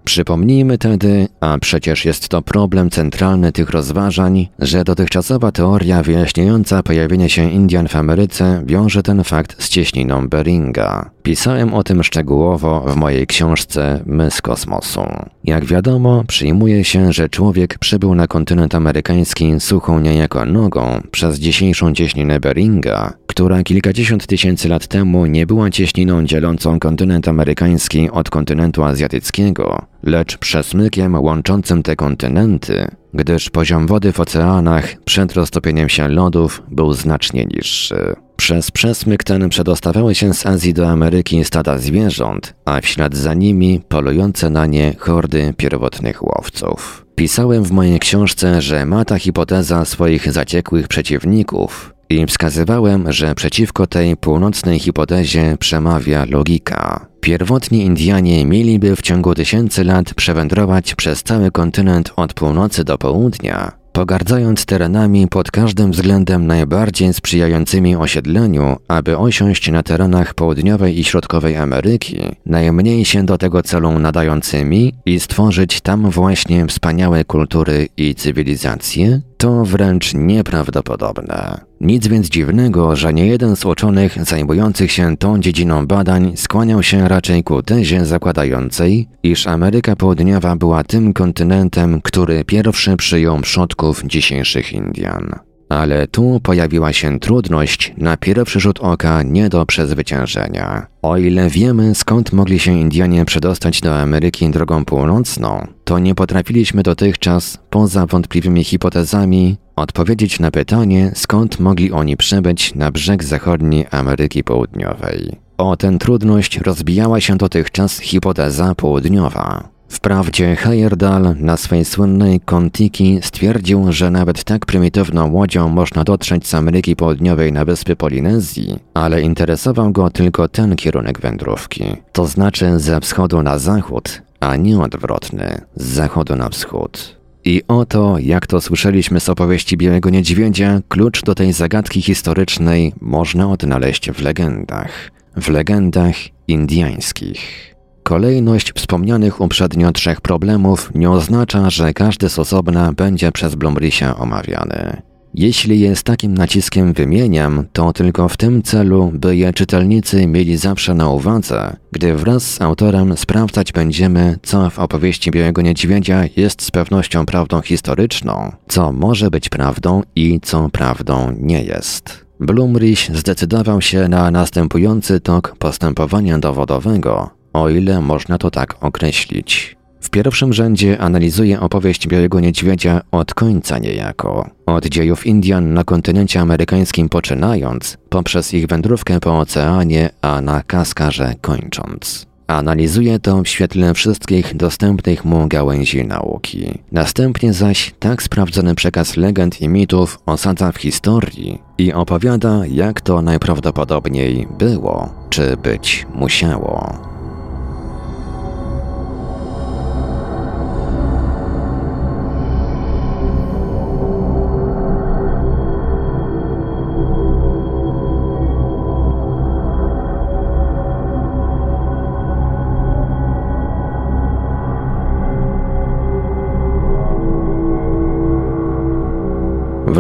Przypomnijmy 0.05 0.79
tedy, 0.79 1.29
a 1.41 1.59
przecież 1.59 2.05
jest 2.05 2.29
to 2.29 2.43
problem 2.43 2.91
centralny 2.91 3.53
tych 3.53 3.71
rozważań, 3.71 4.49
że 4.59 4.85
dotychczasowa 4.85 5.53
teoria 5.53 6.03
wyjaśniająca 6.03 6.83
pojawienie 6.83 7.31
się 7.31 7.51
Indian 7.51 7.89
w 7.89 7.97
Ameryce 7.97 8.63
wiąże 8.67 9.03
ten 9.03 9.25
fakt 9.25 9.63
z 9.63 9.69
cieśniną 9.69 10.29
Beringa. 10.29 11.11
Pisałem 11.23 11.75
o 11.75 11.83
tym 11.83 12.03
szczegółowo 12.03 12.81
w 12.81 12.97
mojej 12.97 13.27
książce 13.27 14.03
My 14.07 14.31
z 14.31 14.43
kosmosu. 14.43 15.03
Jak 15.45 15.65
wiadomo, 15.65 16.25
przyjmuje 16.29 16.85
się, 16.85 17.13
że 17.13 17.29
człowiek 17.29 17.79
przybył 17.79 18.15
na 18.15 18.27
kontynent 18.27 18.75
amerykański 18.75 19.61
suchą 19.61 20.01
niejako 20.01 20.45
nogą 20.45 21.01
przez 21.11 21.39
dzisiejszą 21.39 21.95
cieśninę 21.95 22.41
Beringa, 22.41 23.13
która 23.27 23.63
kilkadziesiąt 23.63 24.27
tysięcy 24.27 24.69
lat 24.69 24.87
temu 24.87 25.27
nie 25.27 25.47
była 25.47 25.71
cieśniną 25.71 26.25
dzielącą 26.25 26.79
kontynent 26.79 27.29
amerykański 27.29 28.11
od 28.11 28.31
kontynentu 28.31 28.85
azjatyckiego, 28.85 29.87
lecz 30.03 30.39
przesmykiem 30.39 31.15
łączącym 31.15 31.83
te 31.83 31.97
kontynenty, 31.97 32.89
gdyż 33.15 33.51
poziom 33.51 33.87
wody 33.87 34.13
w 34.13 34.21
oceanach 34.21 34.95
przed 35.05 35.33
roztopieniem 35.33 35.89
się 35.89 36.09
lodów 36.09 36.63
był 36.71 36.93
znacznie 36.93 37.47
niższy. 37.47 38.15
Przez 38.43 38.71
przesmyk 38.71 39.25
ten 39.25 39.49
przedostawały 39.49 40.15
się 40.15 40.35
z 40.35 40.47
Azji 40.47 40.75
do 40.75 40.89
Ameryki 40.89 41.45
stada 41.45 41.79
zwierząt, 41.79 42.55
a 42.65 42.81
w 42.81 42.87
ślad 42.87 43.17
za 43.17 43.35
nimi 43.35 43.81
polujące 43.89 44.51
na 44.51 44.67
nie 44.67 44.95
hordy 44.99 45.55
pierwotnych 45.57 46.23
łowców. 46.23 47.07
Pisałem 47.15 47.65
w 47.65 47.71
mojej 47.71 48.01
książce, 48.01 48.63
że 48.63 48.87
ma 48.87 49.05
ta 49.05 49.19
hipoteza 49.19 49.85
swoich 49.85 50.33
zaciekłych 50.33 50.89
przeciwników, 50.89 51.95
i 52.11 52.27
wskazywałem, 52.27 53.13
że 53.13 53.35
przeciwko 53.35 53.87
tej 53.87 54.17
północnej 54.17 54.79
hipotezie 54.79 55.57
przemawia 55.61 56.25
logika. 56.25 57.07
Pierwotni 57.21 57.85
Indianie 57.85 58.47
mieliby 58.47 58.97
w 58.97 59.03
ciągu 59.03 59.35
tysięcy 59.35 59.85
lat 59.85 60.15
przewędrować 60.15 60.95
przez 60.95 61.23
cały 61.23 61.51
kontynent 61.51 62.13
od 62.17 62.35
północy 62.35 62.85
do 62.85 62.99
południa, 62.99 63.82
pogardzając 63.93 64.65
terenami 64.65 65.29
pod 65.29 65.51
każdym 65.51 65.91
względem 65.91 66.47
najbardziej 66.47 67.15
sprzyjającymi 67.15 67.97
osiedleniu, 67.97 68.77
aby 68.89 69.19
osiąść 69.19 69.71
na 69.71 69.83
terenach 69.83 70.35
południowej 70.35 70.99
i 70.99 71.05
środkowej 71.05 71.57
Ameryki, 71.57 72.21
najmniej 72.47 73.05
się 73.05 73.27
do 73.27 73.39
tego 73.39 73.63
celu 73.63 73.99
nadającymi 73.99 74.95
i 75.07 75.21
stworzyć 75.21 75.81
tam 75.81 76.11
właśnie 76.11 76.67
wspaniałe 76.67 77.25
kultury 77.25 77.89
i 77.97 78.15
cywilizacje, 78.15 79.21
to 79.43 79.65
wręcz 79.65 80.15
nieprawdopodobne. 80.15 81.61
Nic 81.81 82.07
więc 82.07 82.29
dziwnego, 82.29 82.97
że 82.97 83.15
nie 83.15 83.27
jeden 83.27 83.57
z 83.57 83.65
uczonych 83.65 84.25
zajmujących 84.25 84.93
się 84.93 85.17
tą 85.17 85.41
dziedziną 85.41 85.87
badań 85.87 86.33
skłaniał 86.37 86.83
się 86.83 87.09
raczej 87.09 87.45
ku 87.45 87.63
tezie 87.63 88.05
zakładającej, 88.05 89.09
iż 89.23 89.47
Ameryka 89.47 89.97
Południowa 89.97 90.57
była 90.57 90.85
tym 90.85 91.13
kontynentem, 91.13 92.01
który 92.01 92.45
pierwszy 92.45 92.97
przyjął 92.97 93.41
przodków 93.41 94.03
dzisiejszych 94.07 94.73
Indian. 94.73 95.52
Ale 95.73 96.07
tu 96.07 96.41
pojawiła 96.43 96.93
się 96.93 97.21
trudność, 97.21 97.95
na 97.97 98.17
pierwszy 98.17 98.61
rzut 98.61 98.81
oka 98.81 99.23
nie 99.23 99.49
do 99.49 99.67
przezwyciężenia. 99.67 100.87
O 101.03 101.17
ile 101.17 101.51
wiemy, 101.51 101.95
skąd 101.95 102.33
mogli 102.33 102.59
się 102.59 102.73
Indianie 102.73 103.25
przedostać 103.25 103.81
do 103.81 104.01
Ameryki 104.01 104.51
drogą 104.51 104.85
północną, 104.85 105.67
to 105.85 105.99
nie 105.99 106.15
potrafiliśmy 106.15 106.83
dotychczas, 106.83 107.59
poza 107.71 108.07
wątpliwymi 108.07 108.65
hipotezami, 108.65 109.57
odpowiedzieć 109.77 110.41
na 110.41 110.51
pytanie, 110.51 111.13
skąd 111.15 111.61
mogli 111.61 111.93
oni 111.93 112.17
przybyć 112.17 112.75
na 112.75 112.91
brzeg 112.91 113.25
zachodni 113.25 113.87
Ameryki 113.91 114.45
Południowej. 114.45 115.37
O 115.59 115.77
tę 115.77 115.99
trudność 115.99 116.59
rozbijała 116.59 117.21
się 117.21 117.37
dotychczas 117.37 117.99
hipoteza 117.99 118.75
południowa. 118.75 119.72
Wprawdzie 119.93 120.57
Heyerdahl 120.57 121.35
na 121.37 121.57
swej 121.57 121.85
słynnej 121.85 122.41
Kontiki 122.41 123.19
stwierdził, 123.23 123.93
że 123.93 124.11
nawet 124.11 124.45
tak 124.45 124.67
prymitywną 124.67 125.33
łodzią 125.33 125.69
można 125.69 126.05
dotrzeć 126.05 126.47
z 126.47 126.55
Ameryki 126.55 126.97
Południowej 126.97 127.53
na 127.53 127.65
wyspy 127.65 127.97
Polinezji, 127.97 128.79
ale 128.95 129.23
interesował 129.23 129.93
go 129.93 130.11
tylko 130.11 130.49
ten 130.49 130.77
kierunek 130.77 131.21
wędrówki, 131.21 131.85
to 132.13 132.27
znaczy 132.27 132.79
ze 132.79 133.01
wschodu 133.01 133.43
na 133.43 133.59
zachód, 133.59 134.23
a 134.41 134.57
nie 134.57 134.81
odwrotny, 134.81 135.61
z 135.77 135.85
zachodu 135.85 136.37
na 136.37 136.49
wschód. 136.49 137.17
I 137.45 137.63
oto, 137.69 138.17
jak 138.19 138.47
to 138.47 138.61
słyszeliśmy 138.61 139.21
z 139.21 139.29
opowieści 139.29 139.77
Białego 139.77 140.11
Niedźwiedzia, 140.11 140.81
klucz 140.89 141.23
do 141.23 141.35
tej 141.35 141.53
zagadki 141.53 142.03
historycznej 142.03 142.93
można 143.01 143.51
odnaleźć 143.51 144.11
w 144.11 144.23
legendach. 144.23 145.11
W 145.37 145.49
legendach 145.49 146.15
indiańskich. 146.49 147.72
Kolejność 148.13 148.73
wspomnianych 148.73 149.41
uprzednio 149.41 149.93
trzech 149.93 150.21
problemów 150.21 150.91
nie 150.95 151.11
oznacza, 151.11 151.71
że 151.71 151.93
każdy 151.93 152.29
z 152.29 152.39
osobna 152.39 152.93
będzie 152.93 153.33
przez 153.33 153.55
Blumrisia 153.55 154.17
omawiany. 154.17 155.03
Jeśli 155.35 155.81
je 155.81 155.97
z 155.97 156.03
takim 156.03 156.35
naciskiem 156.35 156.93
wymieniam, 156.93 157.65
to 157.73 157.93
tylko 157.93 158.29
w 158.29 158.37
tym 158.37 158.63
celu, 158.63 159.13
by 159.15 159.37
je 159.37 159.53
czytelnicy 159.53 160.27
mieli 160.27 160.57
zawsze 160.57 160.95
na 160.95 161.09
uwadze, 161.09 161.77
gdy 161.93 162.15
wraz 162.15 162.43
z 162.43 162.63
autorem 162.63 163.17
sprawdzać 163.17 163.73
będziemy, 163.73 164.39
co 164.43 164.71
w 164.71 164.79
opowieści 164.79 165.31
Białego 165.31 165.63
Niedźwiedzia 165.63 166.25
jest 166.37 166.63
z 166.63 166.71
pewnością 166.71 167.27
prawdą 167.27 167.61
historyczną, 167.61 168.53
co 168.69 168.93
może 168.93 169.31
być 169.31 169.49
prawdą 169.49 170.03
i 170.17 170.41
co 170.43 170.69
prawdą 170.69 171.35
nie 171.41 171.63
jest. 171.65 172.25
Blumrich 172.41 173.11
zdecydował 173.15 173.81
się 173.81 174.09
na 174.09 174.31
następujący 174.31 175.21
tok 175.21 175.57
postępowania 175.59 176.39
dowodowego, 176.39 177.42
o 177.53 177.69
ile 177.69 178.01
można 178.01 178.39
to 178.39 178.51
tak 178.51 178.77
określić. 178.81 179.77
W 180.01 180.11
pierwszym 180.11 180.53
rzędzie 180.53 180.99
analizuje 180.99 181.61
opowieść 181.61 182.09
Białego 182.09 182.41
Niedźwiedzia 182.41 183.01
od 183.11 183.35
końca 183.35 183.79
niejako, 183.79 184.51
od 184.67 184.87
dziejów 184.87 185.27
Indian 185.27 185.75
na 185.75 185.85
kontynencie 185.85 186.41
amerykańskim 186.41 187.09
poczynając, 187.09 187.99
poprzez 188.09 188.55
ich 188.55 188.67
wędrówkę 188.67 189.21
po 189.21 189.39
oceanie, 189.39 190.11
a 190.23 190.41
na 190.41 190.63
Kaskarze 190.63 191.35
kończąc. 191.41 192.27
Analizuje 192.47 193.19
to 193.19 193.43
w 193.43 193.49
świetle 193.49 193.95
wszystkich 193.95 194.57
dostępnych 194.57 195.25
mu 195.25 195.49
gałęzi 195.49 196.05
nauki. 196.05 196.79
Następnie 196.93 197.53
zaś 197.53 197.95
tak 197.99 198.23
sprawdzony 198.23 198.75
przekaz 198.75 199.17
legend 199.17 199.61
i 199.61 199.69
mitów 199.69 200.19
osadza 200.27 200.73
w 200.73 200.77
historii 200.77 201.59
i 201.79 201.93
opowiada, 201.93 202.67
jak 202.67 203.01
to 203.01 203.23
najprawdopodobniej 203.23 204.49
było, 204.59 205.15
czy 205.31 205.57
być 205.57 206.07
musiało. 206.15 207.12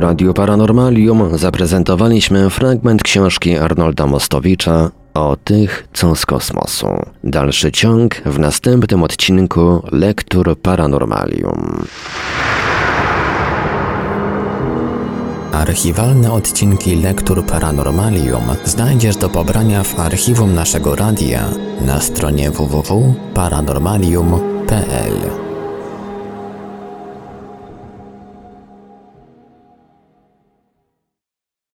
Radiu 0.03 0.35
Paranormalium 0.35 1.39
zaprezentowaliśmy 1.39 2.51
fragment 2.51 3.03
książki 3.03 3.57
Arnolda 3.57 4.07
Mostowicza 4.07 4.91
o 5.15 5.37
tych, 5.45 5.89
co 5.93 6.17
z 6.17 6.27
kosmosu. 6.27 6.87
Dalszy 7.25 7.73
ciąg 7.73 8.15
w 8.15 8.39
następnym 8.39 9.03
odcinku 9.03 9.83
Lektur 9.93 10.57
Paranormalium. 10.63 11.85
Archiwalne 15.53 16.33
odcinki 16.33 16.97
Lektur 16.97 17.47
Paranormalium 17.47 18.45
znajdziesz 18.65 19.17
do 19.17 19.29
pobrania 19.29 19.83
w 19.83 20.01
archiwum 20.01 20.55
naszego 20.55 20.97
radia 20.97 21.49
na 21.81 22.01
stronie 22.01 22.51
www.paranormalium.pl. 22.51 25.42